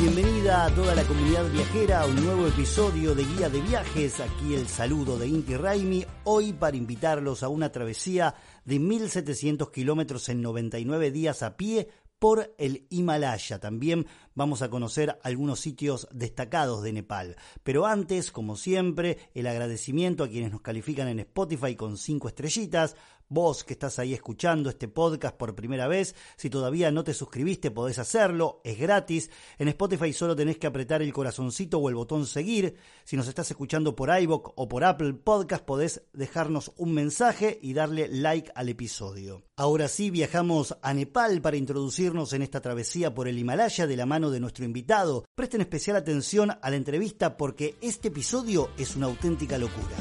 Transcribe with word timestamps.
Bienvenida 0.00 0.64
a 0.64 0.74
toda 0.74 0.94
la 0.94 1.04
comunidad 1.04 1.44
viajera 1.50 2.00
a 2.00 2.06
un 2.06 2.24
nuevo 2.24 2.46
episodio 2.46 3.14
de 3.14 3.22
Guía 3.22 3.50
de 3.50 3.60
Viajes. 3.60 4.18
Aquí 4.20 4.54
el 4.54 4.66
saludo 4.66 5.18
de 5.18 5.28
Inti 5.28 5.54
Raimi, 5.54 6.06
hoy 6.24 6.54
para 6.54 6.78
invitarlos 6.78 7.42
a 7.42 7.48
una 7.48 7.70
travesía 7.70 8.34
de 8.64 8.78
1700 8.78 9.68
kilómetros 9.68 10.30
en 10.30 10.40
99 10.40 11.10
días 11.10 11.42
a 11.42 11.58
pie 11.58 11.90
por 12.18 12.54
el 12.56 12.86
Himalaya. 12.88 13.58
También 13.60 14.06
vamos 14.34 14.62
a 14.62 14.70
conocer 14.70 15.18
algunos 15.22 15.60
sitios 15.60 16.08
destacados 16.12 16.82
de 16.82 16.92
Nepal. 16.92 17.36
Pero 17.62 17.86
antes, 17.86 18.30
como 18.30 18.56
siempre, 18.56 19.18
el 19.34 19.46
agradecimiento 19.46 20.24
a 20.24 20.28
quienes 20.28 20.52
nos 20.52 20.60
califican 20.60 21.08
en 21.08 21.20
Spotify 21.20 21.76
con 21.76 21.96
5 21.96 22.28
estrellitas, 22.28 22.96
Vos 23.32 23.62
que 23.62 23.74
estás 23.74 24.00
ahí 24.00 24.12
escuchando 24.12 24.68
este 24.70 24.88
podcast 24.88 25.36
por 25.36 25.54
primera 25.54 25.86
vez, 25.86 26.16
si 26.36 26.50
todavía 26.50 26.90
no 26.90 27.04
te 27.04 27.14
suscribiste 27.14 27.70
podés 27.70 28.00
hacerlo, 28.00 28.60
es 28.64 28.76
gratis. 28.76 29.30
En 29.56 29.68
Spotify 29.68 30.12
solo 30.12 30.34
tenés 30.34 30.58
que 30.58 30.66
apretar 30.66 31.00
el 31.00 31.12
corazoncito 31.12 31.78
o 31.78 31.88
el 31.88 31.94
botón 31.94 32.26
seguir. 32.26 32.74
Si 33.04 33.16
nos 33.16 33.28
estás 33.28 33.48
escuchando 33.48 33.94
por 33.94 34.10
iVoox 34.10 34.54
o 34.56 34.66
por 34.66 34.82
Apple 34.82 35.14
Podcast 35.14 35.64
podés 35.64 36.02
dejarnos 36.12 36.72
un 36.76 36.92
mensaje 36.92 37.60
y 37.62 37.72
darle 37.72 38.08
like 38.08 38.50
al 38.56 38.68
episodio. 38.68 39.44
Ahora 39.54 39.86
sí, 39.86 40.10
viajamos 40.10 40.76
a 40.82 40.92
Nepal 40.92 41.40
para 41.40 41.56
introducirnos 41.56 42.32
en 42.32 42.42
esta 42.42 42.60
travesía 42.60 43.14
por 43.14 43.28
el 43.28 43.38
Himalaya 43.38 43.86
de 43.86 43.96
la 43.96 44.06
mano 44.06 44.19
de 44.28 44.40
nuestro 44.40 44.66
invitado. 44.66 45.24
Presten 45.34 45.62
especial 45.62 45.96
atención 45.96 46.50
a 46.50 46.68
la 46.68 46.76
entrevista 46.76 47.38
porque 47.38 47.76
este 47.80 48.08
episodio 48.08 48.70
es 48.76 48.96
una 48.96 49.06
auténtica 49.06 49.56
locura. 49.56 49.96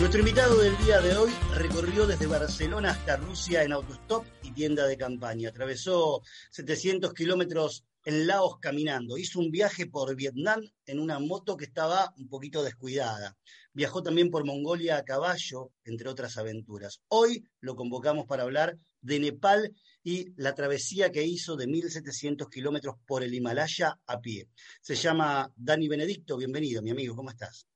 Nuestro 0.00 0.20
invitado 0.20 0.58
del 0.58 0.78
día 0.78 0.98
de 1.02 1.14
hoy 1.14 1.30
recorrió 1.54 2.06
desde 2.06 2.26
Barcelona 2.26 2.92
hasta 2.92 3.18
Rusia 3.18 3.62
en 3.64 3.72
autostop 3.72 4.24
y 4.42 4.50
tienda 4.52 4.86
de 4.86 4.96
campaña. 4.96 5.50
Atravesó 5.50 6.22
700 6.50 7.12
kilómetros 7.12 7.84
en 8.04 8.26
Laos 8.26 8.58
caminando. 8.60 9.18
Hizo 9.18 9.40
un 9.40 9.50
viaje 9.50 9.86
por 9.86 10.14
Vietnam 10.14 10.60
en 10.86 11.00
una 11.00 11.18
moto 11.18 11.56
que 11.56 11.64
estaba 11.64 12.12
un 12.16 12.28
poquito 12.28 12.62
descuidada. 12.62 13.36
Viajó 13.72 14.02
también 14.02 14.30
por 14.30 14.44
Mongolia 14.44 14.96
a 14.96 15.04
caballo, 15.04 15.70
entre 15.84 16.08
otras 16.08 16.36
aventuras. 16.36 17.00
Hoy 17.08 17.44
lo 17.60 17.76
convocamos 17.76 18.26
para 18.26 18.42
hablar 18.42 18.76
de 19.00 19.20
Nepal 19.20 19.74
y 20.02 20.32
la 20.36 20.54
travesía 20.54 21.10
que 21.10 21.24
hizo 21.24 21.56
de 21.56 21.66
1.700 21.66 22.48
kilómetros 22.50 22.96
por 23.06 23.22
el 23.22 23.34
Himalaya 23.34 23.98
a 24.06 24.20
pie. 24.20 24.48
Se 24.80 24.94
llama 24.94 25.52
Dani 25.56 25.88
Benedicto. 25.88 26.36
Bienvenido, 26.36 26.82
mi 26.82 26.90
amigo. 26.90 27.14
¿Cómo 27.14 27.30
estás? 27.30 27.66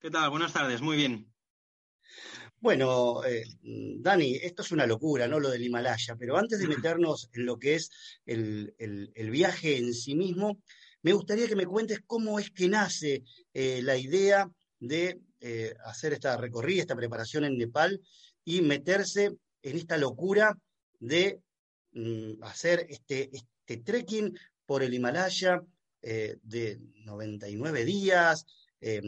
¿Qué 0.00 0.10
tal? 0.10 0.30
Buenas 0.30 0.52
tardes. 0.52 0.80
Muy 0.80 0.96
bien. 0.96 1.32
Bueno, 2.60 3.24
eh, 3.24 3.44
Dani, 3.62 4.34
esto 4.34 4.62
es 4.62 4.72
una 4.72 4.84
locura, 4.84 5.28
¿no? 5.28 5.38
Lo 5.38 5.48
del 5.48 5.62
Himalaya, 5.62 6.16
pero 6.16 6.36
antes 6.36 6.58
de 6.58 6.66
meternos 6.66 7.30
en 7.32 7.46
lo 7.46 7.56
que 7.56 7.76
es 7.76 7.90
el, 8.26 8.74
viaje 9.30 9.76
en 9.76 9.94
sí 9.94 10.16
mismo, 10.16 10.60
me 11.02 11.12
gustaría 11.12 11.46
que 11.46 11.54
me 11.54 11.66
cuentes 11.66 12.00
cómo 12.04 12.40
es 12.40 12.50
que 12.50 12.68
nace 12.68 13.22
eh, 13.54 13.80
la 13.82 13.96
idea 13.96 14.50
de 14.80 15.20
eh, 15.40 15.74
hacer 15.84 16.14
esta 16.14 16.36
recorrida, 16.36 16.80
esta 16.80 16.96
preparación 16.96 17.44
en 17.44 17.56
Nepal 17.56 18.00
y 18.44 18.60
meterse 18.60 19.36
en 19.62 19.76
esta 19.76 19.96
locura 19.96 20.58
de 20.98 21.40
mm, 21.92 22.42
hacer 22.42 22.86
este, 22.88 23.30
este 23.32 23.76
trekking 23.84 24.36
por 24.66 24.82
el 24.82 24.92
Himalaya 24.92 25.62
de 26.00 26.78
99 27.04 27.84
días, 27.84 28.46
eh, 28.80 29.02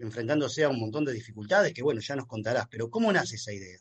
enfrentándose 0.00 0.64
a 0.64 0.68
un 0.68 0.80
montón 0.80 1.04
de 1.04 1.12
dificultades 1.12 1.72
que, 1.72 1.82
bueno, 1.82 2.00
ya 2.00 2.16
nos 2.16 2.26
contarás, 2.26 2.66
pero 2.70 2.90
¿cómo 2.90 3.12
nace 3.12 3.36
esa 3.36 3.52
idea? 3.52 3.78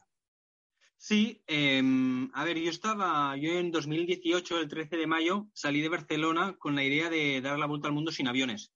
Sí, 0.98 1.44
em, 1.46 2.32
a 2.34 2.44
ver, 2.46 2.58
yo 2.58 2.70
estaba, 2.70 3.36
yo 3.38 3.52
en 3.60 3.70
2018, 3.72 4.60
el 4.60 4.68
13 4.68 4.98
de 4.98 5.08
mayo, 5.08 5.48
salí 5.54 5.82
de 5.82 5.90
Barcelona 5.90 6.56
con 6.58 6.76
la 6.76 6.84
idea 6.84 7.10
de 7.10 7.42
dar 7.42 7.60
la 7.60 7.68
vuelta 7.68 7.88
al 7.88 7.94
mundo 7.94 8.12
sin 8.12 8.28
aviones. 8.28 8.72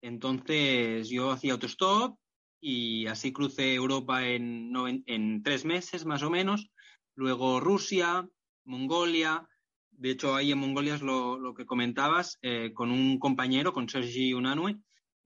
Entonces 0.00 1.08
yo 1.08 1.30
hacía 1.32 1.54
autostop 1.54 2.18
y 2.60 3.06
así 3.06 3.32
crucé 3.32 3.74
Europa 3.74 4.26
en, 4.26 5.42
tres 5.42 5.64
meses 5.64 6.04
más 6.04 6.22
o 6.22 6.30
menos, 6.30 6.70
luego 7.14 7.60
Rusia, 7.60 8.28
Mongolia, 8.64 9.48
de 9.90 10.10
hecho 10.10 10.34
ahí 10.34 10.52
en 10.52 10.58
Mongolia 10.58 10.94
es 10.94 11.02
lo, 11.02 11.54
que 11.56 11.66
comentabas, 11.66 12.38
eh, 12.42 12.72
con 12.74 12.90
un 12.90 13.18
compañero, 13.18 13.72
con 13.72 13.88
Sergi 13.88 14.32
Unanue, 14.34 14.76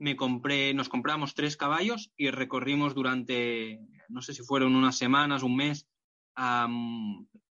me 0.03 0.17
compré, 0.17 0.75
nos 0.75 0.89
compramos 0.89 1.33
tres 1.33 1.57
caballos 1.57 2.11
y 2.17 2.31
recorrimos 2.31 2.93
durante, 2.93 3.79
no 4.09 4.21
sé 4.21 4.35
si 4.35 4.43
fueron 4.43 4.75
unas 4.75 4.99
semanas, 4.99 5.45
un 5.45 5.55
mes, 5.55 5.87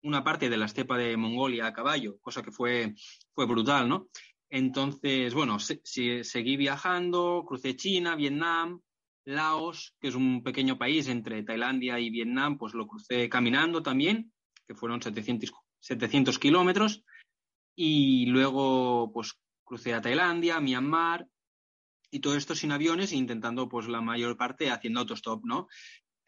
una 0.01 0.23
parte 0.23 0.49
de 0.49 0.57
la 0.57 0.65
estepa 0.65 0.97
de 0.97 1.15
Mongolia 1.15 1.67
a 1.67 1.73
caballo, 1.73 2.17
cosa 2.19 2.41
que 2.41 2.51
fue, 2.51 2.95
fue 3.35 3.45
brutal, 3.45 3.87
¿no? 3.87 4.07
Entonces, 4.49 5.35
bueno, 5.35 5.59
seguí 5.59 6.57
viajando, 6.57 7.45
crucé 7.47 7.75
China, 7.75 8.15
Vietnam, 8.15 8.81
Laos, 9.25 9.95
que 9.99 10.07
es 10.07 10.15
un 10.15 10.41
pequeño 10.41 10.79
país 10.79 11.07
entre 11.07 11.43
Tailandia 11.43 11.99
y 11.99 12.09
Vietnam, 12.09 12.57
pues 12.57 12.73
lo 12.73 12.87
crucé 12.87 13.29
caminando 13.29 13.83
también, 13.83 14.33
que 14.67 14.73
fueron 14.73 15.03
700, 15.03 15.51
700 15.81 16.39
kilómetros, 16.39 17.03
y 17.75 18.25
luego 18.25 19.11
pues 19.13 19.39
crucé 19.63 19.93
a 19.93 20.01
Tailandia, 20.01 20.59
Myanmar, 20.59 21.27
y 22.11 22.19
todo 22.19 22.35
esto 22.35 22.55
sin 22.55 22.71
aviones 22.71 23.11
e 23.11 23.15
intentando 23.15 23.69
pues 23.69 23.87
la 23.87 24.01
mayor 24.01 24.37
parte 24.37 24.71
haciendo 24.71 25.01
autostop, 25.01 25.43
¿no? 25.45 25.67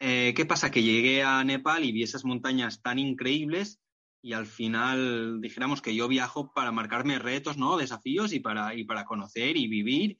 Eh, 0.00 0.34
¿Qué 0.34 0.44
pasa? 0.44 0.70
Que 0.70 0.82
llegué 0.82 1.22
a 1.22 1.44
Nepal 1.44 1.84
y 1.84 1.92
vi 1.92 2.02
esas 2.02 2.24
montañas 2.24 2.82
tan 2.82 2.98
increíbles 2.98 3.80
y 4.20 4.32
al 4.34 4.46
final 4.46 5.40
dijéramos 5.40 5.82
que 5.82 5.94
yo 5.94 6.08
viajo 6.08 6.52
para 6.52 6.72
marcarme 6.72 7.18
retos, 7.18 7.56
¿no? 7.56 7.76
Desafíos 7.76 8.32
y 8.32 8.40
para, 8.40 8.74
y 8.74 8.84
para 8.84 9.04
conocer 9.04 9.56
y 9.56 9.68
vivir 9.68 10.18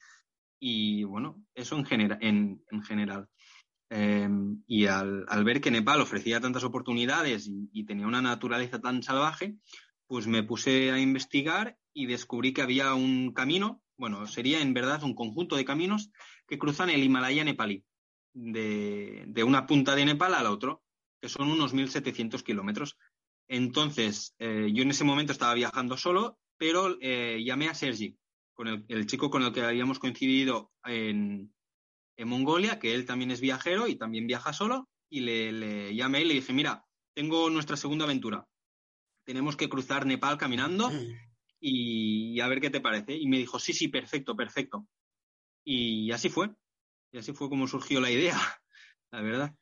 y 0.64 1.02
bueno, 1.02 1.44
eso 1.56 1.76
en, 1.90 2.62
en, 2.70 2.82
general. 2.84 3.28
Em, 3.90 4.62
y 4.68 4.86
al, 4.86 5.26
ver 5.44 5.60
que 5.60 5.72
Nepal 5.72 6.00
ofrecía 6.00 6.40
tantas 6.40 6.62
oportunidades 6.62 7.50
y 7.72 7.84
tenía 7.84 8.06
una 8.06 8.22
naturaleza 8.22 8.80
tan 8.80 9.02
salvaje, 9.02 9.56
pues 10.06 10.28
me 10.28 10.44
puse 10.44 10.92
a 10.92 11.00
investigar 11.00 11.76
y 11.92 12.06
descubrí 12.06 12.52
que 12.52 12.62
había 12.62 12.94
un 12.94 13.32
camino 13.32 13.81
bueno, 13.96 14.26
sería 14.26 14.60
en 14.60 14.74
verdad 14.74 15.02
un 15.02 15.14
conjunto 15.14 15.56
de 15.56 15.64
caminos 15.64 16.10
que 16.46 16.58
cruzan 16.58 16.90
el 16.90 17.02
Himalaya 17.02 17.44
nepalí, 17.44 17.84
de, 18.34 19.44
una 19.44 19.66
punta 19.66 19.94
de 19.94 20.04
Nepal 20.04 20.34
a 20.34 20.42
la 20.42 20.50
otra, 20.50 20.78
que 21.20 21.28
son 21.28 21.50
unos 21.50 21.74
1.700 21.74 22.42
kilómetros. 22.42 22.96
Entonces, 23.48 24.34
eh, 24.38 24.70
yo 24.72 24.82
en 24.82 24.90
ese 24.90 25.04
momento 25.04 25.32
estaba 25.32 25.54
viajando 25.54 25.96
solo, 25.96 26.38
pero 26.56 26.96
eh, 27.00 27.42
llamé 27.44 27.68
a 27.68 27.74
Sergi, 27.74 28.16
con 28.54 28.68
el, 28.68 29.06
chico 29.06 29.30
con 29.30 29.42
el 29.42 29.52
que 29.52 29.62
habíamos 29.62 29.98
coincidido 29.98 30.72
en, 30.84 31.52
Mongolia, 32.24 32.78
que 32.78 32.94
él 32.94 33.04
también 33.04 33.32
es 33.32 33.40
viajero 33.40 33.88
y 33.88 33.96
también 33.96 34.28
viaja 34.28 34.52
solo, 34.52 34.88
y 35.10 35.20
le, 35.20 35.50
le 35.50 35.94
llamé 35.96 36.20
y 36.20 36.24
le 36.24 36.34
dije, 36.34 36.52
mira, 36.52 36.84
tengo 37.14 37.50
nuestra 37.50 37.76
segunda 37.76 38.04
aventura. 38.04 38.46
Tenemos 39.24 39.56
que 39.56 39.68
cruzar 39.68 40.06
Nepal 40.06 40.38
caminando 40.38 40.90
y, 41.62 42.40
a 42.40 42.48
ver 42.48 42.60
qué 42.60 42.70
te 42.70 42.80
parece. 42.80 43.14
Y 43.16 43.28
me 43.28 43.38
dijo, 43.38 43.58
sí, 43.58 43.72
sí, 43.72 43.88
perfecto, 43.88 44.36
perfecto. 44.36 44.86
Y 45.64 46.10
así 46.10 46.28
fue. 46.28 46.50
Y 47.12 47.18
así 47.18 47.32
fue 47.32 47.48
como 47.48 47.68
surgió 47.68 48.00
la 48.00 48.10
idea. 48.10 48.36
la 49.12 49.22
verdad. 49.22 49.54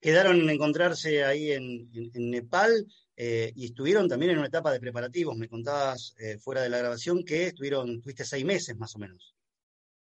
Quedaron 0.00 0.40
en 0.40 0.50
encontrarse 0.50 1.24
ahí 1.24 1.52
en, 1.52 1.90
Nepal 2.14 2.86
eh, 3.16 3.52
y 3.54 3.66
estuvieron 3.66 4.08
también 4.08 4.32
en 4.32 4.38
una 4.38 4.48
etapa 4.48 4.72
de 4.72 4.80
preparativos. 4.80 5.36
Me 5.36 5.48
contabas 5.48 6.14
eh, 6.18 6.38
fuera 6.38 6.62
de 6.62 6.70
la 6.70 6.78
grabación 6.78 7.24
que 7.24 7.48
estuvieron, 7.48 8.00
tuviste 8.00 8.24
seis 8.24 8.44
meses 8.44 8.76
más 8.76 8.94
o 8.96 8.98
menos. 8.98 9.34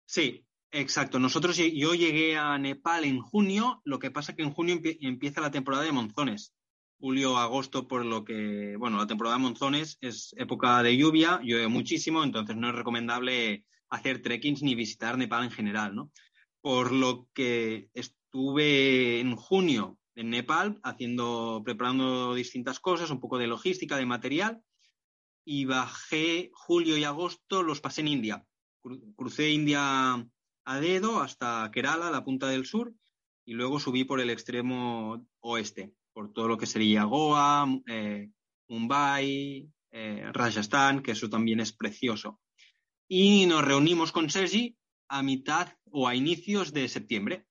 Sí, 0.07 0.45
exacto. 0.71 1.19
Nosotros, 1.19 1.57
yo 1.57 1.95
llegué 1.95 2.37
a 2.37 2.59
Nepal 2.59 3.05
en 3.05 3.21
junio, 3.21 3.83
lo 3.85 3.99
que 3.99 4.11
pasa 4.11 4.35
que 4.35 4.43
en 4.43 4.53
junio 4.53 4.81
empieza 5.01 5.41
la 5.41 5.51
temporada 5.51 5.85
de 5.85 5.93
monzones 5.93 6.55
julio, 6.99 7.39
agosto, 7.39 7.87
por 7.87 8.05
lo 8.05 8.25
que, 8.25 8.77
bueno, 8.77 8.99
la 8.99 9.07
temporada 9.07 9.37
de 9.37 9.43
monzones 9.43 9.99
es 10.01 10.35
época 10.37 10.83
de 10.83 10.97
lluvia, 10.97 11.41
llueve 11.43 11.69
muchísimo, 11.69 12.25
entonces 12.25 12.57
no 12.57 12.69
es 12.69 12.75
recomendable 12.75 13.65
hacer 13.89 14.21
trekkings 14.21 14.63
ni 14.63 14.75
visitar 14.75 15.17
Nepal 15.17 15.45
en 15.45 15.51
general, 15.51 15.95
¿no? 15.95 16.11
Por 16.61 16.93
lo 16.93 17.29
que 17.33 17.89
estuve 17.95 19.21
en 19.21 19.37
junio 19.37 19.99
en 20.17 20.31
Nepal 20.31 20.81
haciendo, 20.83 21.63
preparando 21.65 22.35
distintas 22.35 22.81
cosas, 22.81 23.11
un 23.11 23.21
poco 23.21 23.39
de 23.39 23.47
logística, 23.47 23.97
de 23.97 24.07
material, 24.07 24.61
y 25.45 25.65
bajé 25.65 26.51
julio 26.53 26.99
y 26.99 27.05
agosto, 27.05 27.63
los 27.63 27.81
pasé 27.81 28.01
en 28.01 28.09
India. 28.09 28.45
Crucé 29.17 29.51
India 29.51 30.29
a 30.65 30.81
dedo 30.81 31.23
hasta 31.23 31.71
Kerala, 31.73 32.11
la 32.11 32.25
punta 32.25 32.49
del 32.49 32.67
sur, 32.67 32.93
y 33.47 33.55
luego 33.55 33.79
subí 33.79 34.05
por 34.05 34.21
el 34.21 34.31
extremo 34.31 35.25
oeste 35.41 35.95
por 36.19 36.33
todo 36.33 36.49
lo 36.49 36.59
que 36.59 36.67
sería 36.67 37.05
Goa, 37.05 37.65
eh, 37.87 38.29
Mumbai, 38.67 39.71
eh, 39.93 40.31
Rajasthan, 40.33 41.01
que 41.01 41.13
eso 41.13 41.31
también 41.31 41.61
es 41.61 41.73
precioso. 41.73 42.41
Y 43.07 43.47
nos 43.47 43.65
reunimos 43.65 44.11
con 44.11 44.29
Sergi 44.29 44.77
a 45.09 45.23
mitad 45.23 45.69
o 45.93 46.09
a 46.09 46.17
inicios 46.17 46.73
de 46.73 46.89
septiembre 46.89 47.47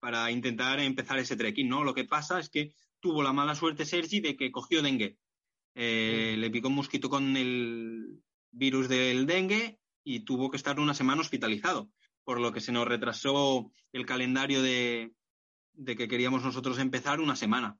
para 0.00 0.30
intentar 0.30 0.80
empezar 0.80 1.18
ese 1.18 1.34
trekking, 1.34 1.66
¿no? 1.66 1.82
Lo 1.82 1.94
que 1.94 2.04
pasa 2.04 2.38
es 2.38 2.50
que 2.50 2.74
tuvo 3.00 3.22
la 3.22 3.32
mala 3.32 3.54
suerte 3.54 3.86
Sergi 3.86 4.20
de 4.20 4.36
que 4.36 4.52
cogió 4.52 4.82
dengue. 4.82 5.16
Eh, 5.74 6.34
le 6.36 6.50
picó 6.50 6.68
un 6.68 6.74
mosquito 6.74 7.08
con 7.08 7.38
el 7.38 8.20
virus 8.50 8.90
del 8.90 9.24
dengue 9.24 9.78
y 10.04 10.26
tuvo 10.26 10.50
que 10.50 10.58
estar 10.58 10.78
una 10.78 10.92
semana 10.92 11.22
hospitalizado, 11.22 11.90
por 12.24 12.38
lo 12.38 12.52
que 12.52 12.60
se 12.60 12.70
nos 12.70 12.86
retrasó 12.86 13.72
el 13.94 14.04
calendario 14.04 14.60
de 14.60 15.14
que 15.86 16.06
queríamos 16.06 16.44
nosotros 16.44 16.78
empezar 16.78 17.18
una 17.20 17.34
semana. 17.34 17.78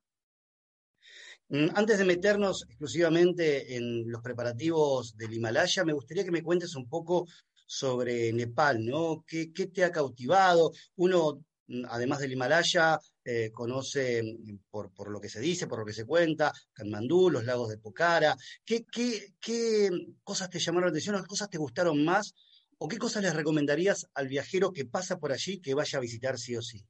Mm, 1.51 1.67
antes 1.75 1.97
de 1.97 2.05
meternos 2.05 2.63
exclusivamente 2.69 3.75
en 3.75 4.09
los 4.09 4.21
preparativos 4.21 5.17
del 5.17 5.33
Himalaya, 5.33 5.83
me 5.83 5.91
gustaría 5.91 6.23
que 6.23 6.31
me 6.31 6.43
cuentes 6.43 6.75
un 6.75 6.87
poco 6.87 7.27
sobre 7.65 8.31
Nepal, 8.31 8.85
¿no? 8.85 9.25
¿Qué, 9.27 9.47
te 9.47 9.83
ha 9.83 9.91
cautivado? 9.91 10.71
Uno, 10.95 11.43
mm, 11.67 11.83
además 11.89 12.19
del 12.19 12.31
Himalaya, 12.31 12.97
eh, 13.25 13.51
conoce, 13.51 14.23
mm, 14.23 14.59
por, 14.69 15.11
lo 15.11 15.19
que 15.19 15.27
se 15.27 15.41
dice, 15.41 15.67
por 15.67 15.79
lo 15.79 15.85
que 15.85 15.91
se 15.91 16.05
cuenta, 16.05 16.53
Katmandú, 16.71 17.29
los 17.29 17.43
lagos 17.43 17.67
de 17.67 17.79
Pokhara. 17.79 18.37
¿Qué, 18.63 18.85
cosas 20.23 20.49
te 20.49 20.59
llamaron 20.59 20.87
la 20.87 20.91
atención? 20.91 21.21
¿Qué 21.21 21.27
cosas 21.27 21.49
te 21.49 21.57
gustaron 21.57 22.01
más? 22.05 22.33
¿O 22.77 22.87
qué 22.87 22.97
cosas 22.97 23.23
les 23.23 23.35
recomendarías 23.35 24.07
al 24.13 24.29
viajero 24.29 24.71
que 24.71 24.85
pasa 24.85 25.19
por 25.19 25.33
allí 25.33 25.59
que 25.59 25.73
vaya 25.73 25.97
a 25.97 26.01
visitar 26.01 26.39
sí 26.39 26.55
o 26.55 26.61
sí? 26.61 26.81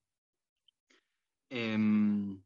Em, 1.50 2.40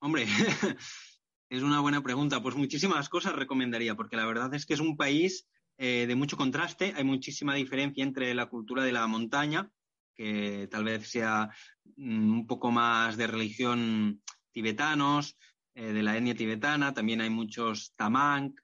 hombre, 0.00 0.26
Es 1.50 1.64
una 1.64 1.80
buena 1.80 2.00
pregunta. 2.00 2.40
Pues 2.40 2.54
muchísimas 2.54 3.08
cosas 3.08 3.34
recomendaría, 3.34 3.96
porque 3.96 4.16
la 4.16 4.24
verdad 4.24 4.54
es 4.54 4.66
que 4.66 4.74
es 4.74 4.78
un 4.78 4.96
país 4.96 5.48
eh, 5.78 6.04
de 6.06 6.14
mucho 6.14 6.36
contraste. 6.36 6.94
Hay 6.96 7.02
muchísima 7.02 7.56
diferencia 7.56 8.04
entre 8.04 8.32
la 8.34 8.46
cultura 8.46 8.84
de 8.84 8.92
la 8.92 9.04
montaña, 9.08 9.68
que 10.14 10.68
tal 10.70 10.84
vez 10.84 11.10
sea 11.10 11.50
mm, 11.96 12.32
un 12.32 12.46
poco 12.46 12.70
más 12.70 13.16
de 13.16 13.26
religión 13.26 14.22
tibetanos, 14.52 15.36
eh, 15.74 15.92
de 15.92 16.02
la 16.04 16.16
etnia 16.16 16.36
tibetana. 16.36 16.94
También 16.94 17.20
hay 17.20 17.30
muchos 17.30 17.94
tamang, 17.96 18.54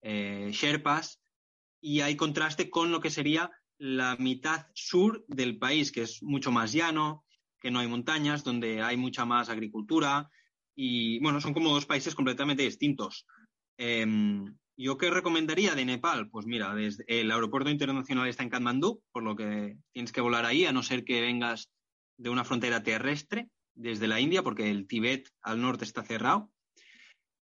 eh, 0.00 0.50
sherpas, 0.52 1.20
y 1.80 2.00
hay 2.00 2.16
contraste 2.16 2.70
con 2.70 2.90
lo 2.90 3.00
que 3.00 3.10
sería 3.10 3.52
la 3.78 4.16
mitad 4.16 4.66
sur 4.74 5.24
del 5.28 5.58
país, 5.58 5.92
que 5.92 6.02
es 6.02 6.24
mucho 6.24 6.50
más 6.50 6.72
llano, 6.72 7.24
que 7.60 7.70
no 7.70 7.78
hay 7.78 7.86
montañas, 7.86 8.42
donde 8.42 8.82
hay 8.82 8.96
mucha 8.96 9.24
más 9.24 9.48
agricultura, 9.48 10.28
y 10.74 11.18
bueno, 11.20 11.40
son 11.40 11.54
como 11.54 11.70
dos 11.70 11.86
países 11.86 12.14
completamente 12.14 12.62
distintos. 12.62 13.26
Em, 13.78 14.44
¿Yo 14.76 14.96
qué 14.96 15.10
recomendaría 15.10 15.74
de 15.74 15.84
Nepal? 15.84 16.30
Pues 16.30 16.46
mira, 16.46 16.74
el 17.06 17.30
aeropuerto 17.30 17.70
internacional 17.70 18.28
está 18.28 18.42
en 18.42 18.48
Katmandú, 18.48 19.02
por 19.12 19.22
lo 19.22 19.36
que 19.36 19.76
tienes 19.92 20.12
que 20.12 20.22
volar 20.22 20.46
ahí, 20.46 20.64
a 20.64 20.72
no 20.72 20.82
ser 20.82 21.04
que 21.04 21.20
vengas 21.20 21.70
de 22.16 22.30
una 22.30 22.44
frontera 22.44 22.82
terrestre 22.82 23.48
desde 23.74 24.08
la 24.08 24.20
India, 24.20 24.42
porque 24.42 24.70
el 24.70 24.86
Tíbet 24.86 25.28
al 25.42 25.60
norte 25.60 25.84
está 25.84 26.02
cerrado. 26.02 26.50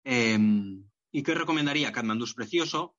Em, 0.04 0.84
¿Y 1.12 1.22
qué 1.22 1.34
recomendaría? 1.34 1.92
Katmandú 1.92 2.24
es 2.24 2.34
precioso. 2.34 2.96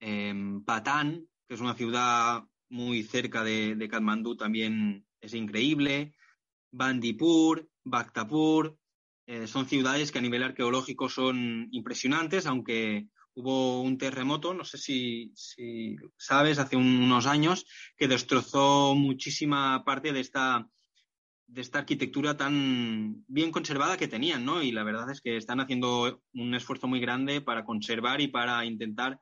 Eh, 0.00 0.34
Patán, 0.64 1.28
que 1.48 1.54
es 1.54 1.60
una 1.60 1.74
ciudad 1.74 2.44
muy 2.68 3.02
cerca 3.04 3.42
de, 3.42 3.74
de 3.74 3.88
Katmandú, 3.88 4.36
también 4.36 5.06
es 5.20 5.34
increíble. 5.34 6.14
Bandipur, 6.72 7.68
Bhaktapur, 7.84 8.76
eh, 9.28 9.46
son 9.46 9.68
ciudades 9.68 10.10
que 10.10 10.18
a 10.18 10.22
nivel 10.22 10.42
arqueológico 10.42 11.10
son 11.10 11.68
impresionantes, 11.70 12.46
aunque 12.46 13.08
hubo 13.34 13.82
un 13.82 13.98
terremoto, 13.98 14.54
no 14.54 14.64
sé 14.64 14.78
si, 14.78 15.34
sabes, 16.16 16.58
hace 16.58 16.76
unos 16.76 17.26
años, 17.26 17.66
que 17.98 18.08
destrozó 18.08 18.94
muchísima 18.94 19.84
parte 19.84 20.14
de 20.14 20.20
esta, 20.20 20.66
de 21.46 21.60
esta 21.60 21.80
arquitectura 21.80 22.38
tan 22.38 23.22
bien 23.28 23.50
conservada 23.50 23.98
que 23.98 24.08
tenían, 24.08 24.46
¿no? 24.46 24.62
Y 24.62 24.72
la 24.72 24.82
verdad 24.82 25.10
es 25.10 25.20
que 25.20 25.36
están 25.36 25.60
haciendo 25.60 26.22
un 26.32 26.54
esfuerzo 26.54 26.88
muy 26.88 26.98
grande 26.98 27.42
para 27.42 27.66
conservar 27.66 28.22
y 28.22 28.28
para 28.28 28.64
intentar, 28.64 29.20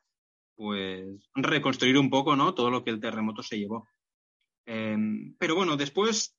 pues, 0.55 1.29
reconstruir 1.35 1.99
un 1.99 2.11
poco, 2.11 2.37
¿no? 2.37 2.55
Todo 2.55 2.71
lo 2.71 2.85
que 2.85 2.91
el 2.91 3.01
terremoto 3.01 3.43
se 3.43 3.59
llevó. 3.59 3.89
Em, 4.67 5.35
pero 5.37 5.57
bueno, 5.57 5.77
después 5.77 6.37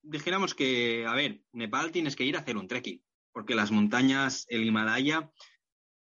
dijéramos 0.00 0.54
que, 0.54 1.04
a 1.06 1.14
ver, 1.14 1.42
Nepal 1.52 1.92
tienes 1.92 2.16
que 2.16 2.24
ir 2.24 2.34
a 2.34 2.40
hacer 2.40 2.56
un 2.56 2.66
trekking 2.66 3.02
porque 3.32 3.54
las 3.54 3.70
montañas, 3.70 4.46
el 4.48 4.64
Himalaya, 4.64 5.30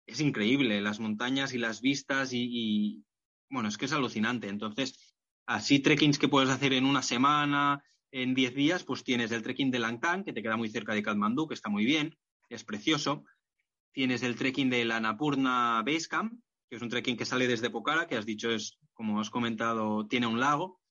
es 0.06 0.20
increíble, 0.20 0.82
las 0.82 1.00
montañas 1.00 1.54
y 1.54 1.58
las 1.58 1.82
vistas 1.82 2.32
y, 2.34 3.04
bueno, 3.50 3.70
es 3.70 3.78
que 3.78 3.86
es 3.86 3.94
alucinante. 3.94 4.48
Entonces, 4.48 5.16
así 5.46 5.80
trekkings 5.80 6.20
que 6.20 6.28
puedes 6.28 6.50
hacer 6.50 6.74
en 6.74 6.86
una 6.86 7.02
semana, 7.02 7.84
en 8.12 8.34
10 8.34 8.56
días, 8.56 8.84
pues 8.84 9.04
tienes 9.04 9.32
el 9.32 9.42
trekking 9.42 9.72
de 9.72 9.80
Langtang, 9.80 10.24
que 10.24 10.34
te 10.34 10.42
queda 10.42 10.58
muy 10.58 10.70
cerca 10.70 10.94
de 10.94 11.04
Kathmandú, 11.04 11.48
que 11.48 11.54
está 11.54 11.70
muy 11.70 11.86
bien, 11.86 12.18
es 12.50 12.64
precioso. 12.64 13.24
Tienes 13.94 14.24
el 14.24 14.36
trekking 14.36 14.70
de 14.70 14.86
la 14.86 14.98
Annapurna 14.98 15.82
Base 15.86 16.08
Camp, 16.10 16.34
que 16.70 16.76
es 16.76 16.82
un 16.82 16.90
trekking 16.90 17.18
que 17.18 17.26
sale 17.26 17.48
desde 17.48 17.70
Pokhara, 17.70 18.08
que 18.08 18.18
has 18.18 18.26
dicho 18.26 18.50
es, 18.52 18.78
como 18.94 19.20
has 19.20 19.30
comentado, 19.30 20.08
tiene 20.08 20.28
un 20.28 20.40
lago 20.40 20.82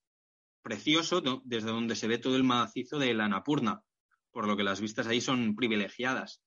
precioso 0.63 1.23
desde 1.45 1.71
donde 1.71 1.97
se 1.97 2.07
ve 2.07 2.19
todo 2.19 2.37
el 2.37 2.45
macizo 2.45 2.99
de 2.99 3.15
la 3.15 3.25
Annapurna 3.27 3.83
por 4.33 4.47
lo 4.47 4.57
que 4.57 4.65
las 4.65 4.81
vistas 4.81 5.07
ahí 5.07 5.21
son 5.21 5.55
privilegiadas. 5.55 6.43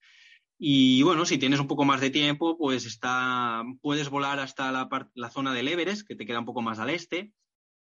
Y 0.57 1.03
bueno, 1.03 1.25
si 1.25 1.37
tienes 1.37 1.59
un 1.59 1.67
poco 1.67 1.83
más 1.83 1.99
de 1.99 2.09
tiempo, 2.09 2.57
pues 2.57 2.85
está, 2.85 3.63
puedes 3.81 4.09
volar 4.09 4.39
hasta 4.39 4.71
la, 4.71 5.29
zona 5.29 5.53
del 5.53 5.67
Everest, 5.67 6.07
que 6.07 6.15
te 6.15 6.25
queda 6.25 6.39
un 6.39 6.45
poco 6.45 6.61
más 6.61 6.79
al 6.79 6.89
este, 6.89 7.33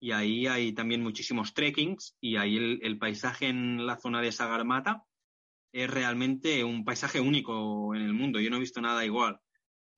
y 0.00 0.12
ahí 0.12 0.46
hay 0.46 0.72
también 0.72 1.02
muchísimos 1.02 1.52
trekkings, 1.52 2.16
y 2.20 2.36
ahí 2.36 2.78
el, 2.80 2.98
paisaje 2.98 3.48
en 3.48 3.86
la 3.86 3.98
zona 3.98 4.22
de 4.22 4.32
Sagarmata 4.32 5.04
es 5.72 5.90
realmente 5.90 6.64
un 6.64 6.84
paisaje 6.84 7.20
único 7.20 7.94
en 7.94 8.02
el 8.02 8.14
mundo. 8.14 8.40
Yo 8.40 8.50
no 8.50 8.56
he 8.56 8.60
visto 8.60 8.80
nada 8.80 9.04
igual. 9.04 9.38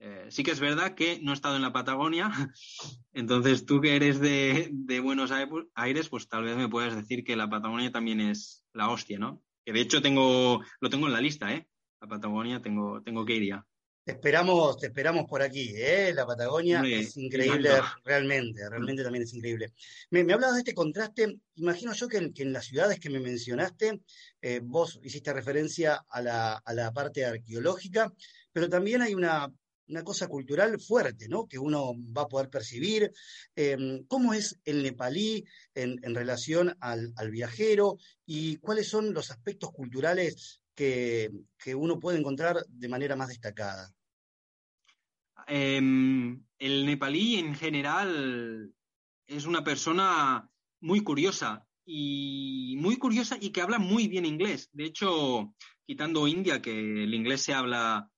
Eh, 0.01 0.27
sí 0.31 0.43
que 0.43 0.51
es 0.51 0.59
verdad 0.59 0.97
que 0.97 1.21
no 1.23 1.31
he 1.31 1.35
estado 1.35 1.55
en 1.55 1.63
la 1.63 1.73
Patagonia, 1.73 2.33
entonces 3.13 3.65
tú 3.65 3.81
que 3.81 3.95
eres 3.95 4.19
de, 4.19 4.71
de 4.73 4.99
Buenos 4.99 5.31
Aires, 5.31 6.09
pues 6.09 6.27
tal 6.29 6.43
vez 6.43 6.57
me 6.57 6.69
puedes 6.69 6.97
decir 6.97 7.23
que 7.23 7.37
la 7.37 7.49
Patagonia 7.49 7.93
también 7.93 8.21
es 8.21 8.65
la 8.73 8.91
hostia, 8.91 9.21
¿no? 9.21 9.41
Que 9.65 9.73
de 9.73 9.81
hecho 9.81 10.03
tengo, 10.03 10.61
lo 10.81 10.91
tengo 10.91 11.07
en 11.07 11.13
la 11.13 11.21
lista, 11.21 11.53
¿eh? 11.53 11.67
La 12.01 12.09
Patagonia 12.09 12.61
tengo, 12.61 13.03
tengo 13.03 13.25
que 13.25 13.35
ir 13.35 13.49
ya. 13.49 13.67
Te 14.05 14.13
esperamos, 14.13 14.79
te 14.79 14.89
esperamos 14.89 15.27
por 15.27 15.43
aquí, 15.43 15.73
¿eh? 15.77 16.13
La 16.13 16.27
Patagonia 16.27 16.83
es 16.85 17.17
increíble, 17.17 17.71
realmente, 18.05 18.69
realmente 18.69 19.05
también 19.05 19.23
es 19.23 19.33
increíble. 19.33 19.73
Me, 20.11 20.25
me 20.25 20.33
hablabas 20.33 20.57
de 20.57 20.63
este 20.63 20.75
contraste, 20.75 21.39
imagino 21.55 21.93
yo 21.93 22.09
que 22.09 22.33
en, 22.35 22.53
las 22.53 22.65
ciudades 22.65 22.99
que 22.99 23.11
me 23.11 23.21
mencionaste, 23.21 24.01
eh, 24.41 24.61
vos 24.61 24.99
hiciste 25.05 25.33
referencia 25.33 26.05
a 26.09 26.21
la, 26.21 26.55
a 26.55 26.75
la 26.75 26.93
parte 26.93 27.25
arqueológica, 27.25 28.13
pero 28.53 28.69
también 28.69 29.03
hay 29.03 29.15
una 29.15 29.49
una 29.93 30.03
cosa 30.03 30.27
cultural 30.27 30.81
fuerte, 30.81 31.29
¿no? 31.29 31.47
Que 31.47 31.59
uno 31.59 31.93
va 32.17 32.23
a 32.23 32.29
poder 32.29 32.49
percibir. 32.49 33.13
Em, 33.55 34.05
¿Cómo 34.07 34.33
es 34.33 34.59
el 34.65 34.83
nepalí 34.83 35.45
en, 35.75 36.15
relación 36.15 36.75
al, 36.81 37.13
viajero 37.31 37.99
y 38.27 38.57
cuáles 38.57 38.89
son 38.89 39.13
los 39.13 39.31
aspectos 39.31 39.71
culturales 39.71 40.63
que, 40.75 41.31
uno 41.77 42.01
puede 42.01 42.19
encontrar 42.19 42.65
de 42.69 42.89
manera 42.89 43.17
más 43.17 43.29
destacada? 43.29 43.93
Em, 45.47 46.43
el 46.59 46.87
nepalí 46.87 47.37
en 47.37 47.55
general 47.55 48.73
es 49.27 49.47
una 49.47 49.63
persona 49.63 50.51
muy 50.81 51.01
curiosa. 51.03 51.67
y 51.85 52.77
muy 52.79 52.97
curiosa 52.97 53.37
y 53.41 53.51
que 53.51 53.61
habla 53.61 53.81
muy 53.81 54.07
bien 54.07 54.25
inglés. 54.25 54.71
De 54.73 54.85
hecho, 54.85 55.53
quitando 55.85 56.29
India, 56.29 56.63
que 56.63 56.71
el 56.71 57.13
inglés 57.13 57.43
se 57.43 57.55
habla 57.55 58.09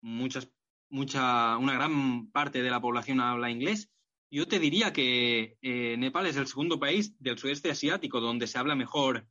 muchas, 0.00 0.48
mucha, 0.94 1.58
una 1.58 1.74
gran 1.74 2.30
parte 2.30 2.62
de 2.62 2.70
la 2.70 2.80
población 2.80 3.20
habla 3.20 3.50
inglés, 3.50 3.90
yo 4.30 4.46
te 4.46 4.60
diría 4.60 4.92
que 4.92 5.58
eh, 5.60 5.96
Nepal 5.98 6.26
es 6.26 6.36
el 6.36 6.46
segundo 6.46 6.78
país 6.78 7.14
del 7.18 7.36
sudeste 7.36 7.70
asiático 7.70 8.20
donde 8.20 8.46
se 8.46 8.58
habla 8.58 8.76
mejor, 8.76 9.26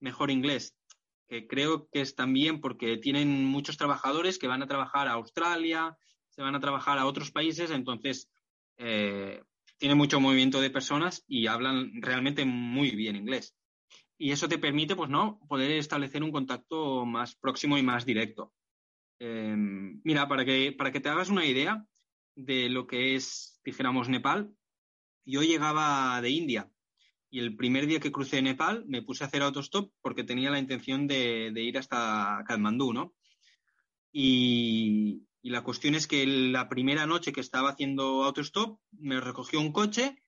mejor 0.00 0.32
inglés, 0.32 0.76
que 1.28 1.46
creo 1.46 1.88
que 1.92 2.00
es 2.00 2.16
también 2.16 2.60
porque 2.60 2.96
tienen 2.96 3.44
muchos 3.44 3.76
trabajadores 3.76 4.38
que 4.38 4.48
van 4.48 4.62
a 4.62 4.66
trabajar 4.66 5.06
a 5.06 5.12
Australia, 5.12 5.96
se 6.30 6.42
van 6.42 6.56
a 6.56 6.60
trabajar 6.60 6.98
a 6.98 7.06
otros 7.06 7.30
países, 7.30 7.70
entonces 7.70 8.28
eh, 8.76 9.40
tiene 9.78 9.94
mucho 9.94 10.20
movimiento 10.20 10.60
de 10.60 10.70
personas 10.70 11.22
y 11.28 11.46
hablan 11.46 11.92
realmente 12.02 12.44
muy 12.44 12.90
bien 12.90 13.14
inglés. 13.14 13.54
Y 14.18 14.32
eso 14.32 14.48
te 14.48 14.58
permite, 14.58 14.96
pues, 14.96 15.10
¿no? 15.10 15.38
Poder 15.48 15.70
establecer 15.72 16.24
un 16.24 16.32
contacto 16.32 17.06
más 17.06 17.36
próximo 17.36 17.78
y 17.78 17.82
más 17.84 18.04
directo. 18.04 18.52
Em, 19.18 20.00
mira, 20.04 20.28
para 20.28 20.44
que, 20.44 20.72
para 20.72 20.92
que 20.92 21.00
te 21.00 21.08
hagas 21.08 21.28
una 21.28 21.46
idea 21.46 21.84
de 22.34 22.68
lo 22.68 22.86
que 22.86 23.14
es, 23.14 23.60
dijéramos, 23.64 24.08
Nepal, 24.08 24.52
yo 25.24 25.42
llegaba 25.42 26.20
de 26.20 26.30
India 26.30 26.70
y 27.30 27.40
el 27.40 27.56
primer 27.56 27.86
día 27.86 28.00
que 28.00 28.12
crucé 28.12 28.42
Nepal 28.42 28.84
me 28.86 29.02
puse 29.02 29.24
a 29.24 29.26
hacer 29.26 29.42
autostop 29.42 29.92
porque 30.02 30.24
tenía 30.24 30.50
la 30.50 30.58
intención 30.58 31.06
de, 31.06 31.52
ir 31.56 31.78
hasta 31.78 32.44
Kathmandú, 32.46 32.92
¿no? 32.92 33.14
Y, 34.12 35.26
y 35.42 35.50
la 35.50 35.62
cuestión 35.62 35.94
es 35.94 36.06
que 36.06 36.26
la 36.26 36.68
primera 36.68 37.06
noche 37.06 37.32
que 37.32 37.40
estaba 37.40 37.70
haciendo 37.70 38.24
autostop, 38.24 38.80
me 38.92 39.20
recogió 39.20 39.60
un 39.60 39.72
coche, 39.72 40.22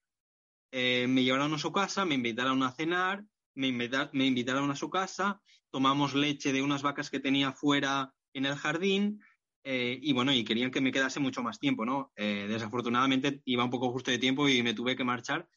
eh, 0.72 1.06
me 1.08 1.24
llevaron 1.24 1.54
a 1.54 1.58
su 1.58 1.72
casa, 1.72 2.04
me 2.04 2.16
invitaron 2.16 2.62
a 2.62 2.72
cenar, 2.72 3.24
me, 3.54 3.72
me, 3.72 4.26
invitaron 4.26 4.70
a 4.70 4.76
su 4.76 4.90
casa, 4.90 5.40
tomamos 5.70 6.14
leche 6.14 6.52
de 6.52 6.60
unas 6.60 6.82
vacas 6.82 7.08
que 7.08 7.20
tenía 7.20 7.52
fuera 7.52 8.12
en 8.36 8.46
el 8.46 8.54
jardín, 8.54 9.20
eh, 9.64 9.98
y 10.00 10.12
bueno, 10.12 10.32
y 10.32 10.44
querían 10.44 10.70
que 10.70 10.80
me 10.80 10.92
quedase 10.92 11.20
mucho 11.20 11.42
más 11.42 11.58
tiempo, 11.58 11.84
¿no? 11.84 12.12
Eh, 12.16 12.46
desafortunadamente 12.48 13.40
iba 13.46 13.64
un 13.64 13.70
poco 13.70 13.90
justo 13.90 14.10
de 14.10 14.18
tiempo 14.18 14.48
y 14.48 14.62
me 14.62 14.74
tuve 14.74 14.94
que 14.94 15.04
marchar, 15.04 15.48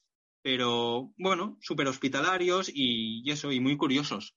pero 0.41 1.11
bueno, 1.17 1.57
súper 1.61 1.87
hospitalarios 1.87 2.71
y, 2.73 3.29
eso, 3.29 3.51
y 3.51 3.59
muy 3.59 3.77
curiosos 3.77 4.35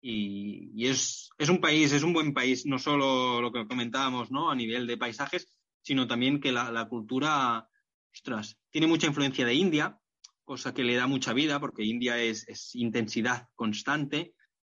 y, 0.00 0.86
es, 0.86 1.30
es, 1.38 1.48
un 1.48 1.60
país, 1.60 1.92
es 1.92 2.02
un 2.02 2.12
buen 2.12 2.34
país, 2.34 2.66
no 2.66 2.78
solo 2.78 3.40
lo 3.40 3.52
que 3.52 3.66
comentábamos, 3.66 4.30
¿no? 4.30 4.50
A 4.50 4.54
nivel 4.54 4.86
de 4.86 4.98
paisajes, 4.98 5.48
sino 5.82 6.06
también 6.06 6.40
que 6.40 6.52
la, 6.52 6.70
la 6.72 6.88
cultura, 6.88 7.68
ostras, 8.12 8.58
tiene 8.70 8.86
mucha 8.86 9.06
influencia 9.06 9.46
de 9.46 9.54
India, 9.54 9.98
cosa 10.44 10.74
que 10.74 10.84
le 10.84 10.96
da 10.96 11.06
mucha 11.06 11.32
vida, 11.32 11.60
porque 11.60 11.84
India 11.84 12.18
es, 12.18 12.48
es 12.48 12.74
intensidad 12.74 13.48
constante. 13.54 14.34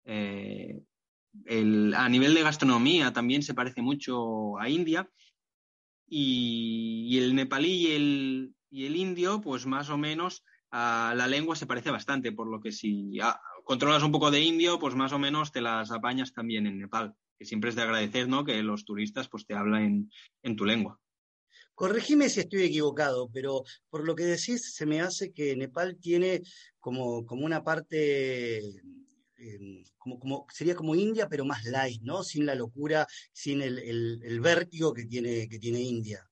Eh, 0.05 0.83
el, 1.47 1.95
a 1.95 2.09
nivel 2.09 2.35
de 2.35 2.43
gastronomía 2.43 3.13
también 3.13 3.43
se 3.43 3.55
parece 3.55 3.83
mucho 3.83 4.59
a 4.59 4.69
India. 4.69 5.09
Y, 6.07 7.19
el 7.19 7.35
nepalí 7.35 7.89
y 7.89 7.93
el, 7.93 8.55
y 8.71 8.87
el, 8.87 8.97
indio, 8.97 9.41
pues 9.41 9.67
más 9.67 9.91
o 9.91 9.97
menos 9.97 10.45
a 10.71 11.15
la 11.17 11.27
lengua 11.27 11.57
se 11.57 11.67
parece 11.67 11.91
bastante, 11.91 12.33
por 12.33 12.49
lo 12.49 12.61
que 12.61 12.73
si 12.73 13.19
controlas 13.65 14.03
un 14.03 14.13
poco 14.13 14.31
de 14.31 14.41
indio, 14.41 14.79
pues 14.79 14.95
más 14.95 15.13
o 15.13 15.19
menos 15.19 15.53
te 15.53 15.61
las 15.61 15.91
apañas 15.91 16.33
también 16.33 16.67
en 16.67 16.79
Nepal, 16.79 17.15
que 17.39 17.45
siempre 17.45 17.71
es 17.71 17.77
de 17.77 17.83
agradecer, 17.83 18.29
¿no? 18.29 18.45
Que 18.45 18.63
los 18.63 18.85
turistas 18.85 19.29
pues 19.29 19.47
te 19.47 19.55
hablan 19.55 20.11
en, 20.43 20.57
tu 20.57 20.65
lengua. 20.65 21.01
Corregime 21.75 22.29
si 22.29 22.41
estoy 22.41 22.63
equivocado, 22.65 23.31
pero 23.33 23.63
por 23.89 24.07
lo 24.07 24.15
que 24.15 24.25
decís, 24.25 24.75
se 24.75 24.87
me 24.87 25.01
hace 25.01 25.33
que 25.33 25.57
Nepal 25.57 25.97
tiene 26.01 26.43
como, 26.79 27.25
como 27.25 27.45
una 27.45 27.65
parte, 27.65 28.61
em, 29.37 29.83
como, 29.99 30.19
como, 30.19 30.47
sería 30.53 30.75
como 30.75 30.95
India, 30.95 31.29
pero 31.29 31.45
más 31.45 31.65
light, 31.65 32.03
¿no? 32.03 32.23
Sin 32.23 32.47
la 32.47 32.55
locura, 32.55 33.07
sin 33.33 33.63
el, 33.63 33.79
el, 33.79 34.41
vértigo 34.41 34.93
que 34.93 35.07
tiene, 35.07 35.49
que 35.49 35.59
tiene 35.59 35.81
India. 35.81 36.29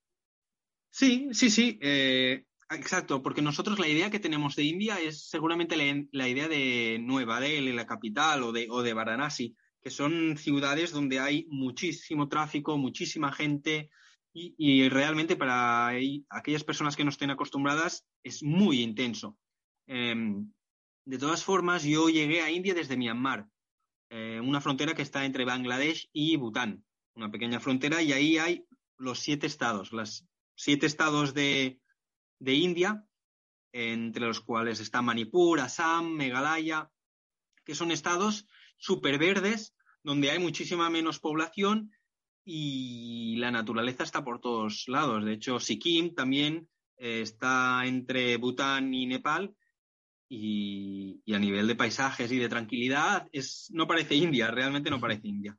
Sí, 0.90 1.28
sí, 1.32 1.50
sí. 1.50 1.78
Eh, 1.80 2.44
Exacto, 2.74 3.22
porque 3.22 3.42
nosotros 3.42 3.78
la 3.78 3.88
idea 3.88 4.10
que 4.10 4.18
tenemos 4.18 4.56
de 4.56 4.64
India 4.64 4.98
es 4.98 5.28
seguramente 5.28 5.76
la, 6.10 6.28
idea 6.28 6.48
de 6.48 6.98
Nueva 7.00 7.38
Delhi, 7.38 7.72
la 7.72 7.86
capital, 7.86 8.42
o 8.42 8.52
de, 8.52 8.66
o 8.70 8.82
de 8.82 8.94
Varanasi, 8.94 9.54
que 9.82 9.90
son 9.90 10.38
ciudades 10.38 10.90
donde 10.90 11.20
hay 11.20 11.46
muchísimo 11.50 12.28
tráfico, 12.28 12.78
muchísima 12.78 13.30
gente, 13.30 13.90
y, 14.34 14.88
realmente 14.88 15.36
para 15.36 15.90
aquellas 16.30 16.64
personas 16.64 16.96
que 16.96 17.04
no 17.04 17.10
estén 17.10 17.30
acostumbradas 17.30 18.06
es 18.22 18.42
muy 18.42 18.80
intenso. 18.80 19.36
Em, 19.86 20.50
de 21.04 21.18
todas 21.18 21.44
formas, 21.44 21.82
yo 21.82 22.08
llegué 22.08 22.42
a 22.42 22.50
India 22.50 22.74
desde 22.74 22.96
Myanmar, 22.96 23.48
eh, 24.10 24.40
una 24.40 24.60
frontera 24.60 24.94
que 24.94 25.02
está 25.02 25.24
entre 25.24 25.44
Bangladesh 25.44 26.08
y 26.12 26.36
Bután, 26.36 26.84
una 27.14 27.30
pequeña 27.30 27.60
frontera, 27.60 28.02
y 28.02 28.12
ahí 28.12 28.38
hay 28.38 28.66
los 28.98 29.18
siete 29.18 29.46
estados, 29.46 29.92
los 29.92 30.26
siete 30.54 30.86
estados 30.86 31.34
de, 31.34 31.80
India, 32.40 33.06
entre 33.72 34.26
los 34.26 34.40
cuales 34.40 34.80
está 34.80 35.02
Manipur, 35.02 35.60
Assam, 35.60 36.14
Meghalaya, 36.14 36.90
que 37.64 37.74
son 37.74 37.90
estados 37.90 38.46
súper 38.76 39.18
verdes, 39.18 39.74
donde 40.02 40.30
hay 40.30 40.38
muchísima 40.38 40.90
menos 40.90 41.20
población 41.20 41.92
y 42.44 43.36
la 43.36 43.50
naturaleza 43.50 44.02
está 44.02 44.24
por 44.24 44.40
todos 44.40 44.88
lados. 44.88 45.24
De 45.24 45.32
hecho, 45.32 45.60
Sikkim 45.60 46.14
también 46.14 46.68
eh, 46.96 47.22
está 47.22 47.86
entre 47.86 48.36
Bután 48.36 48.92
y 48.92 49.06
Nepal 49.06 49.54
y, 50.34 51.34
a 51.34 51.38
nivel 51.38 51.66
de 51.66 51.76
paisajes 51.76 52.32
y 52.32 52.38
de 52.38 52.48
tranquilidad 52.48 53.28
es, 53.32 53.68
no 53.70 53.86
parece 53.86 54.14
India, 54.14 54.50
realmente 54.50 54.88
no 54.88 55.00
parece 55.00 55.28
India. 55.28 55.58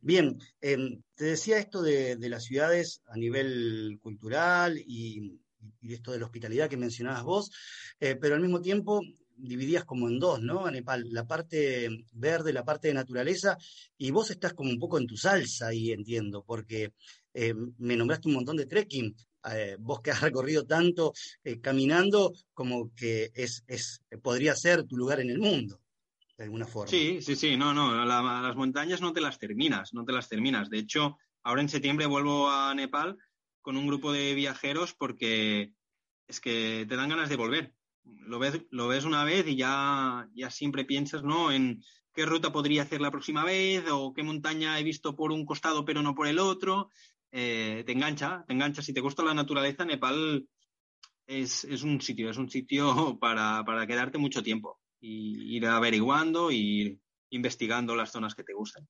Bien, 0.00 0.38
em, 0.60 1.02
te 1.14 1.24
decía 1.24 1.58
esto 1.58 1.82
de, 1.82 2.16
las 2.28 2.44
ciudades 2.44 3.02
a 3.06 3.16
nivel 3.16 3.98
cultural 4.00 4.78
y, 4.78 5.40
esto 5.82 6.12
de 6.12 6.18
la 6.18 6.26
hospitalidad 6.26 6.68
que 6.68 6.76
mencionabas 6.76 7.24
vos, 7.24 7.50
eh, 8.00 8.16
pero 8.16 8.34
al 8.34 8.40
mismo 8.40 8.60
tiempo 8.60 9.02
dividías 9.36 9.84
como 9.84 10.08
en 10.08 10.18
dos, 10.18 10.40
¿no? 10.40 10.66
A 10.66 10.70
Nepal, 10.70 11.04
la 11.10 11.26
parte 11.26 11.88
verde, 12.12 12.52
la 12.52 12.64
parte 12.64 12.88
de 12.88 12.94
naturaleza, 12.94 13.56
y 13.96 14.10
vos 14.10 14.30
estás 14.30 14.54
como 14.54 14.70
un 14.70 14.78
poco 14.78 14.98
en 14.98 15.06
tu 15.06 15.16
salsa 15.16 15.68
ahí, 15.68 15.92
entiendo, 15.92 16.44
porque 16.44 16.92
eh, 17.34 17.54
me 17.78 17.96
nombraste 17.96 18.28
un 18.28 18.34
montón 18.34 18.56
de 18.56 18.66
trekking. 18.66 19.14
Eh, 19.52 19.76
vos 19.78 20.00
que 20.00 20.10
has 20.10 20.20
recorrido 20.20 20.66
tanto 20.66 21.12
caminando 21.62 22.32
como 22.52 22.92
que 22.94 23.30
es, 23.34 23.64
es, 23.66 24.02
podría 24.20 24.54
ser 24.54 24.84
tu 24.84 24.96
lugar 24.96 25.20
en 25.20 25.30
el 25.30 25.38
mundo 25.38 25.80
de 26.38 26.44
alguna 26.44 26.66
forma. 26.66 26.88
Sí, 26.88 27.20
sí, 27.20 27.34
sí, 27.34 27.56
no, 27.56 27.74
no, 27.74 28.04
las 28.04 28.56
montañas 28.56 29.00
no 29.00 29.12
te 29.12 29.20
las 29.20 29.38
terminas, 29.38 29.92
no 29.92 30.04
te 30.04 30.12
las 30.12 30.28
terminas. 30.28 30.70
De 30.70 30.78
hecho, 30.78 31.18
ahora 31.42 31.60
en 31.60 31.68
septiembre 31.68 32.06
vuelvo 32.06 32.48
a 32.48 32.72
Nepal 32.74 33.18
con 33.60 33.76
un 33.76 33.88
grupo 33.88 34.12
de 34.12 34.34
viajeros 34.34 34.94
porque 34.94 35.72
es 36.28 36.40
que 36.40 36.86
te 36.88 36.96
dan 36.96 37.08
ganas 37.08 37.28
de 37.28 37.36
volver. 37.36 37.74
Lo 38.04 38.38
ves, 38.38 38.62
lo 38.70 38.86
ves 38.86 39.04
una 39.04 39.24
vez 39.24 39.46
y 39.48 39.56
ya, 39.56 40.28
ya 40.32 40.50
siempre 40.50 40.84
piensas, 40.84 41.24
¿no? 41.24 41.50
En 41.50 41.82
qué 42.14 42.24
ruta 42.24 42.52
podría 42.52 42.82
hacer 42.82 43.00
la 43.00 43.10
próxima 43.10 43.44
vez 43.44 43.84
o 43.90 44.14
qué 44.14 44.22
montaña 44.22 44.78
he 44.78 44.84
visto 44.84 45.16
por 45.16 45.32
un 45.32 45.44
costado 45.44 45.84
pero 45.84 46.02
no 46.02 46.14
por 46.14 46.28
el 46.28 46.38
otro. 46.38 46.90
Eh, 47.30 47.82
te 47.84 47.92
engancha, 47.92 48.44
te 48.46 48.54
engancha. 48.54 48.82
Si 48.82 48.92
te 48.92 49.00
gusta 49.00 49.22
la 49.22 49.34
naturaleza, 49.34 49.84
Nepal 49.84 50.46
es, 51.26 51.64
es 51.64 51.82
un 51.82 52.00
sitio, 52.00 52.30
es 52.30 52.36
un 52.36 52.50
sitio 52.50 53.18
para, 53.20 53.64
para 53.64 53.86
quedarte 53.86 54.18
mucho 54.18 54.42
tiempo 54.42 54.80
y 55.00 55.56
ir 55.56 55.66
averiguando 55.66 56.50
y 56.50 57.00
investigando 57.30 57.94
las 57.94 58.10
zonas 58.10 58.34
que 58.34 58.44
te 58.44 58.54
gustan. 58.54 58.88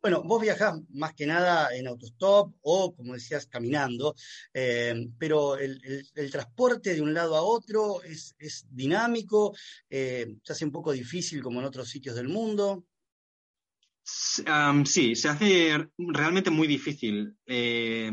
Bueno, 0.00 0.22
vos 0.22 0.40
viajás 0.40 0.74
más 0.90 1.14
que 1.14 1.26
nada 1.26 1.74
en 1.74 1.88
autostop 1.88 2.54
o, 2.62 2.94
como 2.94 3.14
decías, 3.14 3.46
caminando, 3.46 4.14
eh, 4.52 5.08
pero 5.18 5.56
el, 5.56 6.30
transporte 6.30 6.94
de 6.94 7.02
un 7.02 7.12
lado 7.12 7.36
a 7.36 7.42
otro 7.42 8.02
es, 8.02 8.34
dinámico, 8.70 9.54
eh, 9.90 10.36
se 10.42 10.52
hace 10.52 10.64
un 10.64 10.72
poco 10.72 10.92
difícil 10.92 11.42
como 11.42 11.60
en 11.60 11.66
otros 11.66 11.88
sitios 11.88 12.14
del 12.16 12.28
mundo. 12.28 12.84
Sí, 14.04 15.16
se 15.16 15.28
hace 15.28 15.88
realmente 15.98 16.50
muy 16.50 16.66
difícil. 16.66 17.36
Eh, 17.46 18.10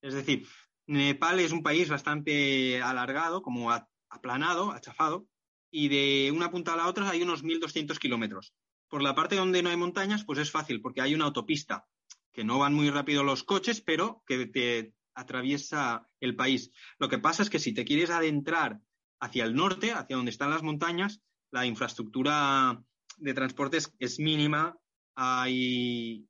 es 0.00 0.14
decir, 0.14 0.46
Nepal 0.86 1.40
es 1.40 1.52
un 1.52 1.62
país 1.62 1.88
bastante 1.88 2.82
alargado, 2.82 3.42
como 3.42 3.70
aplanado, 4.08 4.70
achafado, 4.70 5.26
y 5.70 5.88
de 5.88 6.30
una 6.30 6.50
punta 6.50 6.74
a 6.74 6.76
la 6.76 6.88
otra 6.88 7.10
hay 7.10 7.22
unos 7.22 7.44
1.200 7.44 7.98
kilómetros. 7.98 8.54
Por 8.88 9.02
la 9.02 9.14
parte 9.14 9.36
donde 9.36 9.62
no 9.62 9.70
hay 9.70 9.76
montañas, 9.76 10.24
pues 10.24 10.38
es 10.38 10.50
fácil, 10.50 10.80
porque 10.80 11.00
hay 11.00 11.14
una 11.14 11.24
autopista, 11.24 11.86
que 12.32 12.44
no 12.44 12.58
van 12.58 12.74
muy 12.74 12.90
rápido 12.90 13.24
los 13.24 13.44
coches, 13.44 13.80
pero 13.80 14.22
que 14.26 14.46
te 14.46 14.94
atraviesa 15.14 16.06
el 16.20 16.36
país. 16.36 16.70
Lo 16.98 17.08
que 17.08 17.18
pasa 17.18 17.42
es 17.42 17.50
que 17.50 17.58
si 17.58 17.72
te 17.72 17.84
quieres 17.84 18.10
adentrar 18.10 18.80
hacia 19.20 19.44
el 19.44 19.54
norte, 19.54 19.92
hacia 19.92 20.16
donde 20.16 20.30
están 20.30 20.50
las 20.50 20.62
montañas, 20.62 21.22
la 21.50 21.66
infraestructura 21.66 22.82
de 23.16 23.34
transportes 23.34 23.92
es 23.98 24.18
mínima. 24.18 24.76
Hay, 25.14 26.28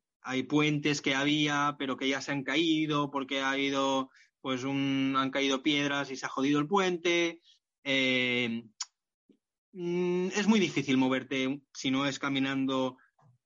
puentes 0.49 1.01
que 1.01 1.15
había, 1.15 1.77
pero 1.79 1.97
que 1.97 2.09
ya 2.09 2.21
se 2.21 2.33
han 2.33 2.45
caído 2.45 3.11
porque 3.11 3.41
ha 3.41 3.51
habido, 3.51 4.11
pues 4.41 4.65
un, 4.65 5.15
han 5.17 5.31
caído 5.31 5.63
piedras 5.63 6.11
y 6.11 6.17
se 6.17 6.27
ha 6.27 6.29
jodido 6.29 6.61
el 6.61 6.69
puente. 6.69 7.41
Eh, 7.83 8.65
mm, 9.73 10.29
es 10.29 10.47
muy 10.47 10.61
difícil 10.61 10.97
moverte 10.97 11.63
si 11.73 11.91
no 11.91 12.07
es 12.07 12.19
caminando 12.19 12.97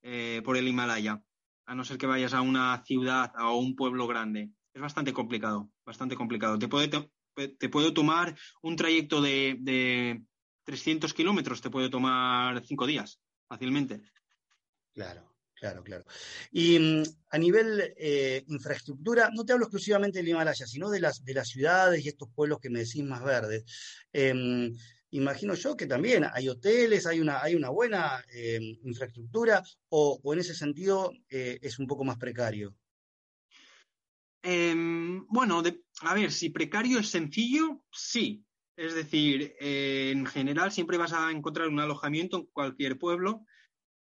eh, 0.02 0.42
por 0.44 0.56
el 0.56 0.68
Himalaya, 0.68 1.22
a 1.66 1.74
no 1.74 1.84
ser 1.84 1.98
que 1.98 2.06
vayas 2.06 2.34
a 2.34 2.40
una 2.40 2.82
ciudad 2.84 3.32
o 3.36 3.38
a 3.38 3.56
un 3.56 3.74
pueblo 3.74 4.06
grande. 4.06 4.50
Es 4.72 4.80
bastante 4.80 5.12
complicado, 5.12 5.70
bastante 5.84 6.14
complicado. 6.14 6.58
Te 6.58 6.68
puede, 6.68 6.88
te, 6.88 7.68
tomar 7.92 8.36
un 8.62 8.76
trayecto 8.76 9.20
de, 9.20 9.56
de 9.60 10.22
300 10.64 11.14
kilómetros, 11.14 11.60
te 11.60 11.70
puede 11.70 11.88
tomar 11.88 12.64
cinco 12.64 12.86
días 12.86 13.20
fácilmente. 13.48 14.02
Claro. 14.98 15.22
Claro, 15.54 15.82
claro. 15.82 16.04
Y 16.52 16.78
mm, 16.78 17.02
a 17.30 17.38
nivel 17.38 17.94
eh, 17.96 18.44
infraestructura, 18.46 19.30
no 19.32 19.44
te 19.44 19.52
hablo 19.52 19.64
exclusivamente 19.64 20.18
del 20.18 20.28
Himalaya, 20.28 20.66
sino 20.66 20.88
de 20.88 21.00
las, 21.00 21.24
de 21.24 21.34
las 21.34 21.48
ciudades 21.48 22.04
y 22.04 22.08
estos 22.08 22.28
pueblos 22.32 22.60
que 22.60 22.70
me 22.70 22.80
decís 22.80 23.02
más 23.02 23.24
verdes. 23.24 23.64
Em, 24.12 24.72
imagino 25.10 25.54
yo 25.54 25.76
que 25.76 25.86
también 25.86 26.26
hay 26.32 26.48
hoteles, 26.48 27.06
hay 27.06 27.18
una, 27.18 27.42
hay 27.42 27.56
una 27.56 27.70
buena 27.70 28.24
em, 28.32 28.78
infraestructura, 28.84 29.62
o, 29.88 30.20
en 30.32 30.38
ese 30.38 30.54
sentido 30.54 31.12
eh, 31.28 31.58
es 31.60 31.78
un 31.80 31.88
poco 31.88 32.04
más 32.04 32.18
precario. 32.18 32.76
Em, 34.42 35.26
bueno, 35.26 35.60
a 36.02 36.14
ver, 36.14 36.30
si 36.30 36.50
precario 36.50 37.00
es 37.00 37.08
sencillo, 37.08 37.82
sí. 37.90 38.44
Es 38.76 38.94
decir, 38.94 39.56
eh, 39.58 40.12
en 40.14 40.24
general 40.24 40.70
siempre 40.70 40.98
vas 40.98 41.12
a 41.12 41.32
encontrar 41.32 41.66
un 41.66 41.80
alojamiento 41.80 42.36
en 42.36 42.46
cualquier 42.46 42.96
pueblo 42.96 43.44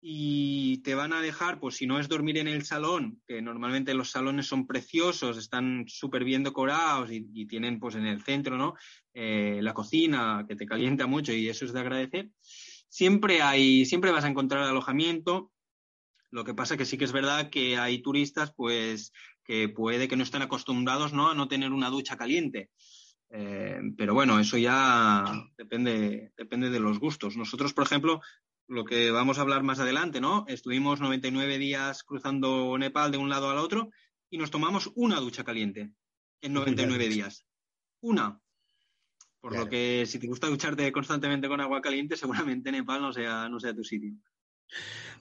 y 0.05 0.79
te 0.79 0.95
van 0.95 1.13
a 1.13 1.21
dejar, 1.21 1.61
pues 1.61 1.77
si 1.77 1.87
no 1.87 1.97
es 1.97 2.09
dormir 2.09 2.37
en 2.37 2.49
el 2.49 2.65
salón, 2.65 3.21
que 3.25 3.41
normalmente 3.41 3.93
los 3.93 4.11
salones 4.11 4.47
son 4.47 4.67
preciosos, 4.67 5.37
están 5.37 5.85
súper 5.87 6.25
bien 6.25 6.43
decorados 6.43 7.09
y, 7.09 7.45
tienen 7.45 7.79
pues 7.79 7.95
en 7.95 8.05
el 8.05 8.21
centro, 8.21 8.57
¿no? 8.57 8.73
Eh, 9.13 9.59
la 9.61 9.73
cocina 9.73 10.43
que 10.45 10.57
te 10.57 10.65
calienta 10.65 11.07
mucho 11.07 11.31
y 11.31 11.47
eso 11.47 11.63
es 11.63 11.71
de 11.71 11.79
agradecer. 11.79 12.29
Siempre 12.89 13.41
hay, 13.41 13.85
siempre 13.85 14.11
vas 14.11 14.25
a 14.25 14.27
encontrar 14.27 14.63
alojamiento. 14.63 15.53
Lo 16.31 16.43
que 16.43 16.53
pasa 16.53 16.75
que 16.75 16.83
sí 16.83 16.97
que 16.97 17.05
es 17.05 17.13
verdad 17.13 17.49
que 17.49 17.77
hay 17.77 18.01
turistas, 18.01 18.53
pues, 18.53 19.13
que 19.45 19.69
puede 19.69 20.09
que 20.09 20.17
no 20.17 20.23
estén 20.23 20.41
acostumbrados, 20.41 21.13
¿no? 21.13 21.29
A 21.29 21.33
no 21.33 21.47
tener 21.47 21.71
una 21.71 21.89
ducha 21.89 22.17
caliente. 22.17 22.71
Eh, 23.35 23.79
pero 23.97 24.13
bueno, 24.13 24.39
eso 24.39 24.57
ya 24.57 25.23
depende, 25.57 26.33
depende 26.37 26.69
de 26.69 26.79
los 26.79 26.99
gustos. 26.99 27.35
Nosotros, 27.35 27.73
por 27.73 27.85
ejemplo, 27.85 28.21
lo 28.67 28.85
que 28.85 29.11
vamos 29.11 29.37
a 29.37 29.41
hablar 29.41 29.63
más 29.63 29.79
adelante, 29.79 30.21
¿no? 30.21 30.45
Estuvimos 30.47 30.99
99 30.99 31.57
días 31.57 32.03
cruzando 32.03 32.77
Nepal 32.77 33.11
de 33.11 33.17
un 33.17 33.29
lado 33.29 33.49
al 33.49 33.57
otro 33.57 33.89
y 34.29 34.37
nos 34.37 34.51
tomamos 34.51 34.91
una 34.95 35.19
ducha 35.19 35.43
caliente 35.43 35.91
en 36.41 36.53
99 36.53 37.07
días. 37.07 37.45
Una. 38.01 38.39
Por 39.41 39.57
lo 39.57 39.67
que 39.67 40.05
si 40.07 40.19
te 40.19 40.27
gusta 40.27 40.47
ducharte 40.47 40.89
constantemente 40.91 41.49
con 41.49 41.59
agua 41.59 41.81
caliente, 41.81 42.15
seguramente 42.15 42.71
Nepal 42.71 43.01
no 43.01 43.11
sea, 43.11 43.49
no 43.49 43.59
sea 43.59 43.73
tu 43.73 43.83
sitio. 43.83 44.13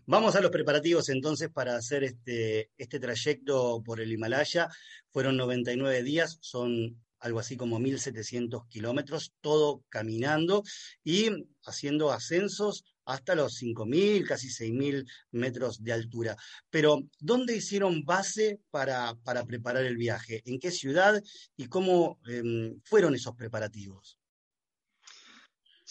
Vamos 0.07 0.35
a 0.37 0.41
los 0.41 0.51
preparativos 0.51 1.09
entonces 1.09 1.51
para 1.51 1.77
hacer 1.77 2.05
este, 2.05 2.71
este 2.77 3.01
trayecto 3.01 3.83
por 3.85 4.01
el 4.01 4.13
Himalaya. 4.13 4.69
Fueron 5.11 5.37
99 5.37 6.03
días, 6.03 6.39
son 6.41 7.03
algo 7.19 7.39
así 7.39 7.57
como 7.57 7.79
1.700 7.79 8.67
kilómetros, 8.69 9.33
todo 9.41 9.85
caminando 9.89 10.63
y 11.05 11.31
haciendo 11.65 12.13
ascensos 12.13 12.85
hasta 13.05 13.35
los 13.35 13.61
5.000, 13.61 14.27
casi 14.27 14.49
6.000 14.49 15.07
metros 15.33 15.83
de 15.83 15.93
altura. 15.93 16.37
Pero, 16.71 17.03
¿dónde 17.19 17.57
hicieron 17.57 18.05
base 18.05 18.61
para, 18.71 19.15
preparar 19.47 19.85
el 19.85 19.97
viaje? 19.97 20.43
¿En 20.45 20.59
qué 20.59 20.71
ciudad 20.71 21.23
y 21.57 21.67
cómo 21.67 22.19
em, 22.27 22.81
fueron 22.85 23.15
esos 23.15 23.35
preparativos? 23.35 24.19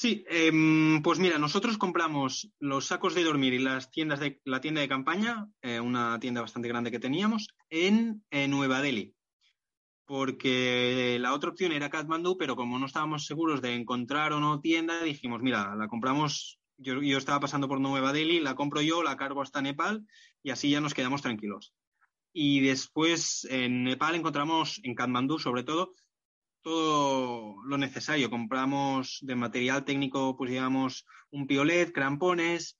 Sí, 0.02 0.26
em, 0.30 1.04
pues 1.04 1.20
mira, 1.20 1.38
nosotros 1.38 1.78
compramos 1.78 2.50
los 2.58 2.88
sacos 2.88 3.14
de 3.14 3.24
dormir 3.24 3.54
y 3.54 3.60
las 3.60 3.92
tiendas 3.92 4.20
de 4.20 4.42
la 4.46 4.60
tienda 4.60 4.82
de 4.82 4.88
campaña, 4.88 5.48
eh, 5.62 5.80
una 5.80 6.20
tienda 6.20 6.42
bastante 6.42 6.68
grande 6.70 6.90
que 6.90 6.98
teníamos, 6.98 7.50
en, 7.70 8.24
Nueva 8.50 8.82
Delhi. 8.82 9.14
Porque 10.06 11.18
la 11.22 11.36
otra 11.36 11.52
opción 11.52 11.72
era 11.72 11.92
Kathmandu, 11.92 12.36
pero 12.36 12.56
como 12.56 12.80
no 12.80 12.88
estábamos 12.88 13.28
seguros 13.28 13.62
de 13.62 13.76
encontrar 13.76 14.34
o 14.34 14.40
no 14.40 14.60
tienda, 14.60 15.04
dijimos, 15.04 15.44
mira, 15.44 15.76
la 15.76 15.88
compramos 15.88 16.60
yo, 16.82 17.18
estaba 17.18 17.40
pasando 17.40 17.68
por 17.68 17.80
Nueva 17.80 18.14
Delhi, 18.14 18.40
la 18.40 18.56
compro 18.56 18.82
yo, 18.82 19.04
la 19.04 19.18
cargo 19.18 19.42
hasta 19.42 19.62
Nepal 19.62 20.06
y 20.44 20.50
así 20.50 20.70
ya 20.70 20.82
nos 20.82 20.94
quedamos 20.94 21.22
tranquilos. 21.22 21.74
Y 22.34 22.62
después 22.62 23.46
en 23.50 23.84
Nepal 23.84 24.16
encontramos, 24.16 24.80
en 24.84 24.96
Kathmandú 24.96 25.40
sobre 25.40 25.64
todo, 25.64 25.94
todo 26.62 27.56
lo 27.66 27.78
necesario. 27.78 28.30
Compramos 28.30 29.20
de 29.22 29.36
material 29.36 29.84
técnico, 29.84 30.36
pues 30.38 30.52
digamos, 30.52 31.06
un 31.32 31.48
piolet, 31.48 31.92
crampones, 31.92 32.78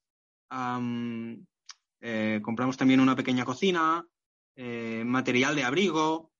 eh, 2.00 2.40
compramos 2.42 2.76
también 2.76 3.00
una 3.00 3.16
pequeña 3.16 3.44
cocina, 3.44 4.06
eh, 4.56 5.02
material 5.04 5.54
de 5.54 5.64
abrigo. 5.64 6.32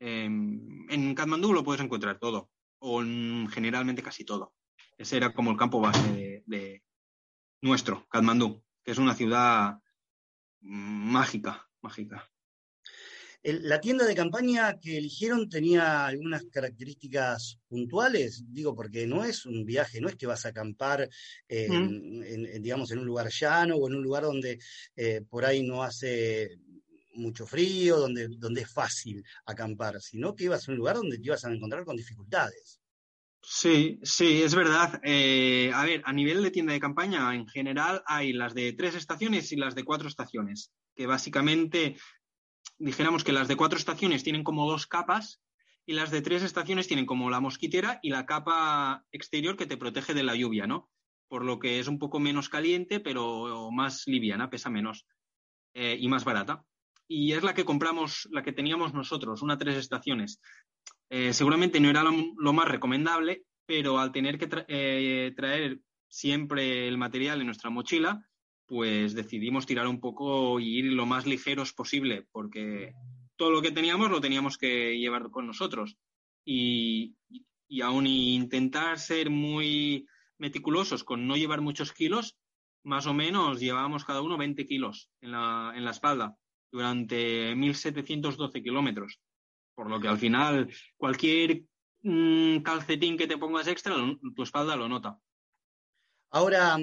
Em, 0.00 0.90
en 0.90 1.14
Kathmandú 1.14 1.52
lo 1.52 1.62
puedes 1.62 1.82
encontrar 1.82 2.18
todo, 2.18 2.50
o 2.78 3.00
generalmente 3.50 4.02
casi 4.02 4.24
todo. 4.24 4.54
Ese 4.98 5.16
era 5.16 5.32
como 5.32 5.50
el 5.50 5.56
campo 5.56 5.80
base 5.80 6.42
de, 6.46 6.82
nuestro, 7.62 8.06
Katmandú, 8.08 8.62
que 8.84 8.90
es 8.90 8.98
una 8.98 9.14
ciudad 9.14 9.78
mágica, 10.60 11.68
mágica. 11.80 12.28
¿La 13.44 13.80
tienda 13.80 14.06
de 14.06 14.14
campaña 14.14 14.78
que 14.78 14.98
eligieron 14.98 15.48
tenía 15.48 16.06
algunas 16.06 16.44
características 16.44 17.58
puntuales? 17.66 18.44
Digo, 18.46 18.72
porque 18.72 19.04
no 19.06 19.24
es 19.24 19.46
un 19.46 19.64
viaje, 19.64 20.00
no 20.00 20.08
es 20.08 20.14
que 20.14 20.28
vas 20.28 20.46
a 20.46 20.50
acampar, 20.50 21.08
en, 21.48 22.62
digamos, 22.62 22.92
en 22.92 23.00
un 23.00 23.06
lugar 23.06 23.30
llano 23.30 23.76
o 23.76 23.88
en 23.88 23.96
un 23.96 24.02
lugar 24.02 24.22
donde 24.24 24.60
eh, 24.94 25.22
por 25.28 25.44
ahí 25.44 25.64
no 25.64 25.82
hace 25.82 26.56
mucho 27.14 27.44
frío, 27.44 27.98
donde, 27.98 28.28
donde 28.28 28.60
es 28.60 28.70
fácil 28.70 29.24
acampar, 29.44 30.00
sino 30.00 30.36
que 30.36 30.44
ibas 30.44 30.68
a 30.68 30.70
un 30.70 30.78
lugar 30.78 30.96
donde 30.96 31.18
te 31.18 31.26
ibas 31.26 31.44
a 31.44 31.52
encontrar 31.52 31.84
con 31.84 31.96
dificultades. 31.96 32.81
Sí, 33.42 33.98
sí, 34.04 34.42
es 34.42 34.54
verdad. 34.54 35.00
Eh, 35.02 35.72
a 35.74 35.84
ver, 35.84 36.02
a 36.04 36.12
nivel 36.12 36.42
de 36.42 36.52
tienda 36.52 36.72
de 36.72 36.80
campaña, 36.80 37.34
en 37.34 37.48
general 37.48 38.02
hay 38.06 38.32
las 38.32 38.54
de 38.54 38.72
tres 38.72 38.94
estaciones 38.94 39.50
y 39.50 39.56
las 39.56 39.74
de 39.74 39.84
cuatro 39.84 40.08
estaciones, 40.08 40.72
que 40.94 41.06
básicamente 41.06 41.96
dijéramos 42.78 43.24
que 43.24 43.32
las 43.32 43.48
de 43.48 43.56
cuatro 43.56 43.78
estaciones 43.78 44.22
tienen 44.22 44.44
como 44.44 44.70
dos 44.70 44.86
capas 44.86 45.42
y 45.84 45.94
las 45.94 46.12
de 46.12 46.22
tres 46.22 46.44
estaciones 46.44 46.86
tienen 46.86 47.06
como 47.06 47.30
la 47.30 47.40
mosquitera 47.40 47.98
y 48.02 48.10
la 48.10 48.26
capa 48.26 49.04
exterior 49.10 49.56
que 49.56 49.66
te 49.66 49.76
protege 49.76 50.14
de 50.14 50.22
la 50.22 50.36
lluvia, 50.36 50.68
¿no? 50.68 50.88
Por 51.26 51.44
lo 51.44 51.58
que 51.58 51.80
es 51.80 51.88
un 51.88 51.98
poco 51.98 52.20
menos 52.20 52.48
caliente, 52.48 53.00
pero 53.00 53.70
más 53.72 54.06
liviana, 54.06 54.50
pesa 54.50 54.70
menos 54.70 55.06
eh, 55.74 55.96
y 55.98 56.06
más 56.06 56.24
barata. 56.24 56.64
Y 57.08 57.32
es 57.32 57.42
la 57.42 57.54
que 57.54 57.64
compramos, 57.64 58.28
la 58.30 58.42
que 58.42 58.52
teníamos 58.52 58.94
nosotros, 58.94 59.42
una 59.42 59.58
tres 59.58 59.76
estaciones. 59.76 60.40
Eh, 61.10 61.32
seguramente 61.32 61.78
no 61.78 61.90
era 61.90 62.02
lo, 62.02 62.52
más 62.52 62.68
recomendable, 62.68 63.44
pero 63.66 63.98
al 63.98 64.12
tener 64.12 64.38
que 64.38 64.48
eh, 64.68 65.32
traer 65.36 65.80
siempre 66.08 66.88
el 66.88 66.96
material 66.96 67.40
en 67.40 67.46
nuestra 67.46 67.70
mochila, 67.70 68.26
pues 68.66 69.14
decidimos 69.14 69.66
tirar 69.66 69.88
un 69.88 70.00
poco 70.00 70.58
y 70.58 70.78
ir 70.78 70.92
lo 70.92 71.04
más 71.04 71.26
ligeros 71.26 71.74
posible, 71.74 72.26
porque 72.32 72.94
todo 73.36 73.50
lo 73.50 73.60
que 73.60 73.72
teníamos 73.72 74.10
lo 74.10 74.20
teníamos 74.20 74.56
que 74.56 74.98
llevar 74.98 75.30
con 75.30 75.46
nosotros. 75.46 75.98
Y, 76.44 77.14
y 77.68 77.82
aún 77.82 78.06
intentar 78.06 78.98
ser 78.98 79.30
muy 79.30 80.06
meticulosos 80.38 81.04
con 81.04 81.26
no 81.26 81.36
llevar 81.36 81.60
muchos 81.60 81.92
kilos, 81.92 82.38
más 82.84 83.06
o 83.06 83.14
menos 83.14 83.60
llevábamos 83.60 84.04
cada 84.04 84.22
uno 84.22 84.36
20 84.36 84.66
kilos 84.66 85.10
en 85.20 85.32
la, 85.32 85.72
en 85.76 85.84
la 85.84 85.90
espalda 85.90 86.36
durante 86.72 87.54
1.712 87.54 88.62
kilómetros. 88.62 89.20
Por 89.74 89.88
lo 89.88 90.00
que 90.00 90.08
al 90.08 90.18
final 90.18 90.68
cualquier 90.96 91.64
mm, 92.02 92.58
calcetín 92.62 93.16
que 93.16 93.28
te 93.28 93.38
pongas 93.38 93.68
extra, 93.68 93.94
tu 94.34 94.42
espalda 94.42 94.74
lo 94.74 94.88
nota. 94.88 95.18
Ahora, 96.30 96.78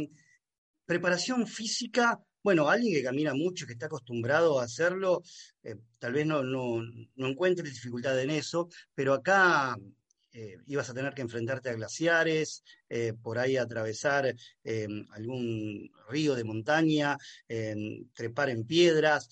preparación 0.85 1.47
física, 1.47 2.19
bueno, 2.43 2.69
alguien 2.69 2.93
que 2.93 3.03
camina 3.03 3.33
mucho, 3.33 3.65
que 3.65 3.73
está 3.73 3.87
acostumbrado 3.87 4.59
a 4.59 4.63
hacerlo, 4.63 5.23
eh, 5.63 5.75
tal 5.97 6.13
vez 6.13 6.25
no, 6.25 6.43
no, 6.43 6.81
encuentre 7.15 7.69
dificultad 7.69 8.19
en 8.21 8.29
eso, 8.29 8.69
pero 8.93 9.13
acá 9.13 9.75
eh, 10.31 10.57
ibas 10.67 10.89
a 10.89 10.93
tener 10.93 11.13
que 11.13 11.21
enfrentarte 11.21 11.69
a 11.69 11.73
glaciares, 11.73 12.63
eh, 12.89 13.13
por 13.21 13.39
ahí 13.39 13.57
atravesar 13.57 14.33
algún 15.11 15.91
río 16.07 16.35
de 16.35 16.43
montaña, 16.43 17.17
trepar 18.13 18.49
en 18.49 18.65
piedras. 18.65 19.29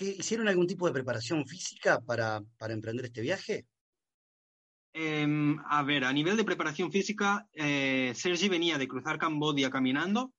¿Hicieron 0.00 0.48
algún 0.48 0.66
tipo 0.66 0.86
de 0.86 0.94
preparación 0.94 1.46
física 1.46 2.00
para, 2.00 2.42
emprender 2.70 3.04
este 3.04 3.20
viaje? 3.20 3.66
Em, 4.94 5.58
a 5.68 5.82
ver, 5.82 6.04
a 6.04 6.12
nivel 6.12 6.38
de 6.38 6.44
preparación 6.44 6.90
física, 6.90 7.46
eh, 7.52 8.12
Sergi 8.14 8.48
venía 8.48 8.78
de 8.78 8.88
cruzar 8.88 9.18
Cambodia 9.18 9.70
caminando 9.70 10.32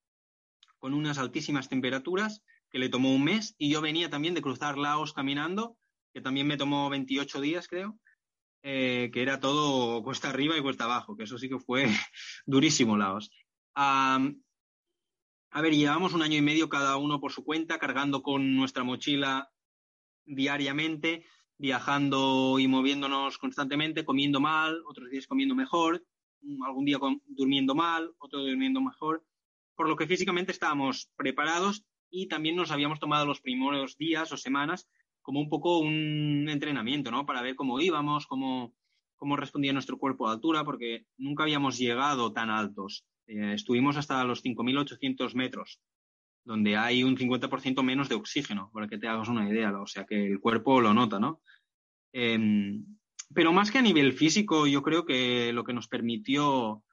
con 0.79 0.95
unas 0.95 1.19
altísimas 1.19 1.69
temperaturas 1.69 2.41
que 2.71 2.79
le 2.79 2.89
tomó 2.89 3.13
un 3.13 3.23
mes 3.23 3.53
y 3.59 3.69
yo 3.69 3.81
venía 3.81 4.09
también 4.09 4.33
de 4.33 4.41
cruzar 4.41 4.79
Laos 4.79 5.13
caminando, 5.13 5.77
que 6.11 6.21
también 6.21 6.47
me 6.47 6.57
tomó 6.57 6.89
28 6.89 7.39
días, 7.39 7.67
creo, 7.67 7.99
eh, 8.63 9.09
que 9.11 9.21
era 9.21 9.39
todo 9.39 10.03
cuesta 10.03 10.29
arriba 10.29 10.57
y 10.57 10.61
cuesta 10.61 10.85
abajo, 10.85 11.15
que 11.15 11.23
eso 11.23 11.37
sí 11.37 11.49
que 11.49 11.59
fue 11.59 11.85
durísimo 12.45 12.97
Laos. 12.97 13.31
a 13.75 14.19
ver, 15.61 15.73
llevamos 15.73 16.13
un 16.13 16.21
año 16.21 16.37
y 16.37 16.41
medio 16.41 16.69
cada 16.69 16.97
uno 16.97 17.19
por 17.19 17.31
su 17.31 17.43
cuenta, 17.43 17.79
cargando 17.79 18.21
con 18.21 18.55
nuestra 18.55 18.83
mochila 18.83 19.51
diariamente, 20.25 21.25
viajando 21.57 22.57
y 22.59 22.67
moviéndonos 22.67 23.37
constantemente, 23.37 24.05
comiendo 24.05 24.39
mal, 24.39 24.81
otros 24.87 25.09
días 25.09 25.27
comiendo 25.27 25.55
mejor, 25.55 26.03
algún 26.65 26.85
día 26.85 26.97
durmiendo 27.27 27.75
mal, 27.75 28.13
otro 28.17 28.39
durmiendo 28.39 28.81
mejor, 28.81 29.23
por 29.75 29.87
lo 29.87 29.95
que 29.95 30.07
físicamente 30.07 30.51
estábamos 30.51 31.11
preparados 31.15 31.85
y 32.09 32.27
también 32.27 32.55
nos 32.55 32.71
habíamos 32.71 32.99
tomado 32.99 33.25
los 33.25 33.41
primeros 33.41 33.97
días 33.97 34.31
o 34.31 34.37
semanas 34.37 34.87
como 35.21 35.39
un 35.39 35.49
poco 35.49 35.79
un 35.79 36.47
entrenamiento, 36.49 37.11
¿no? 37.11 37.25
Para 37.25 37.41
ver 37.41 37.55
cómo 37.55 37.79
íbamos, 37.79 38.27
cómo, 38.27 38.73
cómo 39.17 39.35
respondía 39.35 39.73
nuestro 39.73 39.97
cuerpo 39.97 40.27
a 40.27 40.33
altura, 40.33 40.63
porque 40.63 41.05
nunca 41.17 41.43
habíamos 41.43 41.77
llegado 41.77 42.33
tan 42.33 42.49
altos. 42.49 43.05
Eh, 43.27 43.53
estuvimos 43.53 43.97
hasta 43.97 44.23
los 44.23 44.43
5.800 44.43 45.35
metros, 45.35 45.79
donde 46.43 46.75
hay 46.75 47.03
un 47.03 47.15
50% 47.15 47.83
menos 47.83 48.09
de 48.09 48.15
oxígeno, 48.15 48.71
para 48.73 48.87
que 48.87 48.97
te 48.97 49.07
hagas 49.07 49.29
una 49.29 49.47
idea, 49.47 49.79
o 49.79 49.87
sea 49.87 50.05
que 50.05 50.25
el 50.25 50.39
cuerpo 50.39 50.81
lo 50.81 50.93
nota, 50.93 51.19
¿no? 51.19 51.41
Em, 52.13 52.83
pero 53.33 53.53
más 53.53 53.71
que 53.71 53.77
a 53.77 53.81
nivel 53.81 54.13
físico, 54.13 54.67
yo 54.67 54.81
creo 54.81 55.05
que 55.05 55.53
lo 55.53 55.63
que 55.63 55.73
nos 55.73 55.87
permitió, 55.87 56.83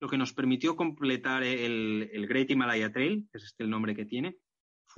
lo 0.00 0.08
que 0.08 0.18
nos 0.18 0.32
permitió 0.34 0.76
completar 0.76 1.42
el, 1.42 2.10
el 2.12 2.26
Great 2.26 2.50
Himalaya 2.50 2.92
Trail, 2.92 3.26
que 3.30 3.38
es 3.38 3.44
este 3.44 3.64
el 3.64 3.70
nombre 3.70 3.94
que 3.94 4.04
tiene, 4.04 4.36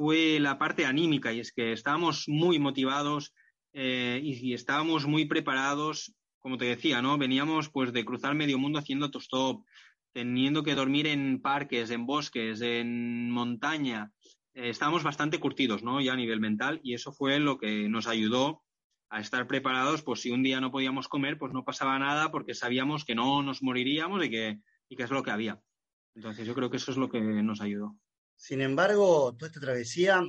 fue 0.00 0.40
la 0.40 0.56
parte 0.56 0.86
anímica, 0.86 1.30
y 1.30 1.40
es 1.40 1.52
que 1.52 1.72
estábamos 1.72 2.26
muy 2.26 2.58
motivados 2.58 3.34
eh, 3.74 4.18
y, 4.24 4.54
estábamos 4.54 5.06
muy 5.06 5.26
preparados, 5.26 6.14
como 6.38 6.56
te 6.56 6.64
decía, 6.64 7.02
¿no? 7.02 7.18
Veníamos 7.18 7.68
pues 7.68 7.92
de 7.92 8.02
cruzar 8.06 8.34
medio 8.34 8.58
mundo 8.58 8.78
haciendo 8.78 9.04
autostop, 9.04 9.62
teniendo 10.14 10.62
que 10.62 10.74
dormir 10.74 11.06
en 11.06 11.42
parques, 11.42 11.90
en 11.90 12.06
bosques, 12.06 12.62
en 12.62 13.30
montaña. 13.30 14.10
Eh, 14.54 14.70
estábamos 14.70 15.02
bastante 15.02 15.38
curtidos, 15.38 15.82
¿no? 15.82 16.00
Ya 16.00 16.14
a 16.14 16.16
nivel 16.16 16.40
mental, 16.40 16.80
y 16.82 16.94
eso 16.94 17.12
fue 17.12 17.38
lo 17.38 17.58
que 17.58 17.86
nos 17.90 18.06
ayudó 18.06 18.62
a 19.10 19.20
estar 19.20 19.46
preparados, 19.46 20.02
pues 20.02 20.22
si 20.22 20.30
un 20.30 20.42
día 20.42 20.62
no 20.62 20.70
podíamos 20.70 21.08
comer, 21.08 21.36
pues 21.36 21.52
no 21.52 21.62
pasaba 21.62 21.98
nada 21.98 22.30
porque 22.30 22.54
sabíamos 22.54 23.04
que 23.04 23.14
no 23.14 23.42
nos 23.42 23.62
moriríamos 23.62 24.24
y 24.24 24.30
que, 24.30 24.60
y 24.88 24.96
que 24.96 25.02
es 25.02 25.10
lo 25.10 25.22
que 25.22 25.30
había. 25.30 25.60
Entonces 26.14 26.46
yo 26.46 26.54
creo 26.54 26.70
que 26.70 26.78
eso 26.78 26.90
es 26.90 26.96
lo 26.96 27.10
que 27.10 27.20
nos 27.20 27.60
ayudó. 27.60 27.98
Sin 28.40 28.62
embargo, 28.62 29.34
toda 29.36 29.48
esta 29.48 29.60
travesía 29.60 30.22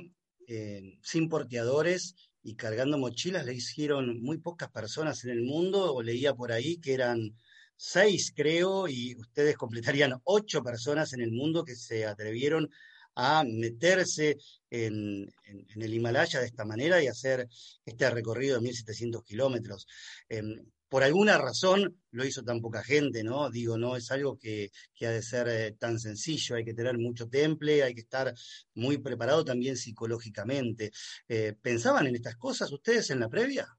eh, 0.46 0.98
sin 1.02 1.30
porteadores 1.30 2.14
y 2.42 2.56
cargando 2.56 2.98
mochilas 2.98 3.46
le 3.46 3.54
hicieron 3.54 4.20
muy 4.20 4.36
pocas 4.36 4.70
personas 4.70 5.24
en 5.24 5.30
el 5.30 5.42
mundo, 5.42 5.94
o 5.94 6.02
leía 6.02 6.34
por 6.34 6.52
ahí 6.52 6.76
que 6.76 6.92
eran 6.92 7.34
seis, 7.74 8.30
creo, 8.36 8.86
y 8.86 9.16
ustedes 9.18 9.56
completarían 9.96 10.20
ocho 10.24 10.62
personas 10.62 11.14
en 11.14 11.22
el 11.22 11.32
mundo 11.32 11.64
que 11.64 11.74
se 11.74 12.04
atrevieron 12.04 12.68
a 13.14 13.44
meterse 13.44 14.36
en, 14.68 15.26
el 15.74 15.94
Himalaya 15.94 16.40
de 16.40 16.46
esta 16.46 16.66
manera 16.66 17.02
y 17.02 17.06
hacer 17.06 17.48
este 17.86 18.10
recorrido 18.10 18.60
de 18.60 18.68
1.700 18.68 19.24
kilómetros. 19.24 19.86
Em, 20.28 20.62
por 20.92 21.02
alguna 21.02 21.38
razón 21.38 21.96
lo 22.10 22.22
hizo 22.22 22.44
tan 22.44 22.60
poca 22.60 22.84
gente, 22.84 23.24
¿no? 23.24 23.48
Digo, 23.48 23.78
no 23.78 23.96
es 23.96 24.10
algo 24.10 24.38
que, 24.38 24.70
ha 25.00 25.08
de 25.08 25.22
ser 25.22 25.48
eh, 25.48 25.72
tan 25.72 25.98
sencillo, 25.98 26.54
hay 26.54 26.66
que 26.66 26.74
tener 26.74 26.98
mucho 26.98 27.30
temple, 27.30 27.82
hay 27.82 27.94
que 27.94 28.02
estar 28.02 28.34
muy 28.74 28.98
preparado 28.98 29.42
también 29.42 29.78
psicológicamente. 29.78 30.90
Eh, 31.26 31.56
¿Pensaban 31.62 32.08
en 32.08 32.16
estas 32.16 32.36
cosas 32.36 32.70
ustedes 32.70 33.08
en 33.08 33.20
la 33.20 33.30
previa? 33.30 33.74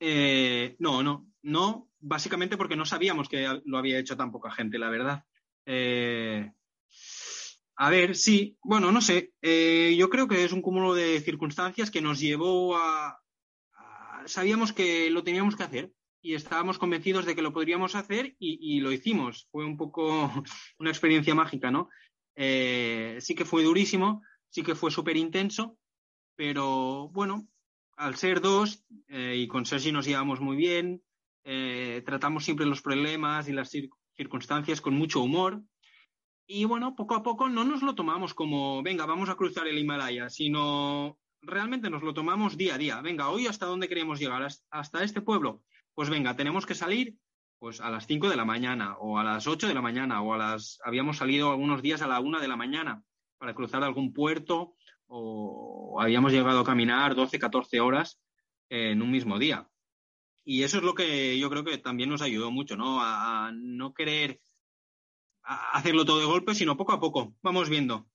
Eh, 0.00 0.76
no, 0.78 1.02
no, 1.02 1.30
no, 1.42 1.90
básicamente 1.98 2.56
porque 2.56 2.76
no 2.76 2.86
sabíamos 2.86 3.28
que 3.28 3.46
lo 3.66 3.76
había 3.76 3.98
hecho 3.98 4.16
tan 4.16 4.32
poca 4.32 4.50
gente, 4.50 4.78
la 4.78 4.88
verdad. 4.88 5.26
a 7.76 7.90
ver, 7.90 8.16
sí, 8.16 8.56
bueno, 8.62 8.90
no 8.92 9.02
sé, 9.02 9.34
yo 9.42 10.08
creo 10.08 10.26
que 10.26 10.42
es 10.42 10.52
un 10.52 10.62
cúmulo 10.62 10.94
de 10.94 11.20
circunstancias 11.20 11.90
que 11.90 12.00
nos 12.00 12.18
llevó 12.18 12.78
a, 12.78 13.20
sabíamos 14.24 14.72
que 14.72 15.10
lo 15.10 15.22
teníamos 15.22 15.56
que 15.56 15.62
hacer 15.62 15.92
y 16.22 16.34
estábamos 16.34 16.78
convencidos 16.78 17.24
de 17.24 17.36
que 17.36 17.42
lo 17.42 17.52
podríamos 17.52 17.94
hacer 17.94 18.34
y, 18.38 18.80
lo 18.80 18.90
hicimos. 18.90 19.46
Fue 19.52 19.64
un 19.64 19.76
poco 19.76 20.32
una 20.78 20.90
experiencia 20.90 21.34
mágica, 21.34 21.70
¿no? 21.70 21.88
Eh, 22.34 23.18
sí 23.20 23.34
que 23.34 23.44
fue 23.44 23.62
durísimo, 23.62 24.22
sí 24.50 24.62
que 24.62 24.74
fue 24.74 24.90
súper 24.90 25.16
intenso, 25.16 25.78
pero 26.34 27.08
bueno, 27.10 27.48
al 27.96 28.16
ser 28.16 28.40
dos 28.40 28.84
eh, 29.08 29.36
y 29.36 29.46
con 29.46 29.66
Sergi 29.66 29.92
nos 29.92 30.06
llevamos 30.06 30.40
muy 30.40 30.56
bien, 30.56 31.02
eh, 31.44 32.02
tratamos 32.04 32.44
siempre 32.44 32.66
los 32.66 32.82
problemas 32.82 33.48
y 33.48 33.52
las 33.52 33.70
circunstancias 34.16 34.80
con 34.80 34.94
mucho 34.94 35.22
humor. 35.22 35.62
Y 36.48 36.64
bueno, 36.64 36.96
poco 36.96 37.14
a 37.14 37.22
poco 37.22 37.48
no 37.48 37.64
nos 37.64 37.82
lo 37.82 37.94
tomamos 37.94 38.34
como, 38.34 38.82
venga, 38.82 39.06
vamos 39.06 39.28
a 39.28 39.36
cruzar 39.36 39.66
el 39.68 39.78
Himalaya, 39.78 40.28
sino 40.28 41.18
realmente 41.46 41.90
nos 41.90 42.02
lo 42.02 42.12
tomamos 42.12 42.56
día 42.56 42.74
a 42.74 42.78
día. 42.78 43.00
Venga, 43.00 43.28
hoy 43.28 43.46
hasta 43.46 43.66
dónde 43.66 43.88
queremos 43.88 44.18
llegar, 44.18 44.46
hasta 44.70 45.02
este 45.02 45.20
pueblo. 45.20 45.62
Pues 45.94 46.10
venga, 46.10 46.36
tenemos 46.36 46.66
que 46.66 46.74
salir 46.74 47.16
pues 47.58 47.80
a 47.80 47.90
las 47.90 48.06
5 48.06 48.28
de 48.28 48.36
la 48.36 48.44
mañana 48.44 48.96
o 48.98 49.18
a 49.18 49.24
las 49.24 49.46
8 49.46 49.66
de 49.66 49.74
la 49.74 49.80
mañana 49.80 50.20
o 50.20 50.34
a 50.34 50.38
las 50.38 50.78
habíamos 50.84 51.16
salido 51.16 51.50
algunos 51.50 51.80
días 51.80 52.02
a 52.02 52.06
la 52.06 52.20
1 52.20 52.40
de 52.40 52.48
la 52.48 52.56
mañana 52.56 53.02
para 53.38 53.54
cruzar 53.54 53.82
algún 53.82 54.12
puerto 54.12 54.74
o 55.06 55.98
habíamos 56.00 56.32
llegado 56.32 56.60
a 56.60 56.64
caminar 56.64 57.14
12, 57.14 57.38
14 57.38 57.80
horas 57.80 58.20
en 58.68 59.00
un 59.02 59.10
mismo 59.10 59.38
día. 59.38 59.68
Y 60.44 60.62
eso 60.62 60.78
es 60.78 60.84
lo 60.84 60.94
que 60.94 61.38
yo 61.38 61.50
creo 61.50 61.64
que 61.64 61.78
también 61.78 62.08
nos 62.08 62.22
ayudó 62.22 62.50
mucho, 62.50 62.76
¿no? 62.76 63.00
A, 63.02 63.50
no 63.52 63.94
querer 63.94 64.40
hacerlo 65.42 66.04
todo 66.04 66.20
de 66.20 66.26
golpe, 66.26 66.54
sino 66.54 66.76
poco 66.76 66.92
a 66.92 67.00
poco. 67.00 67.34
Vamos 67.42 67.68
viendo. 67.68 68.08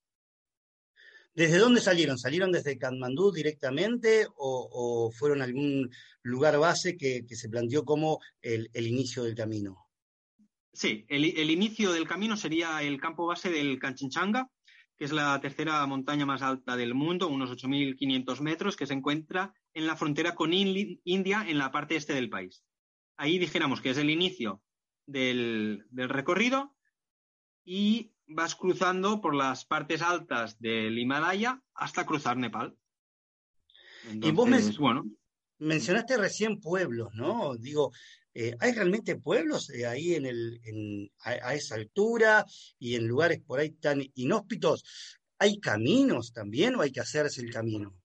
¿Desde 1.34 1.60
dónde 1.60 1.80
salieron? 1.80 2.18
¿Salieron 2.18 2.52
desde 2.52 2.78
Katmandú 2.78 3.32
directamente 3.32 4.28
o, 4.36 5.12
fueron 5.14 5.42
algún 5.42 5.90
lugar 6.24 6.58
base 6.58 6.98
que, 6.98 7.24
se 7.30 7.50
planteó 7.50 7.86
como 7.86 8.20
el, 8.42 8.70
inicio 8.74 9.24
del 9.24 9.36
camino? 9.36 9.78
Sí, 10.74 11.06
el, 11.08 11.50
inicio 11.50 11.94
del 11.94 12.08
camino 12.08 12.36
sería 12.36 12.82
el 12.82 13.00
campo 13.00 13.26
base 13.26 13.50
del 13.50 13.80
Kanchenjunga, 13.80 14.50
que 14.98 15.06
es 15.06 15.12
la 15.14 15.40
tercera 15.40 15.86
montaña 15.88 16.26
más 16.26 16.42
alta 16.42 16.76
del 16.76 16.94
mundo, 16.94 17.30
unos 17.30 17.50
8.500 17.50 18.42
metros, 18.42 18.76
que 18.76 18.86
se 18.86 18.94
encuentra 18.94 19.54
en 19.74 19.88
la 19.88 19.96
frontera 19.96 20.36
con 20.36 20.52
India, 20.54 21.46
en 21.48 21.58
la 21.58 21.72
parte 21.72 21.96
este 21.96 22.14
del 22.14 22.30
país. 22.30 22.62
Ahí 23.16 23.40
dijéramos 23.40 23.80
que 23.80 23.92
es 23.92 23.98
el 23.98 24.10
inicio 24.10 24.62
del 25.06 25.86
recorrido 25.94 26.76
y 27.64 28.12
vas 28.34 28.56
cruzando 28.56 29.22
por 29.22 29.36
las 29.36 29.66
partes 29.66 30.02
altas 30.02 30.60
del 30.60 30.98
Himalaya 30.98 31.62
hasta 31.74 32.06
cruzar 32.06 32.38
Nepal. 32.38 32.76
y 34.12 34.32
vos 34.32 34.78
bueno. 34.78 35.06
mencionaste 35.60 36.18
recién 36.18 36.60
pueblos, 36.60 37.14
¿no? 37.14 37.56
Digo, 37.56 37.92
eh, 38.34 38.56
¿hay 38.60 38.72
realmente 38.74 39.18
pueblos 39.18 39.70
eh, 39.72 39.86
ahí 39.86 40.16
en 40.16 40.26
el, 40.26 41.12
a, 41.20 41.54
esa 41.54 41.76
altura 41.76 42.46
y 42.80 42.96
en 42.96 43.08
lugares 43.08 43.42
por 43.42 43.60
ahí 43.60 43.72
tan 43.72 44.02
inhóspitos? 44.16 44.84
¿Hay 45.38 45.60
caminos 45.60 46.32
también 46.32 46.76
o 46.76 46.82
hay 46.82 46.92
que 46.92 47.02
hacerse 47.02 47.42
el 47.42 47.52
camino? 47.52 47.96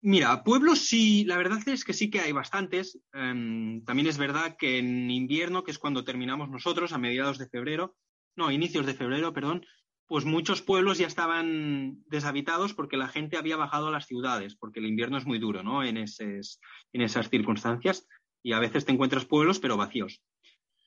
Mira, 0.00 0.44
pueblos 0.44 0.80
sí, 0.80 1.24
la 1.24 1.38
verdad 1.38 1.66
es 1.66 1.82
que 1.84 1.94
sí 1.94 2.10
que 2.10 2.20
hay 2.20 2.32
bastantes. 2.32 2.98
Em, 3.12 3.82
también 3.84 4.06
es 4.06 4.18
verdad 4.18 4.56
que 4.58 4.78
en 4.78 5.10
invierno, 5.10 5.64
que 5.64 5.70
es 5.70 5.78
cuando 5.78 6.04
terminamos 6.04 6.50
nosotros, 6.50 6.92
a 6.92 6.98
mediados 6.98 7.38
de 7.38 7.48
febrero, 7.48 7.96
no, 8.36 8.50
inicios 8.50 8.86
de 8.86 8.94
febrero, 8.94 9.32
perdón, 9.32 9.64
pues 10.06 10.24
muchos 10.24 10.60
pueblos 10.62 10.98
ya 10.98 11.06
estaban 11.06 12.02
deshabitados 12.06 12.74
porque 12.74 12.96
la 12.96 13.08
gente 13.08 13.36
había 13.36 13.56
bajado 13.56 13.88
a 13.88 13.90
las 13.90 14.06
ciudades, 14.06 14.54
porque 14.54 14.80
el 14.80 14.86
invierno 14.86 15.16
es 15.16 15.24
muy 15.24 15.38
duro, 15.38 15.62
¿no? 15.62 15.82
En, 15.82 15.96
esas 15.96 17.30
circunstancias 17.30 18.06
y 18.42 18.52
a 18.52 18.58
veces 18.58 18.84
te 18.84 18.92
encuentras 18.92 19.24
pueblos 19.24 19.60
pero 19.60 19.76
vacíos. 19.76 20.22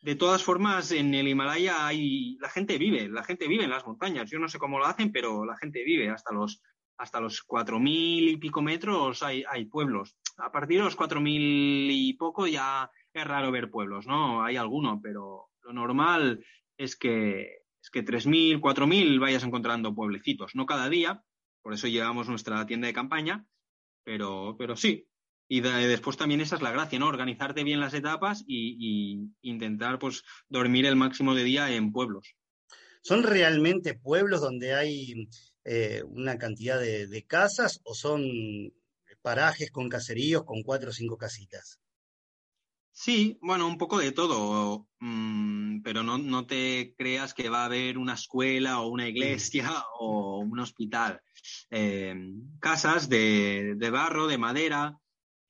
De 0.02 0.16
todas 0.16 0.44
formas, 0.44 0.92
en 0.92 1.16
el 1.16 1.28
Himalaya 1.28 1.88
hay, 1.88 2.38
la 2.40 2.50
gente 2.50 2.78
vive, 2.78 3.10
la 3.10 3.24
gente 3.24 3.48
vive 3.48 3.64
en 3.64 3.72
las 3.72 3.86
montañas. 3.86 4.30
Yo 4.30 4.38
no 4.38 4.48
sé 4.48 4.60
cómo 4.60 4.78
lo 4.78 4.86
hacen, 4.86 5.12
pero 5.12 5.44
la 5.44 5.58
gente 5.58 5.84
vive 5.84 6.10
hasta 6.10 6.34
los 6.34 6.62
hasta 7.00 7.20
los 7.20 7.44
cuatro 7.44 7.80
mil 7.80 8.28
y 8.28 8.38
pico 8.38 8.62
metros 8.62 9.22
hay, 9.22 9.44
hay 9.48 9.66
pueblos. 9.66 10.16
A 10.38 10.52
partir 10.52 10.80
de 10.80 10.86
los 10.86 10.96
cuatro 10.96 11.22
mil 11.22 11.90
y 11.92 12.14
poco 12.14 12.48
ya 12.48 12.90
es 13.14 13.26
raro 13.26 13.52
ver 13.52 13.70
pueblos, 13.70 14.08
¿no? 14.08 14.44
Hay 14.44 14.56
alguno, 14.56 15.00
pero 15.02 15.50
lo 15.62 15.74
normal 15.74 16.44
es 16.78 16.96
que, 16.96 17.64
es 17.82 17.90
que 17.90 18.06
3.000, 18.06 18.60
4.000 18.60 19.20
vayas 19.20 19.44
encontrando 19.44 19.96
pueblecitos, 19.96 20.56
no 20.56 20.66
cada 20.66 20.90
día, 20.90 21.24
por 21.62 21.74
eso 21.74 21.88
llevamos 21.88 22.30
nuestra 22.30 22.66
tienda 22.66 22.88
de 22.88 22.94
campaña, 22.94 23.46
pero, 24.04 24.56
pero 24.58 24.76
sí. 24.78 25.10
Y 25.50 25.62
después 25.62 26.18
también 26.18 26.42
esa 26.42 26.56
es 26.58 26.62
la 26.62 26.72
gracia, 26.72 27.00
¿no? 27.00 27.08
Organizarte 27.08 27.64
bien 27.64 27.80
las 27.80 27.94
etapas 27.94 28.44
y, 28.46 29.32
intentar 29.42 29.98
pues 29.98 30.24
dormir 30.50 30.86
el 30.86 30.98
máximo 30.98 31.34
de 31.36 31.44
día 31.44 31.74
en 31.74 31.92
pueblos. 31.92 32.36
¿Son 33.02 33.24
realmente 33.24 33.94
pueblos 33.94 34.42
donde 34.42 34.74
hay 34.74 35.30
eh, 35.64 36.04
una 36.06 36.38
cantidad 36.38 36.80
de, 36.80 37.08
de 37.08 37.26
casas 37.26 37.80
o 37.84 37.94
son 37.94 38.74
parajes 39.22 39.72
con 39.72 39.88
caseríos 39.90 40.44
con 40.44 40.64
cuatro 40.64 40.90
o 40.90 40.94
cinco 40.94 41.18
casitas? 41.18 41.80
Sí, 43.00 43.38
bueno, 43.44 43.68
un 43.68 43.78
poco 43.78 44.00
de 44.00 44.12
todo, 44.12 44.88
mm, 45.02 45.82
pero 45.84 46.02
no, 46.02 46.48
te 46.48 46.96
creas 46.98 47.36
que 47.36 47.48
va 47.48 47.62
a 47.62 47.66
haber 47.66 47.96
una 48.00 48.16
escuela 48.16 48.82
o 48.82 48.88
una 48.88 49.08
iglesia 49.08 49.72
o 50.00 50.40
un 50.40 50.60
hospital. 50.60 51.22
Eh, 51.70 52.16
casas 52.60 53.08
de, 53.08 53.78
barro, 53.92 54.26
de 54.26 54.40
madera 54.40 54.98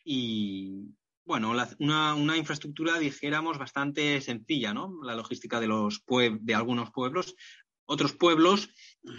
y, 0.03 0.93
bueno, 1.23 1.53
una, 1.79 2.35
infraestructura, 2.35 2.99
dijéramos, 2.99 3.57
bastante 3.57 4.19
sencilla, 4.19 4.73
¿no? 4.73 4.99
La 5.01 5.15
logística 5.15 5.61
de, 5.61 5.67
los 5.67 6.03
de 6.41 6.53
algunos 6.53 6.91
pueblos. 6.91 7.33
Otros 7.85 8.11
pueblos 8.11 8.69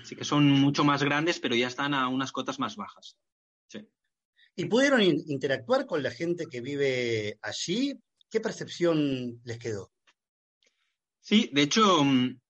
sí 0.05 0.17
que 0.17 0.25
son 0.27 0.51
mucho 0.51 0.85
más 0.85 1.03
grandes, 1.03 1.41
pero 1.41 1.55
ya 1.55 1.69
están 1.69 1.95
a 1.95 2.09
unas 2.09 2.33
cotas 2.33 2.59
más 2.59 2.77
bajas. 2.77 3.17
¿Y 4.55 4.67
pudieron 4.67 5.01
interactuar 5.01 5.87
con 5.87 6.03
la 6.03 6.11
gente 6.11 6.47
que 6.47 6.61
vive 6.61 7.39
allí? 7.41 7.99
¿Qué 8.31 8.41
percepción 8.41 9.41
les 9.45 9.59
quedó? 9.59 9.91
Sí, 11.21 11.51
de 11.53 11.63
hecho, 11.63 12.05
mm, 12.05 12.41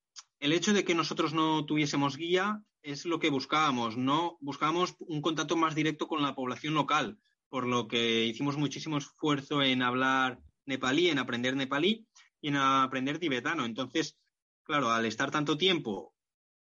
el 0.40 0.52
hecho 0.52 0.72
de 0.72 0.84
que 0.84 0.94
nosotros 0.94 1.32
no 1.34 1.64
tuviésemos 1.66 2.16
guía 2.16 2.62
es 2.82 3.04
lo 3.04 3.18
que 3.18 3.30
buscábamos, 3.30 3.96
¿no? 3.96 4.38
Buscábamos 4.40 4.96
un 5.00 5.20
contacto 5.20 5.56
más 5.56 5.74
directo 5.74 6.06
con 6.06 6.22
la 6.22 6.34
población 6.34 6.74
local, 6.74 7.18
por 7.48 7.66
lo 7.66 7.88
que 7.88 8.24
hicimos 8.24 8.56
muchísimo 8.56 8.98
esfuerzo 8.98 9.62
en 9.62 9.82
hablar 9.82 10.40
nepalí, 10.64 11.08
en 11.08 11.18
aprender 11.18 11.56
nepalí 11.56 12.06
y 12.40 12.48
en 12.48 12.56
aprender 12.56 13.18
tibetano. 13.18 13.64
Entonces, 13.64 14.16
claro, 14.62 14.90
al 14.90 15.06
estar 15.06 15.30
tanto 15.30 15.56
tiempo 15.56 16.14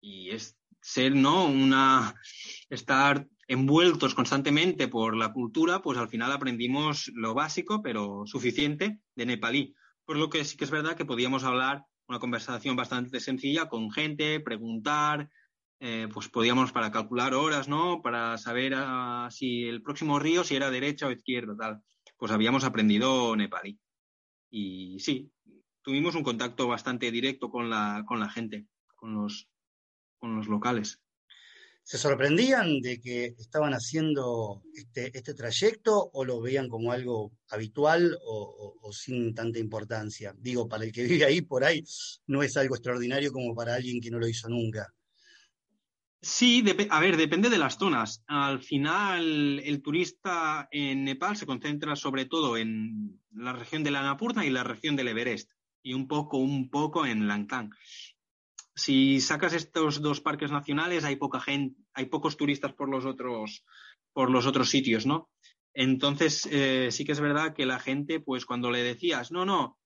y 0.01 0.31
es 0.31 0.57
ser, 0.81 1.15
¿no? 1.15 1.45
Una, 1.45 2.15
estar 2.69 3.27
envueltos 3.49 4.13
constantemente 4.13 4.87
por 4.87 5.17
la 5.17 5.33
cultura, 5.33 5.81
pues 5.81 5.97
al 5.97 6.07
final 6.07 6.31
aprendimos 6.31 7.11
lo 7.15 7.33
básico, 7.33 7.81
pero 7.81 8.21
suficiente, 8.27 8.99
de 9.15 9.25
nepalí. 9.25 9.75
Por 10.05 10.17
lo 10.17 10.29
que 10.29 10.45
sí 10.45 10.55
que 10.55 10.65
es 10.65 10.71
verdad 10.71 10.95
que 10.95 11.03
podíamos 11.03 11.43
hablar 11.43 11.83
una 12.07 12.19
conversación 12.19 12.75
bastante 12.75 13.19
sencilla 13.19 13.67
con 13.67 13.91
gente, 13.91 14.39
preguntar, 14.39 15.31
eh, 15.79 16.07
pues 16.13 16.29
podíamos 16.29 16.71
para 16.71 16.91
calcular 16.91 17.33
horas, 17.33 17.67
¿no? 17.67 18.03
Para 18.03 18.37
saber 18.37 18.73
ah, 18.75 19.29
si 19.31 19.63
el 19.63 19.81
próximo 19.81 20.19
río, 20.19 20.43
si 20.43 20.55
era 20.55 20.69
derecha 20.69 21.07
o 21.07 21.11
izquierda, 21.11 21.55
tal. 21.57 21.81
Pues 22.17 22.31
habíamos 22.31 22.63
aprendido 22.63 23.35
nepalí. 23.35 23.79
Y 24.51 24.99
sí, 24.99 25.31
tuvimos 25.81 26.13
un 26.13 26.23
contacto 26.23 26.67
bastante 26.67 27.09
directo 27.09 27.49
con 27.49 27.67
la, 27.71 28.03
con 28.07 28.19
la 28.19 28.29
gente, 28.29 28.67
con 28.95 29.15
los, 29.15 29.49
con 30.19 30.35
los 30.35 30.47
locales 30.47 31.01
se 31.89 31.97
sorprendían 31.97 32.81
de 32.81 33.01
que 33.01 33.33
estaban 33.39 33.73
haciendo 33.73 34.61
este, 34.75 35.09
este 35.17 35.33
trayecto 35.33 36.11
o 36.13 36.23
lo 36.23 36.39
veían 36.39 36.69
como 36.69 36.91
algo 36.91 37.31
habitual 37.49 38.15
o, 38.27 38.91
sin 38.91 39.33
tanta 39.33 39.57
importancia? 39.57 40.35
Digo, 40.37 40.69
para 40.69 40.83
el 40.83 40.91
que 40.91 41.01
vive 41.01 41.25
ahí 41.25 41.41
por 41.41 41.63
ahí 41.63 41.83
no 42.27 42.43
es 42.43 42.55
algo 42.57 42.75
extraordinario 42.75 43.31
como 43.31 43.55
para 43.55 43.73
alguien 43.73 43.99
que 43.99 44.11
no 44.11 44.19
lo 44.19 44.27
hizo 44.27 44.47
nunca. 44.49 44.93
Sí, 46.21 46.63
a 46.91 46.99
ver, 46.99 47.17
depende 47.17 47.49
de 47.49 47.57
las 47.57 47.79
zonas. 47.79 48.23
Al 48.27 48.61
final, 48.61 49.59
el 49.65 49.81
turista 49.81 50.67
en 50.69 51.05
Nepal 51.05 51.37
se 51.37 51.47
concentra 51.47 51.95
sobre 51.95 52.25
todo 52.25 52.55
en 52.55 53.19
la 53.31 53.53
región 53.53 53.83
de 53.83 53.89
la 53.89 54.01
Annapurna 54.01 54.45
y 54.45 54.51
la 54.51 54.63
región 54.63 54.95
del 54.95 55.07
Everest, 55.07 55.49
y 55.81 55.95
un 55.95 56.07
poco, 56.07 56.37
un 56.37 56.69
poco 56.69 57.07
en 57.07 57.27
Langtang 57.27 57.71
si 58.79 59.19
sacas 59.19 59.53
estos 59.53 60.01
dos 60.01 60.21
parques 60.21 60.51
nacionales, 60.51 61.03
hay 61.03 61.17
poca 61.17 61.39
gente, 61.39 61.81
hay 61.93 62.05
pocos 62.05 62.37
turistas 62.37 62.73
por 62.73 62.89
los 62.89 63.05
otros, 63.05 63.65
por 64.13 64.31
los 64.31 64.45
otros 64.45 64.69
sitios, 64.69 65.05
¿no? 65.05 65.29
Entonces, 65.73 66.47
eh, 66.51 66.89
sí 66.91 67.05
que 67.05 67.11
es 67.11 67.19
verdad 67.19 67.53
que 67.53 67.65
la 67.65 67.79
gente, 67.79 68.19
pues 68.19 68.45
cuando 68.45 68.71
le 68.71 68.81
decías, 68.81 69.31
no, 69.31 69.45
no, 69.45 69.77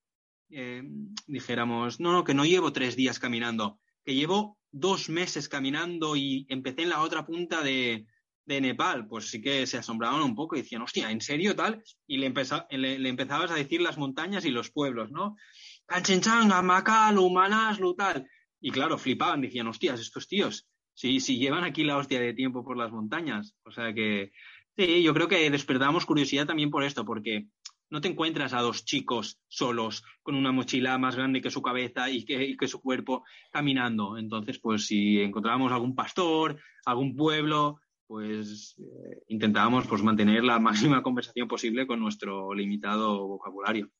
eh, 0.50 0.84
dijéramos, 1.28 2.00
no, 2.00 2.12
no, 2.12 2.24
que 2.24 2.34
no 2.34 2.46
llevo 2.46 2.72
tres 2.72 2.96
días 2.96 3.20
caminando, 3.20 3.80
que 4.06 4.16
llevo 4.16 4.58
dos 4.72 5.10
meses 5.10 5.50
caminando 5.50 6.16
y 6.16 6.46
empecé 6.50 6.84
en 6.84 6.90
la 6.90 7.02
otra 7.02 7.26
punta 7.26 7.62
de, 7.62 8.06
Nepal, 8.46 9.08
pues 9.08 9.30
sí 9.30 9.42
que 9.42 9.66
se 9.66 9.78
asombraban 9.78 10.22
un 10.22 10.36
poco 10.36 10.56
y 10.56 10.62
decían, 10.62 10.82
hostia, 10.82 11.10
¿en 11.10 11.22
serio 11.22 11.56
tal? 11.56 11.82
Y 12.06 12.18
le, 12.18 12.30
le, 12.30 13.10
empezabas 13.10 13.52
a 13.52 13.56
decir 13.56 13.82
las 13.82 13.98
montañas 13.98 14.44
y 14.44 14.52
los 14.52 14.70
pueblos, 14.70 15.12
¿no? 15.12 15.38
Kanchenchanga, 15.86 16.62
Makalu, 16.62 17.30
Manaslu, 17.30 17.96
tal. 17.96 18.28
Y 18.66 18.72
claro, 18.72 18.98
flipaban, 18.98 19.42
decían, 19.42 19.68
hostias, 19.68 20.00
estos 20.00 20.26
tíos, 20.26 20.70
sí, 20.94 21.20
sí, 21.20 21.38
llevan 21.38 21.66
aquí 21.66 21.84
la 21.84 21.98
hostia 21.98 22.22
de 22.22 22.34
tiempo 22.34 22.64
por 22.64 22.78
las 22.78 22.94
montañas. 22.94 23.58
O 23.66 23.72
sea 23.72 23.94
que, 23.94 24.32
sí, 24.78 25.04
yo 25.04 25.14
creo 25.14 25.28
que 25.28 25.50
despertamos 25.50 26.06
curiosidad 26.06 26.48
también 26.48 26.72
por 26.72 26.86
esto, 26.86 27.04
porque 27.04 27.48
no 27.90 28.00
te 28.00 28.08
encuentras 28.08 28.54
a 28.54 28.62
dos 28.62 28.86
chicos 28.86 29.42
solos 29.50 30.06
con 30.22 30.36
una 30.36 30.54
mochila 30.54 30.98
más 30.98 31.18
grande 31.18 31.42
que 31.42 31.52
su 31.52 31.62
cabeza 31.62 32.10
y 32.10 32.24
que, 32.24 32.68
su 32.70 32.82
cuerpo 32.82 33.26
caminando. 33.52 34.18
Entonces, 34.18 34.60
pues 34.60 34.86
si 34.86 35.20
encontrábamos 35.20 35.74
algún 35.74 35.94
pastor, 35.94 36.58
algún 36.86 37.18
pueblo, 37.18 37.82
pues 38.08 38.78
eh, 38.80 39.24
intentábamos 39.28 39.88
pues, 39.88 40.02
mantener 40.02 40.42
la 40.46 40.58
máxima 40.58 41.04
conversación 41.04 41.50
posible 41.50 41.86
con 41.86 42.00
nuestro 42.00 42.54
limitado 42.54 43.28
vocabulario. 43.28 43.92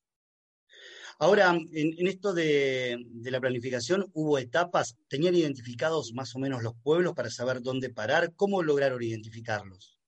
Ahora, 1.18 1.50
en, 1.50 2.06
esto 2.06 2.32
de, 2.32 3.04
la 3.22 3.40
planificación, 3.40 4.10
¿hubo 4.12 4.38
etapas? 4.38 4.96
¿Tenían 5.08 5.34
identificados 5.34 6.12
más 6.12 6.34
o 6.34 6.38
menos 6.38 6.62
los 6.62 6.74
pueblos 6.82 7.14
para 7.14 7.30
saber 7.30 7.62
dónde 7.62 7.90
parar? 7.90 8.34
¿Cómo 8.34 8.62
lograron 8.62 9.02
identificarlos? 9.02 9.98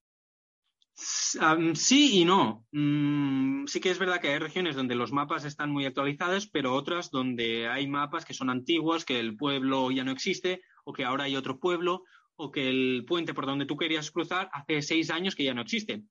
Sí 0.95 2.21
y 2.21 2.25
no. 2.25 2.67
Mm, 2.73 3.67
sí 3.67 3.81
que 3.81 3.91
es 3.91 3.99
verdad 3.99 4.21
que 4.21 4.29
hay 4.29 4.39
regiones 4.39 4.77
donde 4.77 4.95
los 4.95 5.13
mapas 5.13 5.45
están 5.45 5.71
muy 5.71 5.85
actualizados, 5.85 6.49
pero 6.49 6.75
otras 6.75 7.11
donde 7.11 7.69
hay 7.69 7.87
mapas 7.87 8.25
que 8.25 8.35
son 8.35 8.49
antiguos, 8.49 9.05
que 9.05 9.21
el 9.21 9.37
pueblo 9.37 9.91
ya 9.91 10.05
no 10.05 10.11
existe, 10.11 10.63
o 10.85 10.93
que 10.93 11.05
ahora 11.05 11.25
hay 11.25 11.37
otro 11.37 11.61
pueblo, 11.61 12.05
o 12.37 12.51
que 12.51 12.69
el 12.69 13.05
puente 13.07 13.35
por 13.35 13.47
donde 13.47 13.67
tú 13.67 13.77
querías 13.77 14.11
cruzar 14.11 14.49
hace 14.53 14.83
seis 14.83 15.11
años 15.11 15.35
que 15.35 15.45
ya 15.45 15.55
no 15.55 15.63
existe. 15.63 16.03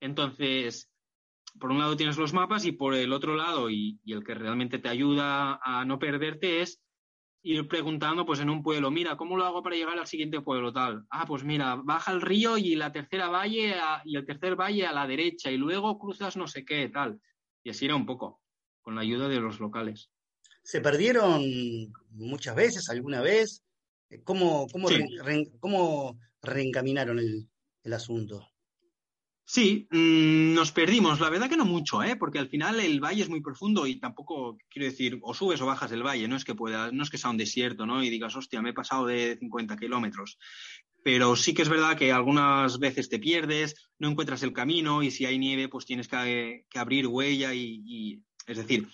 Entonces, 0.00 0.91
por 1.58 1.70
un 1.70 1.78
lado 1.78 1.96
tienes 1.96 2.16
los 2.16 2.32
mapas 2.32 2.64
y 2.64 2.72
por 2.72 2.94
el 2.94 3.12
otro 3.12 3.36
lado, 3.36 3.70
y, 3.70 4.00
el 4.06 4.24
que 4.24 4.34
realmente 4.34 4.78
te 4.78 4.88
ayuda 4.88 5.60
a 5.62 5.84
no 5.84 5.98
perderte 5.98 6.62
es 6.62 6.80
ir 7.44 7.66
preguntando 7.66 8.24
pues 8.24 8.40
en 8.40 8.50
un 8.50 8.62
pueblo, 8.62 8.90
mira, 8.90 9.16
¿cómo 9.16 9.36
lo 9.36 9.44
hago 9.44 9.62
para 9.62 9.76
llegar 9.76 9.98
al 9.98 10.06
siguiente 10.06 10.40
pueblo 10.40 10.72
tal? 10.72 11.04
Ah, 11.10 11.26
pues 11.26 11.42
mira, 11.44 11.76
baja 11.76 12.12
el 12.12 12.20
río 12.20 12.56
y 12.56 12.76
la 12.76 12.92
tercera 12.92 13.28
valle 13.28 13.74
y 14.04 14.16
el 14.16 14.24
tercer 14.24 14.54
valle 14.54 14.86
a 14.86 14.92
la 14.92 15.06
derecha 15.06 15.50
y 15.50 15.56
luego 15.56 15.98
cruzas 15.98 16.36
no 16.36 16.46
sé 16.46 16.64
qué 16.64 16.88
tal. 16.88 17.20
Y 17.64 17.70
así 17.70 17.84
era 17.84 17.96
un 17.96 18.06
poco, 18.06 18.40
con 18.80 18.94
la 18.94 19.02
ayuda 19.02 19.28
de 19.28 19.40
los 19.40 19.60
locales. 19.60 20.10
¿Se 20.62 20.80
perdieron 20.80 21.42
muchas 22.10 22.54
veces, 22.54 22.88
alguna 22.88 23.20
vez? 23.20 23.64
¿Cómo, 24.24 24.68
cómo, 25.60 26.16
reencaminaron 26.42 27.18
el 27.18 27.92
asunto? 27.92 28.51
Sí, 29.44 29.88
mm, 29.90 30.54
nos 30.54 30.72
perdimos. 30.72 31.20
La 31.20 31.28
verdad 31.28 31.48
que 31.48 31.56
no 31.56 31.64
mucho, 31.64 32.02
¿eh? 32.02 32.16
porque 32.16 32.38
al 32.38 32.48
final 32.48 32.80
el 32.80 33.00
valle 33.00 33.22
es 33.22 33.28
muy 33.28 33.40
profundo 33.40 33.86
y 33.86 33.96
tampoco, 33.96 34.56
quiero 34.68 34.86
decir, 34.86 35.18
o 35.22 35.34
subes 35.34 35.60
o 35.60 35.66
bajas 35.66 35.90
del 35.90 36.06
valle, 36.06 36.28
no 36.28 36.36
es 36.36 36.44
que 36.44 36.54
no 36.54 37.02
es 37.02 37.10
que 37.10 37.18
sea 37.18 37.30
un 37.30 37.36
desierto, 37.36 37.84
¿no? 37.84 38.02
Y 38.02 38.10
digas, 38.10 38.36
hostia, 38.36 38.62
me 38.62 38.70
he 38.70 38.74
pasado 38.74 39.06
de 39.06 39.36
50 39.38 39.76
kilómetros. 39.76 40.38
Pero 41.04 41.34
sí 41.34 41.52
que 41.52 41.62
es 41.62 41.68
verdad 41.68 41.96
que 41.96 42.12
algunas 42.12 42.78
veces 42.78 43.08
te 43.08 43.18
pierdes, 43.18 43.74
no 43.98 44.08
encuentras 44.08 44.42
el 44.44 44.52
camino 44.52 45.02
y 45.02 45.10
si 45.10 45.26
hay 45.26 45.38
nieve, 45.38 45.68
pues 45.68 45.84
tienes 45.84 46.06
que, 46.06 46.66
abrir 46.74 47.08
huella 47.08 47.52
y, 47.52 48.22
es 48.46 48.56
decir, 48.56 48.86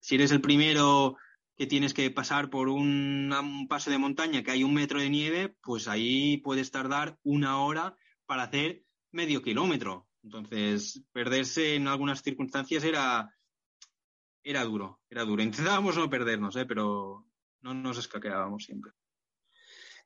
si 0.00 0.16
eres 0.16 0.32
el 0.32 0.40
primero 0.40 1.16
que 1.56 1.66
tienes 1.66 1.94
que 1.94 2.10
pasar 2.10 2.50
por 2.50 2.68
un 2.68 3.66
paso 3.68 3.90
de 3.90 3.98
montaña 3.98 4.42
que 4.42 4.50
hay 4.50 4.64
un 4.64 4.74
metro 4.74 5.00
de 5.00 5.10
nieve, 5.10 5.54
pues 5.62 5.86
ahí 5.86 6.38
puedes 6.38 6.72
tardar 6.72 7.18
una 7.22 7.58
hora 7.58 7.96
para 8.26 8.42
hacer 8.44 8.82
medio 9.12 9.42
kilómetro. 9.42 10.08
Entonces, 10.22 11.02
perderse 11.12 11.74
en 11.74 11.88
algunas 11.88 12.22
circunstancias 12.22 12.84
era, 12.84 13.34
era 14.42 14.64
duro, 14.64 15.00
era 15.08 15.24
duro. 15.24 15.42
Intentábamos 15.42 15.96
no 15.96 16.10
perdernos, 16.10 16.56
¿eh? 16.56 16.66
pero 16.66 17.26
no 17.60 17.74
nos 17.74 17.98
escaqueábamos 17.98 18.64
siempre. 18.64 18.92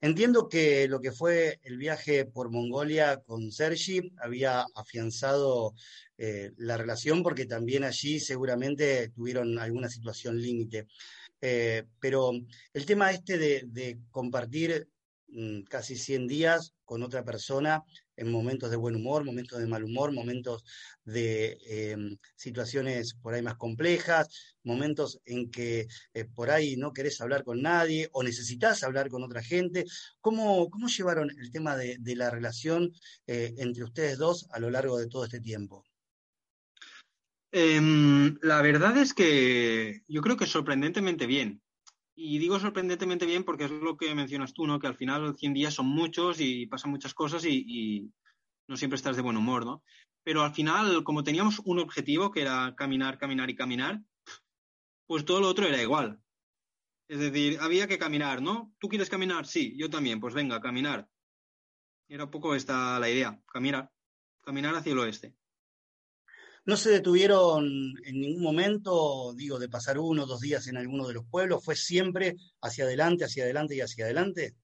Entiendo 0.01 0.49
que 0.49 0.89
lo 0.89 1.01
que 1.01 1.11
fue 1.11 1.59
el 1.63 1.79
viaje 1.79 2.27
por 2.27 2.51
Mongolia 2.51 3.23
con 3.23 3.51
Sergi 3.51 4.13
había 4.19 4.67
afianzado 4.75 5.75
eh, 6.19 6.53
la 6.59 6.77
relación 6.77 7.23
porque 7.23 7.47
también 7.47 7.83
allí 7.83 8.21
seguramente 8.21 9.09
tuvieron 9.09 9.59
alguna 9.59 9.89
situación 9.89 10.41
límite. 10.41 10.87
Eh, 11.41 11.85
pero 11.99 12.33
el 12.73 12.87
tema 12.87 13.11
este 13.11 13.39
de, 13.39 13.99
compartir 14.11 14.89
mm, 15.29 15.63
casi 15.63 15.97
100 15.97 16.27
días 16.27 16.75
con 16.85 17.03
otra 17.03 17.25
persona 17.25 17.83
en 18.17 18.31
momentos 18.31 18.71
de 18.71 18.77
buen 18.77 18.97
humor, 18.97 19.25
momentos 19.25 19.59
de 19.59 19.67
mal 19.67 19.85
humor, 19.85 20.13
momentos 20.13 20.65
de 21.05 21.59
em, 21.67 22.17
situaciones 22.35 23.15
por 23.15 23.35
ahí 23.35 23.43
más 23.43 23.57
complejas, 23.57 24.57
momentos 24.63 25.21
en 25.25 25.51
que 25.51 25.87
eh, 26.15 26.25
por 26.25 26.51
ahí 26.51 26.77
no 26.77 26.93
querés 26.93 27.21
hablar 27.21 27.45
con 27.45 27.63
nadie 27.63 28.09
o 28.13 28.23
necesitas 28.23 28.83
hablar 28.83 29.09
con 29.09 29.23
otra 29.23 29.43
gente. 29.43 29.85
¿Cómo, 30.21 30.69
cómo 30.71 30.89
llevaron 30.89 31.31
el 31.31 31.51
tema 31.51 31.77
de, 31.77 31.99
la 32.17 32.31
relación 32.31 32.93
eh, 33.27 33.55
entre 33.59 33.85
ustedes 33.85 34.17
dos 34.17 34.47
a 34.51 34.59
lo 34.59 34.71
largo 34.71 34.99
de 34.99 35.09
todo 35.09 35.25
este 35.25 35.41
tiempo? 35.41 35.85
Em, 37.53 38.37
la 38.43 38.61
verdad 38.61 38.97
es 38.99 39.15
que 39.15 40.03
yo 40.09 40.21
creo 40.21 40.37
que 40.37 40.47
sorprendentemente 40.47 41.27
bien. 41.27 41.63
Y 42.19 42.39
digo 42.39 42.59
sorprendentemente 42.59 43.27
bien 43.27 43.45
porque 43.45 43.65
es 43.65 43.71
lo 43.71 43.99
que 43.99 44.15
mencionas 44.15 44.55
tú, 44.55 44.67
¿no? 44.67 44.81
Que 44.81 44.87
al 44.87 44.97
final 44.97 45.37
100 45.37 45.53
días 45.53 45.75
son 45.75 45.87
muchos 45.87 46.41
y 46.41 46.67
pasan 46.67 46.91
muchas 46.91 47.13
cosas 47.13 47.45
y, 47.45 48.11
no 48.69 48.77
siempre 48.77 48.97
estás 48.97 49.15
de 49.15 49.23
buen 49.23 49.37
humor, 49.37 49.65
¿no? 49.65 49.85
Pero 50.25 50.43
al 50.43 50.53
final, 50.53 51.05
como 51.05 51.23
teníamos 51.23 51.61
un 51.65 51.79
objetivo 51.79 52.33
que 52.33 52.41
era 52.41 52.75
caminar, 52.75 53.19
caminar 53.19 53.49
y 53.51 53.55
caminar, 53.55 54.03
pues 55.07 55.25
todo 55.25 55.41
lo 55.41 55.49
otro 55.49 55.67
era 55.67 55.81
igual. 55.81 56.21
Es 57.09 57.21
decir, 57.21 57.59
había 57.61 57.87
que 57.87 57.99
caminar, 57.99 58.43
¿no? 58.43 58.75
¿Tú 58.81 58.89
quieres 58.89 59.09
caminar? 59.09 59.47
Sí, 59.47 59.77
yo 59.77 59.89
también. 59.89 60.19
Pues 60.19 60.35
venga, 60.35 60.61
caminar. 60.61 61.09
Era 62.09 62.25
un 62.25 62.31
poco 62.31 62.57
esta 62.57 62.99
la 62.99 63.09
idea, 63.09 63.41
caminar, 63.47 63.93
caminar 64.41 64.75
hacia 64.75 64.93
el 64.93 64.99
oeste. 64.99 65.37
¿No 66.67 66.77
se 66.77 66.91
detuvieron 66.91 67.95
en 68.05 68.21
ningún 68.21 68.43
momento, 68.43 69.33
digo, 69.35 69.61
de 69.61 69.69
pasar 69.69 70.01
uno 70.01 70.25
o 70.25 70.27
dos 70.27 70.41
días 70.41 70.67
en 70.67 70.77
alguno 70.77 71.07
de 71.07 71.15
los 71.15 71.25
pueblos? 71.25 71.65
¿Fue 71.65 71.77
siempre 71.77 72.35
hacia 72.61 72.85
adelante, 72.85 73.25
hacia 73.25 73.45
adelante 73.45 73.77
y 73.77 73.81
hacia 73.81 74.05
adelante? 74.05 74.57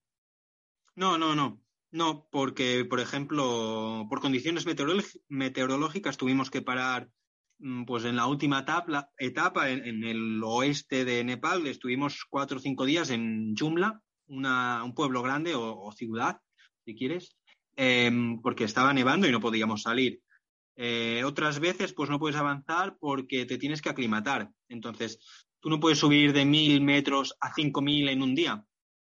No, 0.95 1.17
no, 1.17 1.33
no. 1.33 1.61
No, 1.91 2.27
porque, 2.31 2.83
por 2.83 2.99
ejemplo, 2.99 4.05
por 4.09 4.19
condiciones 4.19 4.65
meteorológicas 5.29 6.17
tuvimos 6.17 6.49
que 6.49 6.61
parar 6.61 7.09
mm, 7.59 7.85
pues 7.85 8.03
en 8.03 8.17
la 8.17 8.25
última 8.25 8.65
etapa, 9.17 9.69
en, 9.69 10.03
el 10.03 10.43
oeste 10.43 11.05
de 11.05 11.23
Nepal. 11.23 11.67
Estuvimos 11.67 12.25
cuatro 12.29 12.57
o 12.57 12.59
cinco 12.59 12.83
días 12.83 13.11
en 13.11 13.55
Jumla, 13.55 14.01
un 14.27 14.93
pueblo 14.95 15.21
grande 15.21 15.53
o, 15.55 15.91
ciudad, 15.93 16.41
si 16.83 16.95
quieres, 16.95 17.37
em, 17.75 18.41
porque 18.41 18.63
estaba 18.63 18.91
nevando 18.91 19.27
y 19.27 19.31
no 19.31 19.39
podíamos 19.39 19.83
salir. 19.83 20.22
Eh, 20.75 21.23
otras 21.25 21.59
veces, 21.59 21.93
pues 21.93 22.09
no 22.09 22.19
puedes 22.19 22.37
avanzar 22.37 22.97
porque 22.99 23.45
te 23.45 23.57
tienes 23.57 23.81
que 23.81 23.89
aclimatar. 23.89 24.51
Entonces, 24.69 25.19
tú 25.59 25.69
no 25.69 25.79
puedes 25.79 25.99
subir 25.99 26.33
de 26.33 26.45
mil 26.45 26.81
metros 26.81 27.35
a 27.39 27.53
cinco 27.53 27.81
mil 27.81 28.09
en 28.09 28.21
un 28.21 28.35
día 28.35 28.65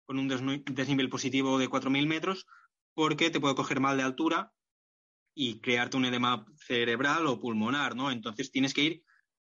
con 0.06 0.18
un 0.18 0.28
desnivel 0.28 1.10
positivo 1.10 1.60
de 1.60 1.68
cuatro 1.68 1.92
mil 1.92 2.08
metros 2.08 2.48
porque 2.96 3.30
te 3.30 3.40
puede 3.40 3.56
coger 3.56 3.80
mal 3.80 3.98
de 3.98 4.04
altura 4.04 4.52
y 5.36 5.62
crearte 5.62 5.98
un 5.98 6.06
edema 6.06 6.46
cerebral 6.66 7.28
o 7.28 7.40
pulmonar, 7.40 7.96
¿no? 7.96 8.12
Entonces 8.12 8.52
tienes 8.52 8.74
que 8.74 8.84
ir, 8.84 9.04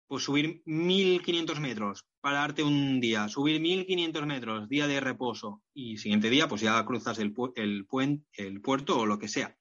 pues 0.07 0.23
subir 0.23 0.61
1500 0.65 1.59
metros, 1.59 2.05
pararte 2.21 2.63
un 2.63 2.99
día, 2.99 3.27
subir 3.29 3.61
1500 3.61 4.25
metros, 4.25 4.69
día 4.69 4.87
de 4.87 4.99
reposo 4.99 5.63
y 5.73 5.97
siguiente 5.97 6.29
día, 6.29 6.47
pues 6.47 6.61
ya 6.61 6.83
cruzas 6.85 7.19
el, 7.19 7.33
el, 7.55 7.87
el 8.33 8.61
puerto 8.61 8.99
o 8.99 9.05
lo 9.05 9.17
que 9.17 9.27
sea. 9.27 9.58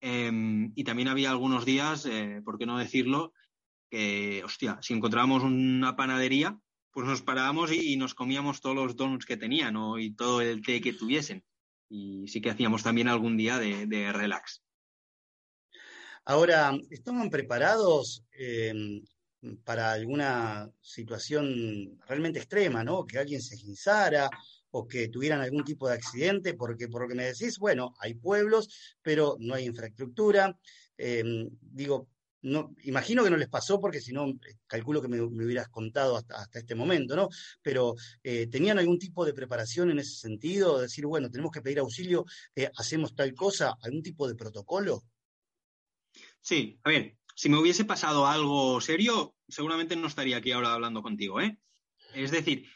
Em, 0.00 0.72
y 0.74 0.84
también 0.84 1.08
había 1.08 1.30
algunos 1.30 1.64
días, 1.64 2.06
eh, 2.06 2.40
por 2.44 2.58
qué 2.58 2.66
no 2.66 2.78
decirlo, 2.78 3.32
que, 3.90 4.42
hostia, 4.44 4.78
si 4.82 4.94
encontrábamos 4.94 5.42
una 5.42 5.96
panadería, 5.96 6.58
pues 6.92 7.06
nos 7.06 7.22
parábamos 7.22 7.72
y, 7.72 7.96
nos 7.96 8.14
comíamos 8.14 8.60
todos 8.60 8.76
los 8.76 8.96
donuts 8.96 9.26
que 9.26 9.36
tenían 9.36 9.76
y 9.98 10.14
todo 10.14 10.40
el 10.40 10.62
té 10.62 10.80
que 10.80 10.92
tuviesen. 10.92 11.44
Y 11.88 12.26
sí 12.28 12.40
que 12.40 12.50
hacíamos 12.50 12.82
también 12.82 13.08
algún 13.08 13.36
día 13.36 13.58
de, 13.58 14.12
relax. 14.12 14.62
Ahora, 16.24 16.76
¿estaban 16.90 17.30
preparados 17.30 18.24
em, 18.32 19.04
para 19.62 19.92
alguna 19.92 20.70
situación 20.80 22.00
realmente 22.08 22.38
extrema, 22.38 22.82
¿no? 22.82 23.04
Que 23.06 23.18
alguien 23.18 23.42
se 23.42 23.56
guisara 23.56 24.28
o 24.70 24.86
que 24.86 25.08
tuvieran 25.08 25.40
algún 25.40 25.64
tipo 25.64 25.88
de 25.88 25.94
accidente, 25.94 26.54
porque 26.54 26.88
por 26.88 27.02
lo 27.02 27.08
que 27.08 27.14
me 27.14 27.24
decís, 27.24 27.58
bueno, 27.58 27.94
hay 28.00 28.14
pueblos, 28.14 28.96
pero 29.02 29.36
no 29.40 29.54
hay 29.54 29.66
infraestructura. 29.66 30.58
Em, 30.98 31.48
digo, 31.60 32.08
no, 32.42 32.74
imagino 32.84 33.24
que 33.24 33.30
no 33.30 33.36
les 33.36 33.48
pasó 33.48 33.80
porque 33.80 34.00
si 34.00 34.12
no, 34.12 34.32
calculo 34.66 35.02
que 35.02 35.08
me, 35.08 35.20
hubieras 35.20 35.68
contado 35.68 36.16
hasta, 36.16 36.46
este 36.58 36.74
momento, 36.74 37.16
¿no? 37.16 37.28
Pero 37.62 37.94
eh, 38.22 38.46
¿tenían 38.46 38.78
algún 38.78 38.98
tipo 38.98 39.24
de 39.24 39.34
preparación 39.34 39.90
en 39.90 39.98
ese 39.98 40.16
sentido? 40.16 40.80
Decir, 40.80 41.06
bueno, 41.06 41.30
tenemos 41.30 41.50
que 41.50 41.60
pedir 41.60 41.80
auxilio, 41.80 42.24
eh, 42.54 42.70
hacemos 42.76 43.14
tal 43.14 43.34
cosa, 43.34 43.74
algún 43.82 44.02
tipo 44.02 44.28
de 44.28 44.36
protocolo. 44.36 45.02
Sí, 46.40 46.78
a 46.84 46.90
ver, 46.90 47.16
si 47.34 47.48
me 47.48 47.58
hubiese 47.58 47.84
pasado 47.84 48.26
algo 48.26 48.80
serio, 48.80 49.34
seguramente 49.48 49.96
no 49.96 50.06
estaría 50.06 50.36
aquí 50.36 50.52
ahora 50.52 50.72
hablando 50.72 51.02
contigo, 51.02 51.40
¿eh? 51.40 51.58
Es 52.14 52.30
decir, 52.30 52.66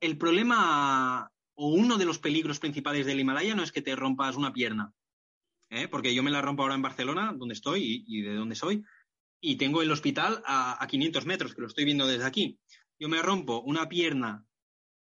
el 0.00 0.16
problema 0.16 1.30
o 1.56 1.68
uno 1.68 1.96
de 1.96 2.04
los 2.04 2.18
peligros 2.18 2.60
principales 2.60 3.06
del 3.06 3.18
Himalaya 3.18 3.54
no 3.54 3.62
es 3.62 3.72
que 3.72 3.82
te 3.82 3.96
rompas 3.96 4.36
una 4.36 4.52
pierna, 4.52 4.92
¿eh? 5.70 5.88
porque 5.88 6.14
yo 6.14 6.22
me 6.22 6.30
la 6.30 6.42
rompo 6.42 6.62
ahora 6.62 6.74
en 6.74 6.82
Barcelona, 6.82 7.34
donde 7.36 7.54
estoy 7.54 8.04
y, 8.06 8.22
de 8.22 8.34
donde 8.34 8.54
soy, 8.54 8.84
y 9.40 9.56
tengo 9.56 9.82
el 9.82 9.90
hospital 9.90 10.42
a, 10.46 10.86
500 10.88 11.26
metros, 11.26 11.54
que 11.54 11.62
lo 11.62 11.66
estoy 11.66 11.84
viendo 11.84 12.06
desde 12.06 12.24
aquí. 12.24 12.58
Yo 12.98 13.08
me 13.08 13.22
rompo 13.22 13.60
una 13.60 13.88
pierna 13.88 14.46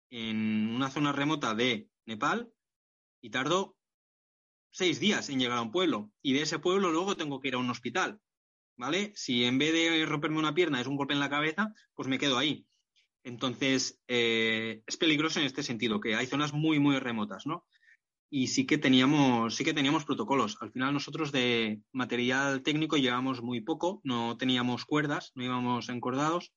en 0.10 0.70
una 0.70 0.90
zona 0.90 1.12
remota 1.12 1.56
de 1.56 1.90
Nepal 2.06 2.52
y 3.22 3.30
tardo 3.30 3.78
seis 4.72 5.00
días 5.00 5.30
en 5.30 5.40
llegar 5.40 5.58
a 5.58 5.62
un 5.62 5.72
pueblo. 5.72 6.12
Y 6.22 6.34
de 6.34 6.42
ese 6.42 6.60
pueblo 6.60 6.92
luego 6.92 7.16
tengo 7.16 7.40
que 7.40 7.48
ir 7.48 7.56
a 7.56 7.60
un 7.60 7.70
hospital. 7.70 8.20
¿Vale? 8.78 9.14
Si 9.16 9.46
en 9.46 9.58
vez 9.58 9.72
de 9.72 10.06
romperme 10.06 10.38
una 10.38 10.54
pierna 10.54 10.82
es 10.82 10.88
un 10.88 10.98
golpe 10.98 11.14
en 11.14 11.22
la 11.22 11.30
cabeza, 11.30 11.74
pues 11.94 12.10
me 12.10 12.20
quedo 12.20 12.38
ahí. 12.38 12.68
Entonces, 13.26 14.00
eh, 14.08 14.84
es 14.86 14.98
peligroso 14.98 15.40
en 15.40 15.48
este 15.48 15.64
sentido, 15.64 16.00
que 16.00 16.16
hay 16.16 16.28
zonas 16.28 16.54
muy, 16.54 16.78
muy 16.80 17.00
remotas, 17.00 17.48
¿no? 17.48 17.66
Y 18.30 18.48
sí 18.48 18.68
que 18.68 18.78
teníamos, 18.78 19.56
sí 19.56 19.64
que 19.66 19.74
teníamos 19.74 20.06
protocolos. 20.06 20.58
Al 20.62 20.72
final 20.72 20.94
nosotros 20.94 21.32
de 21.32 21.82
material 21.92 22.62
técnico 22.62 22.98
llevábamos 22.98 23.42
muy 23.42 23.62
poco, 23.62 24.00
no 24.04 24.38
teníamos 24.38 24.86
cuerdas, 24.86 25.32
no 25.34 25.44
íbamos 25.44 25.90
encordados, 25.90 26.54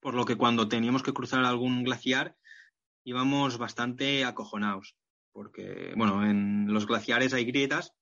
por 0.00 0.14
lo 0.14 0.24
que 0.24 0.34
cuando 0.34 0.66
teníamos 0.66 1.04
que 1.04 1.12
cruzar 1.12 1.44
algún 1.44 1.84
glaciar 1.84 2.36
íbamos 3.04 3.56
bastante 3.56 4.24
acojonados, 4.24 4.96
porque, 5.30 5.92
bueno, 5.96 6.26
en 6.28 6.66
los 6.72 6.88
glaciares 6.88 7.32
hay 7.32 7.44
grietas, 7.44 7.92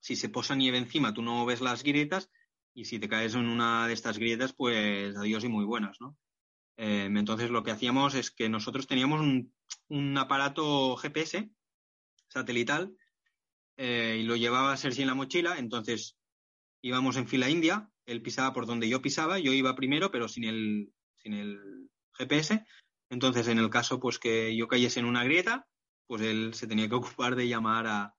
si 0.00 0.16
se 0.16 0.30
posa 0.30 0.54
nieve 0.54 0.78
encima 0.78 1.12
tú 1.12 1.20
no 1.20 1.44
ves 1.44 1.60
las 1.60 1.82
grietas 1.82 2.30
y 2.74 2.86
si 2.86 2.98
te 2.98 3.10
caes 3.10 3.34
en 3.34 3.46
una 3.46 3.86
de 3.86 3.92
estas 3.92 4.16
grietas, 4.16 4.54
pues 4.54 5.14
adiós 5.16 5.44
y 5.44 5.48
muy 5.48 5.66
buenas, 5.66 6.00
¿no? 6.00 6.16
Em, 6.76 7.16
entonces 7.16 7.50
lo 7.50 7.62
que 7.62 7.70
hacíamos 7.70 8.14
es 8.14 8.30
que 8.30 8.48
nosotros 8.48 8.86
teníamos 8.86 9.20
un, 9.20 10.18
aparato 10.18 10.96
GPS 10.96 11.50
satelital 12.28 12.96
eh, 13.76 14.18
y 14.20 14.24
lo 14.24 14.34
llevaba 14.34 14.76
Sergi 14.76 15.02
en 15.02 15.08
la 15.08 15.14
mochila, 15.14 15.58
entonces 15.58 16.16
íbamos 16.82 17.16
en 17.16 17.28
fila 17.28 17.48
india, 17.48 17.88
él 18.06 18.22
pisaba 18.22 18.52
por 18.52 18.66
donde 18.66 18.88
yo 18.88 19.02
pisaba, 19.02 19.38
yo 19.38 19.52
iba 19.52 19.76
primero 19.76 20.10
pero 20.10 20.28
sin 20.28 20.44
el, 20.44 20.92
GPS, 22.16 22.64
entonces 23.08 23.48
en 23.48 23.58
el 23.58 23.70
caso 23.70 23.98
pues 23.98 24.18
que 24.18 24.54
yo 24.56 24.68
cayese 24.68 25.00
en 25.00 25.06
una 25.06 25.24
grieta, 25.24 25.66
pues 26.06 26.22
él 26.22 26.54
se 26.54 26.66
tenía 26.66 26.88
que 26.88 26.94
ocupar 26.96 27.36
de 27.36 27.48
llamar 27.48 27.86
a, 27.86 28.14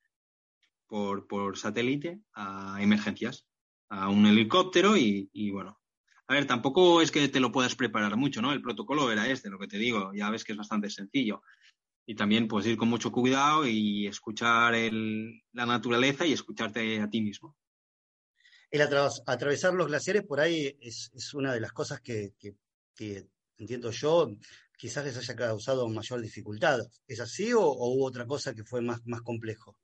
por, 0.87 1.27
por 1.27 1.57
satélite 1.57 2.21
a 2.33 2.77
emergencias, 2.81 3.45
a 3.89 4.09
un 4.09 4.25
helicóptero 4.25 4.97
y, 4.97 5.29
y 5.33 5.51
bueno, 5.51 5.79
a 6.27 6.33
ver, 6.33 6.47
tampoco 6.47 7.01
es 7.01 7.11
que 7.11 7.27
te 7.27 7.39
lo 7.39 7.51
puedas 7.51 7.75
preparar 7.75 8.17
mucho, 8.17 8.41
¿no? 8.41 8.51
El 8.51 8.61
protocolo 8.61 9.11
era 9.11 9.27
este, 9.27 9.49
lo 9.49 9.59
que 9.59 9.67
te 9.67 9.77
digo, 9.77 10.11
ya 10.13 10.29
ves 10.29 10.43
que 10.43 10.53
es 10.53 10.57
bastante 10.57 10.89
sencillo. 10.89 11.43
Y 12.07 12.15
también 12.15 12.47
puedes 12.47 12.67
ir 12.67 12.77
con 12.77 12.89
mucho 12.89 13.11
cuidado 13.11 13.67
y 13.67 14.07
escuchar 14.07 14.73
la 14.73 15.65
naturaleza 15.65 16.25
y 16.25 16.33
escucharte 16.33 16.99
a 16.99 17.09
ti 17.09 17.21
mismo. 17.21 17.55
El 18.71 18.81
atravesar 18.81 19.73
los 19.73 19.88
glaciares 19.88 20.23
por 20.23 20.39
ahí 20.39 20.75
es, 20.81 21.11
una 21.33 21.53
de 21.53 21.61
las 21.61 21.71
cosas 21.71 22.01
que, 22.01 22.33
entiendo 23.57 23.91
yo, 23.91 24.35
quizás 24.77 25.05
les 25.05 25.17
haya 25.17 25.35
causado 25.35 25.88
mayor 25.89 26.21
dificultad. 26.21 26.79
¿Es 27.07 27.19
así 27.19 27.53
o, 27.53 27.61
hubo 27.61 28.05
otra 28.05 28.25
cosa 28.25 28.53
que 28.53 28.63
fue 28.63 28.81
más 28.81 29.01
complejo? 29.23 29.77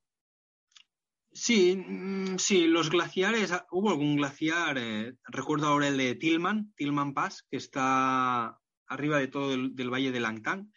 Sí, 1.34 1.78
mm, 1.78 2.38
sí, 2.38 2.68
los 2.68 2.90
glaciares, 2.90 3.52
ah, 3.54 3.66
hubo 3.72 3.90
algún 3.90 4.18
glaciar, 4.18 4.78
eh, 4.78 5.14
recuerdo 5.24 5.68
ahora 5.68 5.88
el 5.88 5.98
de 5.98 6.16
Tillman, 6.16 6.74
Tillman 6.76 7.14
Pass, 7.14 7.46
que 7.50 7.58
está 7.58 8.60
arriba 8.88 9.18
de 9.18 9.28
todo 9.30 9.54
el, 9.54 9.90
valle 9.90 10.12
de 10.12 10.20
Langtang, 10.20 10.72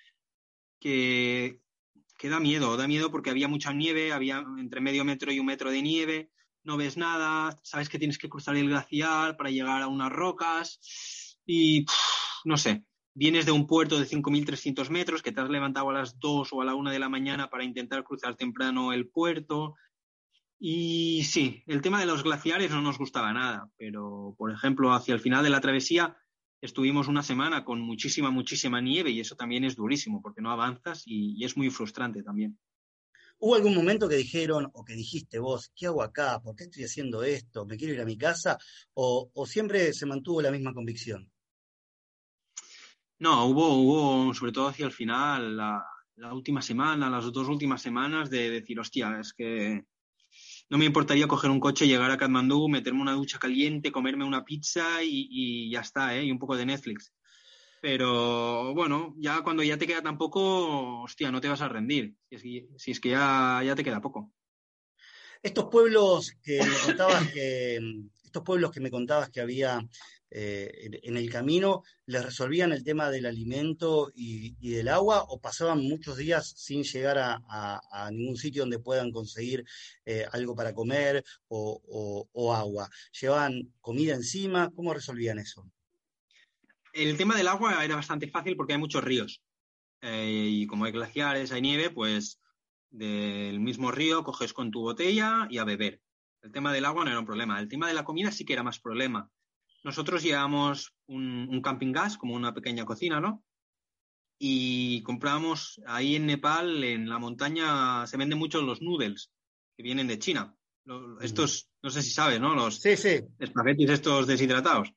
que, 0.79 1.61
que 2.17 2.29
da 2.29 2.39
miedo, 2.39 2.77
da 2.77 2.87
miedo 2.87 3.11
porque 3.11 3.31
había 3.31 3.49
mucha 3.49 3.73
nieve, 3.73 4.13
había 4.13 4.45
entre 4.59 4.81
medio 4.81 5.05
metro 5.05 5.33
y 5.33 5.41
un 5.41 5.47
metro 5.47 5.73
de 5.73 5.83
nieve, 5.83 6.31
no 6.63 6.77
ves 6.77 6.97
nada, 6.97 7.59
sabes 7.65 7.89
que 7.89 7.99
tienes 7.99 8.19
que 8.19 8.29
cruzar 8.29 8.57
el 8.57 8.69
glaciar 8.69 9.37
para 9.37 9.51
llegar 9.51 9.83
a 9.83 9.89
unas 9.89 10.13
rocas 10.13 11.41
y 11.45 11.85
no 12.45 12.57
sé, 12.57 12.85
vienes 13.13 13.45
de 13.45 13.53
un 13.53 13.67
puerto 13.67 13.99
de 13.99 14.07
5.300 14.07 14.89
metros 14.91 15.21
que 15.21 15.33
te 15.33 15.41
has 15.41 15.51
levantado 15.51 15.91
a 15.91 15.95
las 15.95 16.21
2 16.21 16.53
o 16.53 16.63
a 16.63 16.65
la 16.65 16.77
1 16.77 16.91
de 16.91 16.99
la 17.01 17.09
mañana 17.09 17.51
para 17.51 17.65
intentar 17.65 18.05
cruzar 18.05 18.37
temprano 18.37 18.93
el 18.93 19.09
puerto 19.09 19.75
y 20.67 21.25
sí, 21.25 21.63
el 21.67 21.83
tema 21.83 22.01
de 22.01 22.07
los 22.07 22.23
glaciares 22.23 22.71
no 22.71 22.81
nos 22.81 22.97
gustaba 22.97 23.35
nada, 23.35 23.69
pero 23.77 24.35
por 24.39 24.51
ejemplo, 24.51 24.95
hacia 24.95 25.13
el 25.13 25.21
final 25.21 25.45
de 25.45 25.51
la 25.51 25.61
travesía 25.61 26.17
estuvimos 26.63 27.07
una 27.07 27.23
semana 27.23 27.67
con 27.67 27.83
muchísima, 27.83 28.31
muchísima 28.31 28.81
nieve 28.81 29.11
y 29.11 29.21
eso 29.21 29.37
también 29.37 29.65
es 29.65 29.77
durísimo 29.77 30.23
porque 30.23 30.41
no 30.41 30.51
avanzas 30.51 31.03
y, 31.05 31.45
es 31.45 31.59
muy 31.59 31.69
frustrante 31.69 32.23
también. 32.23 32.59
¿Hubo 33.41 33.57
algún 33.57 33.75
momento 33.75 34.09
que 34.09 34.17
dijeron 34.17 34.71
o 34.73 34.87
que 34.87 34.95
dijiste 34.95 35.39
vos, 35.39 35.71
¿qué 35.77 35.85
hago 35.85 36.03
acá? 36.03 36.41
¿Por 36.41 36.57
qué 36.57 36.65
estoy 36.65 36.85
haciendo 36.85 37.23
esto? 37.23 37.67
¿Me 37.67 37.77
quiero 37.77 37.93
ir 37.93 38.01
a 38.01 38.07
mi 38.07 38.17
casa? 38.17 38.57
¿O, 38.95 39.31
siempre 39.45 39.93
se 39.93 40.07
mantuvo 40.07 40.41
la 40.41 40.51
misma 40.51 40.73
convicción? 40.73 41.31
No, 43.19 43.45
hubo, 43.45 43.69
hubo, 43.75 44.33
sobre 44.33 44.53
todo 44.53 44.69
hacia 44.69 44.87
el 44.87 44.93
final, 44.93 45.59
la, 45.59 45.85
última 46.33 46.63
semana, 46.63 47.11
las 47.11 47.31
dos 47.31 47.49
últimas 47.49 47.83
semanas, 47.83 48.31
de 48.31 48.49
decir, 48.49 48.81
hostia, 48.81 49.21
es 49.21 49.35
que 49.35 49.85
no 50.71 50.79
me 50.79 50.85
importaría 50.85 51.29
coger 51.29 51.51
un 51.51 51.61
coche, 51.61 51.87
llegar 51.87 52.11
a 52.11 52.17
Katmandú, 52.17 52.69
meterme 52.69 53.03
una 53.03 53.13
ducha 53.13 53.39
caliente, 53.39 53.93
comerme 53.93 54.25
una 54.25 54.45
pizza 54.45 55.03
y, 55.03 55.29
y 55.31 55.71
ya 55.71 55.81
está, 55.81 56.17
¿eh? 56.17 56.25
Y 56.25 56.31
un 56.31 56.39
poco 56.39 56.57
de 56.57 56.67
Netflix. 56.67 57.13
Pero 57.85 58.73
bueno, 58.73 59.15
ya 59.19 59.43
cuando 59.43 59.63
ya 59.63 59.77
te 59.77 59.87
queda 59.87 60.01
tan 60.01 60.17
poco, 60.17 61.03
hostia, 61.03 61.31
no 61.31 61.43
te 61.43 61.51
vas 61.51 61.61
a 61.61 61.69
rendir. 61.69 62.15
Si 62.31 62.67
es 62.87 62.99
que, 62.99 63.11
ya, 63.11 63.61
ya 63.63 63.75
te 63.75 63.85
queda 63.85 64.01
poco. 64.01 64.33
Estos 65.43 65.67
pueblos 65.67 66.35
que 66.43 66.61
me 66.63 66.87
contabas 66.87 67.31
que, 67.31 67.79
estos 68.25 68.43
pueblos 68.43 68.71
que 68.71 68.81
me 68.81 68.91
contabas 68.91 69.29
que 69.29 69.43
había 69.43 69.87
eh, 70.37 71.01
en 71.05 71.17
el 71.17 71.31
camino, 71.31 71.85
¿les 72.07 72.25
resolvían 72.25 72.73
el 72.73 72.83
tema 72.83 73.09
del 73.09 73.27
alimento 73.27 74.11
y, 74.15 74.57
del 74.59 74.89
agua 74.89 75.25
o 75.29 75.41
pasaban 75.41 75.81
muchos 75.81 76.17
días 76.17 76.55
sin 76.57 76.83
llegar 76.83 77.19
a, 77.19 78.11
ningún 78.11 78.37
sitio 78.37 78.63
donde 78.63 78.81
puedan 78.81 79.13
conseguir 79.13 79.65
eh, 80.05 80.27
algo 80.33 80.57
para 80.57 80.75
comer 80.75 81.25
o, 81.47 82.29
o 82.33 82.55
agua? 82.55 82.91
¿Llevaban 83.21 83.73
comida 83.81 84.15
encima? 84.15 84.73
¿Cómo 84.75 84.93
resolvían 84.93 85.39
eso? 85.39 85.71
El 86.93 87.17
tema 87.17 87.37
del 87.37 87.47
agua 87.47 87.85
era 87.85 87.95
bastante 87.95 88.29
fácil 88.29 88.57
porque 88.57 88.73
hay 88.73 88.79
muchos 88.81 89.05
ríos. 89.05 89.41
Eh, 90.01 90.49
y 90.51 90.67
como 90.67 90.85
hay 90.85 90.93
glaciares, 90.93 91.53
hay 91.53 91.63
nieve, 91.63 91.91
pues 91.91 92.41
del 92.91 93.59
mismo 93.61 93.91
río 93.91 94.23
coges 94.23 94.53
con 94.53 94.71
tu 94.71 94.81
botella 94.81 95.47
y 95.49 95.59
a 95.59 95.65
beber. 95.65 96.03
El 96.43 96.53
tema 96.53 96.73
del 96.73 96.85
agua 96.85 97.05
no 97.05 97.11
era 97.11 97.21
un 97.21 97.25
problema. 97.25 97.59
El 97.59 97.69
tema 97.69 97.89
de 97.89 97.95
la 97.95 98.05
comida 98.05 98.31
sí 98.31 98.45
que 98.45 98.53
era 98.53 98.63
más 98.63 98.81
problema. 98.81 99.31
Nosotros 99.85 100.23
llevábamos 100.23 100.95
un, 101.07 101.61
camping 101.63 101.93
gas, 101.93 102.17
como 102.17 102.35
una 102.35 102.55
pequeña 102.55 102.85
cocina, 102.85 103.21
¿no? 103.21 103.45
Y 104.39 105.03
comprábamos 105.03 105.81
ahí 105.87 106.17
en 106.17 106.27
Nepal, 106.27 106.83
en 106.83 107.09
la 107.09 107.19
montaña, 107.19 108.07
se 108.07 108.17
venden 108.17 108.39
mucho 108.39 108.63
los 108.63 108.83
noodles 108.83 109.31
que 109.77 109.83
vienen 109.83 110.09
de 110.09 110.19
China. 110.19 110.55
Estos, 111.21 111.69
no 111.83 111.91
sé 111.91 112.03
si 112.03 112.11
sabes, 112.11 112.41
¿no? 112.41 112.55
Los 112.55 112.81
sí, 112.81 112.97
sí. 112.97 113.21
espaguetis 113.39 113.91
estos 113.91 114.27
deshidratados 114.27 114.93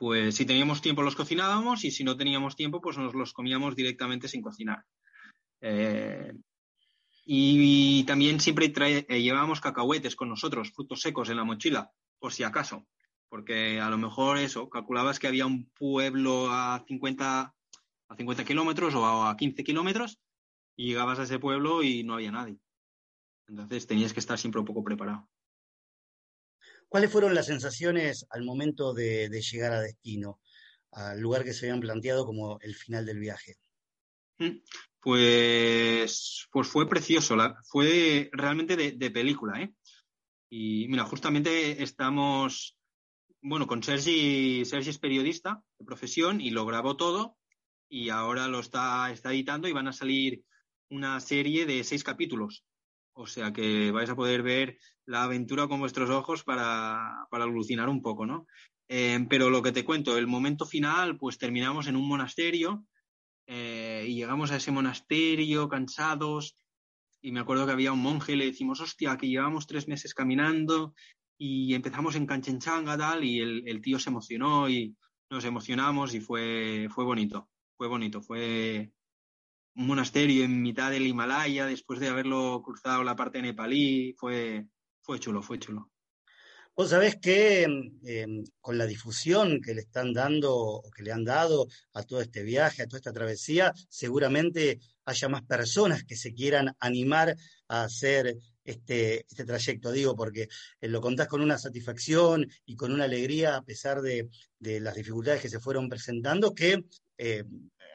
pues 0.00 0.34
si 0.34 0.46
teníamos 0.46 0.80
tiempo 0.80 1.02
los 1.02 1.14
cocinábamos 1.14 1.84
y 1.84 1.90
si 1.90 2.04
no 2.04 2.16
teníamos 2.16 2.56
tiempo, 2.56 2.80
pues 2.80 2.96
nos 2.96 3.12
los 3.14 3.34
comíamos 3.34 3.76
directamente 3.76 4.28
sin 4.28 4.40
cocinar. 4.40 4.82
Eh, 5.60 6.32
y, 7.26 8.02
también 8.04 8.40
siempre 8.40 8.72
eh, 8.74 9.20
llevábamos 9.20 9.60
cacahuetes 9.60 10.16
con 10.16 10.30
nosotros, 10.30 10.72
frutos 10.72 11.02
secos 11.02 11.28
en 11.28 11.36
la 11.36 11.44
mochila, 11.44 11.90
por 12.18 12.32
si 12.32 12.44
acaso, 12.44 12.86
porque 13.30 13.80
a 13.80 13.88
lo 13.88 13.96
mejor 13.96 14.36
eso, 14.38 14.68
calculabas 14.68 15.18
que 15.18 15.28
había 15.28 15.46
un 15.46 15.70
pueblo 15.70 16.50
a 16.50 16.84
50, 16.86 17.54
a 18.08 18.16
50 18.16 18.44
kilómetros 18.44 18.94
o 18.94 19.24
a 19.24 19.36
15 19.36 19.64
kilómetros 19.64 20.18
y 20.76 20.88
llegabas 20.88 21.20
a 21.20 21.22
ese 21.22 21.38
pueblo 21.38 21.82
y 21.82 22.02
no 22.02 22.14
había 22.14 22.32
nadie. 22.32 22.58
Entonces 23.46 23.86
tenías 23.86 24.12
que 24.12 24.20
estar 24.20 24.38
siempre 24.38 24.60
un 24.60 24.66
poco 24.66 24.82
preparado. 24.82 25.28
¿Cuáles 26.88 27.12
fueron 27.12 27.34
las 27.34 27.46
sensaciones 27.46 28.26
al 28.30 28.42
momento 28.42 28.92
de, 28.92 29.28
llegar 29.28 29.72
a 29.72 29.80
destino, 29.80 30.40
al 30.90 31.20
lugar 31.20 31.44
que 31.44 31.52
se 31.52 31.66
habían 31.66 31.80
planteado 31.80 32.26
como 32.26 32.58
el 32.60 32.74
final 32.74 33.06
del 33.06 33.20
viaje? 33.20 33.54
Mm, 34.38 34.58
pues, 35.00 36.48
pues 36.50 36.66
fue 36.66 36.88
precioso, 36.88 37.36
fue 37.68 38.28
realmente 38.32 38.76
de, 38.76 39.10
película, 39.12 39.62
¿eh? 39.62 39.72
Y 40.50 40.88
mira, 40.88 41.04
justamente 41.04 41.80
estamos, 41.80 42.76
bueno, 43.42 43.66
con 43.66 43.82
Sergi, 43.82 44.64
Sergi 44.64 44.90
es 44.90 44.98
periodista 44.98 45.62
de 45.78 45.84
profesión 45.84 46.40
y 46.40 46.50
lo 46.50 46.66
grabó 46.66 46.96
todo 46.96 47.36
y 47.88 48.10
ahora 48.10 48.48
lo 48.48 48.60
está, 48.60 49.10
está 49.10 49.32
editando 49.32 49.68
y 49.68 49.72
van 49.72 49.88
a 49.88 49.92
salir 49.92 50.44
una 50.90 51.18
serie 51.20 51.66
de 51.66 51.82
seis 51.84 52.04
capítulos. 52.04 52.64
O 53.12 53.26
sea 53.26 53.52
que 53.52 53.90
vais 53.90 54.10
a 54.10 54.16
poder 54.16 54.42
ver 54.42 54.78
la 55.06 55.24
aventura 55.24 55.66
con 55.68 55.80
vuestros 55.80 56.10
ojos 56.10 56.44
para, 56.44 57.26
alucinar 57.30 57.88
un 57.88 58.02
poco, 58.02 58.26
¿no? 58.26 58.46
Eh, 58.88 59.26
pero 59.28 59.50
lo 59.50 59.62
que 59.62 59.72
te 59.72 59.84
cuento, 59.84 60.18
el 60.18 60.26
momento 60.26 60.66
final, 60.66 61.16
pues 61.16 61.38
terminamos 61.38 61.86
en 61.86 61.96
un 61.96 62.08
monasterio 62.08 62.84
eh, 63.46 64.04
y 64.08 64.14
llegamos 64.14 64.50
a 64.50 64.56
ese 64.56 64.72
monasterio 64.72 65.68
cansados 65.68 66.56
y 67.22 67.32
me 67.32 67.40
acuerdo 67.40 67.66
que 67.66 67.72
había 67.72 67.92
un 67.92 68.02
monje 68.02 68.32
y 68.32 68.36
le 68.36 68.46
decimos, 68.46 68.80
hostia, 68.80 69.16
que 69.16 69.28
llevamos 69.28 69.66
tres 69.66 69.88
meses 69.88 70.14
caminando 70.14 70.94
y 71.40 71.74
empezamos 71.74 72.14
en 72.14 72.26
Canchenchanga 72.26 72.96
tal 72.96 73.24
y 73.24 73.40
el, 73.40 73.66
el 73.66 73.80
tío 73.80 73.98
se 73.98 74.10
emocionó 74.10 74.68
y 74.68 74.94
nos 75.30 75.44
emocionamos 75.44 76.14
y 76.14 76.20
fue, 76.20 76.88
fue 76.94 77.04
bonito, 77.04 77.48
fue 77.76 77.88
bonito, 77.88 78.20
fue, 78.20 78.92
un 79.74 79.86
monasterio 79.86 80.44
en 80.44 80.62
mitad 80.62 80.90
del 80.90 81.06
Himalaya 81.06 81.66
después 81.66 82.00
de 82.00 82.08
haberlo 82.08 82.62
cruzado 82.62 83.04
la 83.04 83.16
parte 83.16 83.40
nepalí. 83.40 84.14
Fue, 84.18 84.66
fue 85.00 85.20
chulo, 85.20 85.42
fue 85.42 85.58
chulo. 85.58 85.90
Vos 86.76 86.90
sabés 86.90 87.16
que 87.16 87.64
em, 87.64 88.44
con 88.60 88.78
la 88.78 88.86
difusión 88.86 89.60
que 89.60 89.74
le 89.74 89.82
están 89.82 90.12
dando 90.12 90.54
o 90.54 90.90
que 90.90 91.02
le 91.02 91.12
han 91.12 91.24
dado 91.24 91.66
a 91.92 92.02
todo 92.02 92.20
este 92.20 92.42
viaje, 92.42 92.82
a 92.82 92.86
toda 92.86 92.98
esta 92.98 93.12
travesía, 93.12 93.72
seguramente 93.88 94.78
haya 95.04 95.28
más 95.28 95.42
personas 95.42 96.04
que 96.04 96.16
se 96.16 96.32
quieran 96.32 96.74
animar 96.78 97.36
a 97.68 97.84
hacer 97.84 98.36
este, 98.64 99.26
este 99.28 99.44
trayecto, 99.44 99.92
digo, 99.92 100.14
porque 100.14 100.48
eh, 100.80 100.88
lo 100.88 101.00
contás 101.00 101.28
con 101.28 101.40
una 101.40 101.58
satisfacción 101.58 102.46
y 102.66 102.76
con 102.76 102.92
una 102.92 103.04
alegría 103.04 103.56
a 103.56 103.62
pesar 103.62 104.00
de, 104.02 104.28
las 104.58 104.94
dificultades 104.94 105.40
que 105.40 105.48
se 105.48 105.60
fueron 105.60 105.88
presentando, 105.88 106.54
que 106.54 106.84
eh, 107.16 107.44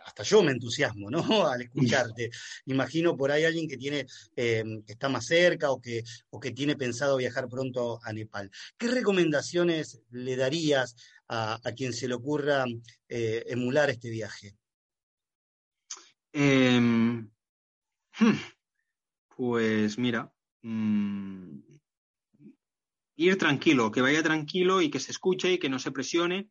hasta 0.06 0.24
yo 0.24 0.42
me 0.44 0.52
entusiasmo, 0.52 1.10
¿no? 1.10 1.20
Al 1.48 1.62
escucharte. 1.62 2.32
Imagino 2.66 3.16
por 3.16 3.32
ahí 3.32 3.44
alguien 3.44 3.68
que 3.68 3.78
tiene, 3.78 4.06
eh, 4.36 4.64
que 4.86 4.94
está 4.94 5.10
más 5.10 5.26
cerca 5.26 5.72
o 5.72 5.80
que, 5.80 6.04
o 6.30 6.40
que 6.40 6.52
tiene 6.52 6.76
pensado 6.76 7.18
viajar 7.18 7.48
pronto 7.48 8.00
a 8.04 8.14
Nepal. 8.14 8.50
¿Qué 8.78 8.88
recomendaciones 8.88 10.02
le 10.12 10.36
darías 10.36 10.96
a, 11.28 11.60
quien 11.76 11.94
se 11.94 12.08
le 12.08 12.14
ocurra 12.16 12.66
emular 13.08 13.90
este 13.90 14.10
viaje? 14.10 14.56
Em, 16.34 17.30
hmm, 18.20 18.38
pues 19.36 19.98
mira, 19.98 20.35
mm, 20.66 21.60
ir 23.18 23.38
tranquilo, 23.38 23.92
que 23.92 24.02
vaya 24.02 24.24
tranquilo 24.24 24.82
y 24.82 24.90
que 24.90 25.00
se 25.00 25.12
escuche 25.12 25.54
y 25.54 25.58
que 25.58 25.70
no 25.70 25.80
se 25.80 25.92
presione 25.92 26.50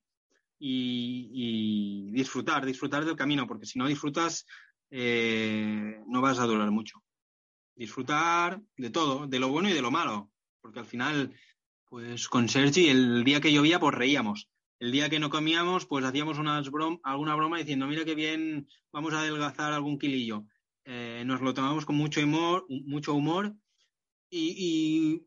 y, 0.58 2.10
disfrutar, 2.12 2.64
disfrutar 2.64 3.04
del 3.04 3.16
camino, 3.16 3.46
porque 3.46 3.66
si 3.66 3.78
no 3.78 3.86
disfrutas, 3.86 4.46
eh, 4.90 6.00
no 6.06 6.20
vas 6.20 6.38
a 6.38 6.46
durar 6.46 6.70
mucho. 6.70 7.02
Disfrutar 7.74 8.62
de 8.76 8.90
todo, 8.90 9.26
de 9.26 9.38
lo 9.38 9.48
bueno 9.48 9.68
y 9.68 9.72
de 9.72 9.82
lo 9.82 9.90
malo, 9.90 10.30
porque 10.60 10.78
al 10.78 10.86
final, 10.86 11.34
pues 11.88 12.28
con 12.28 12.48
Sergi, 12.48 12.88
el 12.88 13.24
día 13.24 13.40
que 13.40 13.52
llovía, 13.52 13.80
pues 13.80 13.94
reíamos. 13.94 14.48
El 14.78 14.92
día 14.92 15.10
que 15.10 15.18
no 15.18 15.30
comíamos, 15.30 15.86
pues 15.86 16.04
hacíamos 16.04 16.38
alguna 16.38 17.34
broma 17.34 17.58
diciendo, 17.58 17.86
mira 17.86 18.04
qué 18.04 18.14
bien, 18.14 18.68
vamos 18.92 19.12
a 19.12 19.20
adelgazar 19.20 19.72
algún 19.72 19.98
kilillo. 19.98 20.46
Eh, 20.84 21.24
nos 21.26 21.40
lo 21.40 21.54
tomamos 21.54 21.84
con 21.84 21.96
mucho 21.96 22.20
humor, 22.20 22.66
mucho 22.68 23.14
humor 23.14 23.56
y, 24.34 24.54
y 24.58 25.26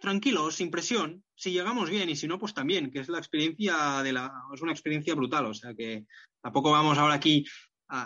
tranquilos, 0.00 0.56
sin 0.56 0.70
presión, 0.70 1.24
si 1.34 1.52
llegamos 1.52 1.90
bien 1.90 2.08
y 2.08 2.16
si 2.16 2.26
no, 2.26 2.38
pues 2.38 2.54
también, 2.54 2.90
que 2.90 3.00
es 3.00 3.08
la 3.08 3.18
experiencia 3.18 4.02
de 4.02 4.12
la, 4.12 4.32
es 4.54 4.62
una 4.62 4.72
experiencia 4.72 5.14
brutal, 5.14 5.46
o 5.46 5.54
sea 5.54 5.74
que 5.74 6.06
tampoco 6.40 6.70
vamos 6.70 6.98
ahora 6.98 7.14
aquí. 7.14 7.44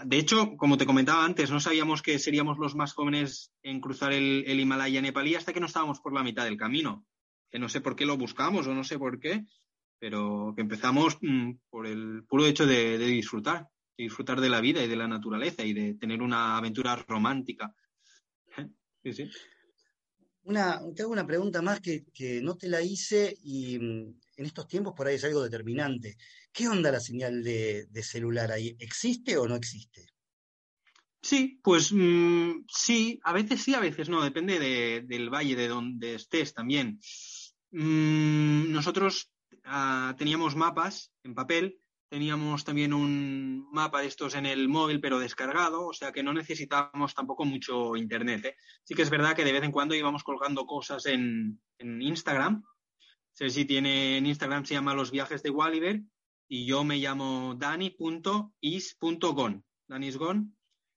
de 0.04 0.18
hecho, 0.18 0.56
como 0.56 0.76
te 0.76 0.86
comentaba 0.86 1.24
antes, 1.24 1.50
no 1.50 1.60
sabíamos 1.60 2.02
que 2.02 2.18
seríamos 2.18 2.58
los 2.58 2.74
más 2.74 2.92
jóvenes 2.92 3.52
en 3.62 3.80
cruzar 3.80 4.12
el, 4.12 4.60
Himalaya 4.60 5.00
nepalí 5.00 5.34
hasta 5.34 5.52
que 5.52 5.60
no 5.60 5.66
estábamos 5.66 6.00
por 6.00 6.12
la 6.12 6.22
mitad 6.22 6.44
del 6.44 6.56
camino. 6.56 7.06
Que 7.50 7.58
no 7.58 7.68
sé 7.68 7.80
por 7.80 7.96
qué 7.96 8.06
lo 8.06 8.16
buscamos 8.16 8.66
o 8.66 8.74
no 8.74 8.84
sé 8.84 8.98
por 8.98 9.18
qué, 9.18 9.44
pero 9.98 10.52
que 10.54 10.62
empezamos 10.62 11.18
mm, 11.20 11.52
por 11.68 11.86
el 11.86 12.24
puro 12.28 12.46
hecho 12.46 12.64
de, 12.66 12.98
disfrutar, 12.98 13.68
disfrutar 13.96 14.40
de 14.40 14.48
la 14.48 14.60
vida 14.60 14.82
y 14.82 14.88
de 14.88 14.96
la 14.96 15.08
naturaleza 15.08 15.64
y 15.64 15.72
de 15.72 15.94
tener 15.94 16.22
una 16.22 16.56
aventura 16.56 16.96
romántica. 17.08 17.74
Sí, 19.02 19.12
sí. 19.12 19.30
Una, 20.50 20.80
te 20.96 21.02
hago 21.02 21.12
una 21.12 21.28
pregunta 21.28 21.62
más 21.62 21.80
que, 21.80 22.02
no 22.42 22.56
te 22.56 22.68
la 22.68 22.82
hice 22.82 23.36
y 23.44 23.78
mm, 23.78 24.20
en 24.36 24.44
estos 24.44 24.66
tiempos 24.66 24.94
por 24.96 25.06
ahí 25.06 25.14
es 25.14 25.22
algo 25.22 25.44
determinante. 25.44 26.16
¿Qué 26.52 26.66
onda 26.66 26.90
la 26.90 26.98
señal 26.98 27.44
de, 27.44 27.86
celular 28.02 28.50
ahí? 28.50 28.74
¿Existe 28.80 29.36
o 29.36 29.46
no 29.46 29.54
existe? 29.54 30.08
Sí, 31.22 31.60
pues 31.62 31.92
mm, 31.92 32.64
sí, 32.68 33.20
a 33.22 33.32
veces 33.32 33.62
sí, 33.62 33.74
a 33.74 33.78
veces 33.78 34.08
no, 34.08 34.24
depende 34.24 34.58
del 35.06 35.30
valle 35.30 35.54
de 35.54 35.68
donde 35.68 36.16
estés 36.16 36.52
también. 36.52 36.98
Mm, 37.70 38.72
nosotros 38.72 39.30
ah, 39.62 40.16
teníamos 40.18 40.56
mapas 40.56 41.12
en 41.22 41.36
papel 41.36 41.78
teníamos 42.10 42.64
también 42.64 42.92
un 42.92 43.70
mapa 43.70 44.00
de 44.00 44.08
estos 44.08 44.34
en 44.34 44.44
el 44.44 44.68
móvil, 44.68 45.00
pero 45.00 45.20
descargado, 45.20 45.86
o 45.86 45.92
sea 45.92 46.10
que 46.10 46.24
no 46.24 46.34
necesitábamos 46.34 47.14
tampoco 47.14 47.44
mucho 47.44 47.96
internet. 47.96 48.44
¿eh? 48.44 48.56
Sí 48.82 48.94
que 48.94 49.02
es 49.02 49.10
verdad 49.10 49.36
que 49.36 49.44
de 49.44 49.52
vez 49.52 49.62
en 49.62 49.70
cuando 49.70 49.94
íbamos 49.94 50.24
colgando 50.24 50.66
cosas 50.66 51.06
en, 51.06 51.60
en 51.78 52.02
Instagram. 52.02 52.64
si 53.32 53.64
tiene 53.64 54.18
en 54.18 54.26
Instagram, 54.26 54.66
se 54.66 54.74
llama 54.74 54.92
Los 54.94 55.12
Viajes 55.12 55.44
de 55.44 55.50
Walliver 55.50 56.02
y 56.48 56.66
yo 56.66 56.82
me 56.82 56.96
llamo 56.96 57.54
dani.is.gon, 57.56 58.04
danisgon, 59.86 60.56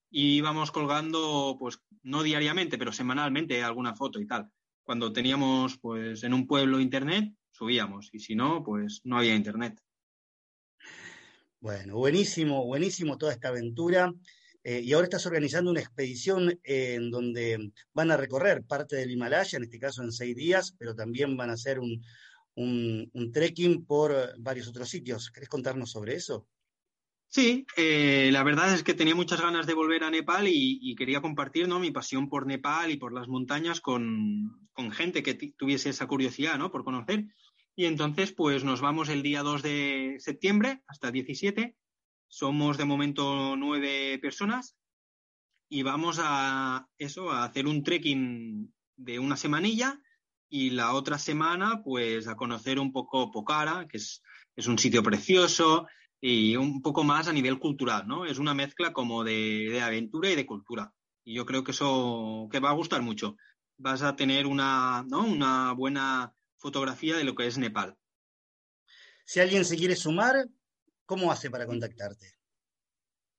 y 0.09 0.37
íbamos 0.37 0.71
colgando, 0.71 1.55
pues 1.59 1.79
no 2.01 2.23
diariamente, 2.23 2.79
pero 2.79 2.91
semanalmente 2.91 3.61
alguna 3.61 3.95
foto 3.95 4.19
y 4.19 4.25
tal. 4.25 4.49
Cuando 4.83 5.13
teníamos, 5.13 5.77
pues 5.77 6.23
en 6.23 6.33
un 6.33 6.47
pueblo 6.47 6.79
internet, 6.79 7.35
subíamos, 7.51 8.09
y 8.13 8.19
si 8.19 8.33
no, 8.35 8.63
pues 8.63 9.01
no 9.03 9.19
había 9.19 9.35
internet. 9.35 9.79
Bueno, 11.63 11.95
buenísimo, 11.95 12.65
buenísimo 12.65 13.17
toda 13.17 13.31
esta 13.31 13.47
aventura. 13.47 14.13
Eh, 14.65 14.81
y 14.83 14.91
ahora 14.91 15.05
estás 15.05 15.25
organizando 15.27 15.71
una 15.71 15.79
expedición 15.79 16.59
en 16.61 17.09
donde 17.09 17.71
van 17.93 18.11
a 18.11 18.17
recorrer 18.17 18.65
parte 18.65 18.97
del 18.97 19.11
Himalaya, 19.11 19.55
en 19.55 19.63
este 19.63 19.79
caso 19.79 20.03
en 20.03 20.11
seis 20.11 20.35
días, 20.35 20.75
pero 20.77 20.93
también 20.93 21.37
van 21.37 21.51
a 21.51 21.53
hacer 21.53 21.79
un, 21.79 22.03
un, 22.55 23.31
trekking 23.31 23.85
por 23.85 24.13
varios 24.39 24.67
otros 24.67 24.89
sitios. 24.89 25.31
¿Querés 25.31 25.47
contarnos 25.47 25.89
sobre 25.89 26.15
eso? 26.15 26.49
Sí, 27.29 27.65
eh, 27.77 28.29
la 28.33 28.43
verdad 28.43 28.73
es 28.73 28.83
que 28.83 28.93
tenía 28.93 29.15
muchas 29.15 29.39
ganas 29.39 29.65
de 29.65 29.73
volver 29.73 30.03
a 30.03 30.09
Nepal 30.09 30.49
y, 30.49 30.93
quería 30.97 31.21
compartir 31.21 31.69
¿no? 31.69 31.79
mi 31.79 31.91
pasión 31.91 32.27
por 32.27 32.45
Nepal 32.45 32.91
y 32.91 32.97
por 32.97 33.13
las 33.13 33.29
montañas 33.29 33.79
con, 33.79 34.67
gente 34.91 35.23
que 35.23 35.53
tuviese 35.57 35.91
esa 35.91 36.07
curiosidad 36.07 36.57
¿no? 36.57 36.71
por 36.71 36.83
conocer. 36.83 37.23
Y 37.75 37.85
entonces, 37.85 38.31
pues 38.31 38.63
nos 38.63 38.81
vamos 38.81 39.09
el 39.09 39.23
día 39.23 39.41
2 39.41 39.63
de 39.63 40.15
septiembre 40.19 40.83
hasta 40.87 41.07
el 41.07 41.13
17. 41.13 41.75
Somos 42.27 42.77
de 42.77 42.85
momento 42.85 43.55
nueve 43.55 44.19
personas 44.19 44.75
y 45.69 45.81
vamos 45.81 46.19
a 46.21 46.87
eso, 46.99 47.31
a 47.31 47.45
hacer 47.45 47.65
un 47.65 47.83
trekking 47.83 48.71
de 48.95 49.17
una 49.17 49.37
semanilla 49.37 49.99
y 50.49 50.69
la 50.69 50.93
otra 50.93 51.17
semana, 51.17 51.81
pues 51.83 52.27
a 52.27 52.35
conocer 52.35 52.79
un 52.79 52.91
poco 52.91 53.31
Pokhara, 53.31 53.87
que 53.87 53.97
es, 53.97 54.21
es 54.55 54.67
un 54.67 54.77
sitio 54.77 55.01
precioso 55.01 55.87
y 56.21 56.55
un 56.55 56.83
poco 56.83 57.03
más 57.03 57.27
a 57.27 57.33
nivel 57.33 57.57
cultural, 57.57 58.07
¿no? 58.07 58.25
Es 58.25 58.37
una 58.37 58.53
mezcla 58.53 58.93
como 58.93 59.23
de, 59.23 59.69
de, 59.71 59.81
aventura 59.81 60.29
y 60.29 60.35
de 60.35 60.45
cultura. 60.45 60.93
Y 61.25 61.33
yo 61.33 61.45
creo 61.47 61.63
que 61.63 61.71
eso 61.71 62.47
que 62.51 62.59
va 62.59 62.69
a 62.69 62.73
gustar 62.73 63.01
mucho. 63.01 63.35
Vas 63.79 64.03
a 64.03 64.15
tener 64.15 64.45
una, 64.45 65.03
¿no? 65.09 65.25
una 65.25 65.73
buena 65.73 66.35
fotografía 66.63 67.15
de 67.17 67.25
lo 67.25 67.35
que 67.35 67.45
es 67.45 67.57
Nepal. 67.57 67.97
Si 69.25 69.41
alguien 69.41 69.65
se 69.65 69.75
quiere 69.75 69.97
sumar, 69.97 70.47
¿cómo 71.05 71.29
hace 71.31 71.51
para 71.51 71.67
contactarte? 71.67 72.35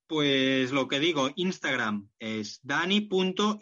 Pues 0.06 0.70
lo 0.70 0.86
que 0.88 1.00
digo, 1.00 1.30
Instagram 1.34 2.10
es 2.18 2.60
dani.is.gon, 2.62 3.58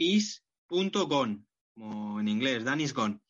como 1.75 2.21
en 2.21 2.29
inglés, 2.29 2.65
danisgon. 2.65 3.23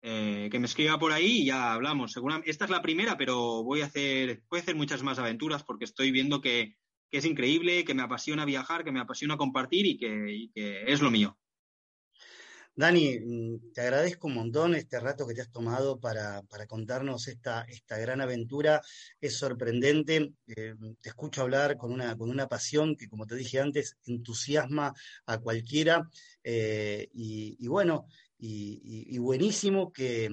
Eh, 0.00 0.48
que 0.50 0.60
me 0.60 0.66
escriba 0.66 0.98
por 0.98 1.12
ahí 1.12 1.38
y 1.38 1.46
ya 1.46 1.72
hablamos. 1.72 2.12
Seguramente, 2.12 2.50
esta 2.50 2.66
es 2.66 2.70
la 2.70 2.82
primera, 2.82 3.16
pero 3.16 3.64
voy 3.64 3.80
a 3.80 3.86
hacer, 3.86 4.44
voy 4.50 4.60
a 4.60 4.62
hacer 4.62 4.76
muchas 4.76 5.02
más 5.02 5.18
aventuras 5.18 5.64
porque 5.64 5.86
estoy 5.86 6.12
viendo 6.12 6.42
que, 6.42 6.76
es 7.10 7.24
increíble, 7.24 7.86
que 7.86 7.94
me 7.94 8.02
apasiona 8.02 8.44
viajar, 8.44 8.84
que 8.84 8.92
me 8.92 9.00
apasiona 9.00 9.38
compartir 9.38 9.86
y 9.86 9.96
que, 9.96 10.84
es 10.86 11.00
lo 11.00 11.10
mío. 11.10 11.37
Dani, 12.78 13.18
mm, 13.18 13.72
te 13.74 13.80
agradezco 13.80 14.28
un 14.28 14.34
montón 14.34 14.76
este 14.76 15.00
rato 15.00 15.26
que 15.26 15.34
te 15.34 15.40
has 15.40 15.50
tomado 15.50 15.98
para, 15.98 16.44
contarnos 16.68 17.26
esta, 17.26 17.62
esta, 17.62 17.98
gran 17.98 18.20
aventura. 18.20 18.80
Es 19.20 19.36
sorprendente. 19.36 20.32
Eh, 20.46 20.74
te 21.00 21.08
escucho 21.08 21.42
hablar 21.42 21.76
con 21.76 21.92
una, 21.92 22.16
con 22.16 22.30
una 22.30 22.46
pasión 22.46 22.94
que, 22.94 23.08
como 23.08 23.26
te 23.26 23.34
dije 23.34 23.58
antes, 23.58 23.96
entusiasma 24.06 24.94
a 25.26 25.38
cualquiera. 25.38 26.08
Eh, 26.44 27.08
y, 27.14 27.66
bueno, 27.66 28.06
y, 28.38 29.18
buenísimo 29.18 29.92
que, 29.92 30.30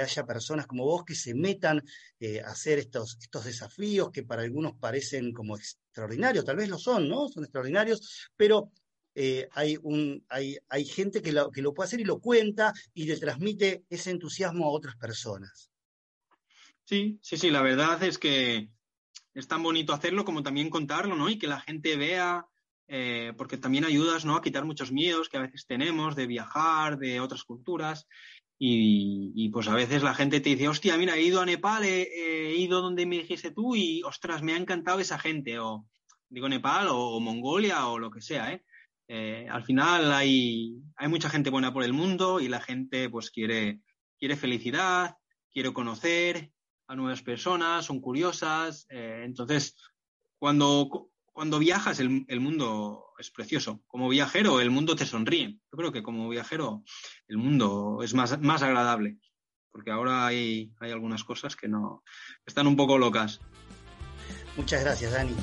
haya 0.00 0.24
personas 0.24 0.66
como 0.66 0.86
vos 0.86 1.04
que 1.04 1.14
se 1.14 1.34
metan 1.34 1.82
eh, 2.20 2.40
a 2.40 2.52
hacer 2.52 2.78
estos, 2.78 3.18
estos 3.20 3.44
desafíos 3.44 4.10
que 4.10 4.22
para 4.22 4.40
algunos 4.40 4.78
parecen 4.78 5.34
como 5.34 5.58
extraordinarios, 5.58 6.46
tal 6.46 6.56
vez 6.56 6.70
lo 6.70 6.78
son, 6.78 7.06
¿no? 7.06 7.28
Son 7.28 7.44
extraordinarios, 7.44 8.30
pero 8.34 8.72
eh, 9.14 9.48
hay, 9.52 9.78
un, 9.82 10.24
hay, 10.28 10.56
hay 10.68 10.84
gente 10.84 11.22
que 11.22 11.32
lo, 11.32 11.50
que 11.50 11.62
lo 11.62 11.74
puede 11.74 11.86
hacer 11.86 12.00
y 12.00 12.04
lo 12.04 12.20
cuenta 12.20 12.72
y 12.94 13.04
le 13.04 13.16
transmite 13.16 13.84
ese 13.88 14.10
entusiasmo 14.10 14.66
a 14.66 14.70
otras 14.70 14.96
personas. 14.96 15.70
Sí, 16.84 17.18
sí, 17.22 17.36
sí, 17.36 17.50
la 17.50 17.62
verdad 17.62 18.02
es 18.02 18.18
que 18.18 18.70
es 19.34 19.46
tan 19.46 19.62
bonito 19.62 19.92
hacerlo 19.92 20.24
como 20.24 20.42
también 20.42 20.70
contarlo, 20.70 21.16
¿no? 21.16 21.28
Y 21.28 21.38
que 21.38 21.46
la 21.46 21.60
gente 21.60 21.96
vea 21.96 22.46
eh, 22.92 23.32
porque 23.38 23.56
también 23.56 23.84
ayudas 23.84 24.24
¿no? 24.24 24.34
a 24.34 24.42
quitar 24.42 24.64
muchos 24.64 24.90
miedos 24.90 25.28
que 25.28 25.36
a 25.36 25.42
veces 25.42 25.64
tenemos 25.64 26.16
de 26.16 26.26
viajar, 26.26 26.98
de 26.98 27.20
otras 27.20 27.44
culturas. 27.44 28.08
Y, 28.62 29.48
pues 29.50 29.68
a 29.68 29.74
veces 29.74 30.02
la 30.02 30.12
gente 30.12 30.40
te 30.40 30.50
dice, 30.50 30.68
hostia, 30.68 30.98
mira, 30.98 31.16
he 31.16 31.22
ido 31.22 31.40
a 31.40 31.46
Nepal, 31.46 31.82
he, 31.84 32.54
ido 32.56 32.82
donde 32.82 33.06
me 33.06 33.18
dijiste 33.18 33.52
tú 33.52 33.74
y, 33.74 34.02
ostras, 34.02 34.42
me 34.42 34.52
ha 34.52 34.58
encantado 34.58 34.98
esa 34.98 35.18
gente. 35.18 35.58
O 35.60 35.86
digo 36.28 36.48
Nepal 36.48 36.88
o, 36.90 37.20
Mongolia 37.20 37.86
o 37.86 37.98
lo 37.98 38.10
que 38.10 38.20
sea. 38.20 38.52
¿eh? 38.52 38.64
¿Eh? 39.10 39.48
al 39.50 39.64
final 39.64 40.12
hay, 40.12 40.76
hay 40.96 41.08
mucha 41.08 41.28
gente 41.28 41.50
buena 41.50 41.72
por 41.72 41.82
el 41.82 41.92
mundo 41.92 42.40
y 42.40 42.48
la 42.48 42.60
gente 42.60 43.10
pues 43.10 43.30
quiere, 43.30 43.80
quiere 44.18 44.36
felicidad, 44.36 45.16
quiere 45.52 45.72
conocer 45.72 46.52
a 46.86 46.94
nuevas 46.94 47.22
personas, 47.22 47.84
son 47.84 48.00
curiosas. 48.00 48.86
Eh, 48.88 49.22
entonces, 49.24 49.76
cuando 50.38 51.10
cuando 51.32 51.58
viajas 51.58 52.00
el, 52.00 52.40
mundo 52.40 53.14
es 53.18 53.30
precioso. 53.30 53.82
Como 53.86 54.08
viajero 54.08 54.60
el 54.60 54.70
mundo 54.70 54.94
te 54.94 55.06
sonríe. 55.06 55.58
Yo 55.72 55.78
creo 55.78 55.90
que 55.90 56.02
como 56.02 56.28
viajero 56.28 56.82
el 57.28 57.38
mundo 57.38 58.00
es 58.02 58.12
más, 58.12 58.38
más 58.40 58.62
agradable. 58.62 59.16
Porque 59.70 59.90
ahora 59.90 60.26
hay, 60.26 60.70
hay 60.80 60.90
algunas 60.90 61.24
cosas 61.24 61.56
que 61.56 61.66
no 61.66 62.02
están 62.44 62.66
un 62.66 62.76
poco 62.76 62.98
locas. 62.98 63.40
Muchas 64.56 64.82
gracias, 64.82 65.12
Dani. 65.12 65.34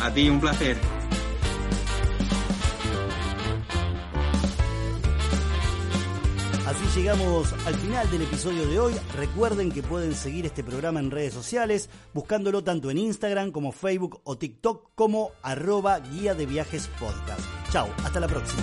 A 0.00 0.12
ti, 0.12 0.28
un 0.28 0.40
placer. 0.40 0.76
Así 6.72 7.00
llegamos 7.00 7.52
al 7.66 7.74
final 7.74 8.10
del 8.10 8.22
episodio 8.22 8.66
de 8.66 8.80
hoy. 8.80 8.94
Recuerden 9.14 9.70
que 9.70 9.82
pueden 9.82 10.14
seguir 10.14 10.46
este 10.46 10.64
programa 10.64 11.00
en 11.00 11.10
redes 11.10 11.34
sociales, 11.34 11.90
buscándolo 12.14 12.64
tanto 12.64 12.90
en 12.90 12.96
Instagram 12.96 13.52
como 13.52 13.72
Facebook 13.72 14.22
o 14.24 14.38
TikTok 14.38 14.88
como 14.94 15.32
arroba 15.42 16.00
guía 16.00 16.34
de 16.34 16.46
viajes 16.46 16.88
podcast. 16.98 17.42
Chao, 17.70 17.90
hasta 18.02 18.20
la 18.20 18.26
próxima. 18.26 18.62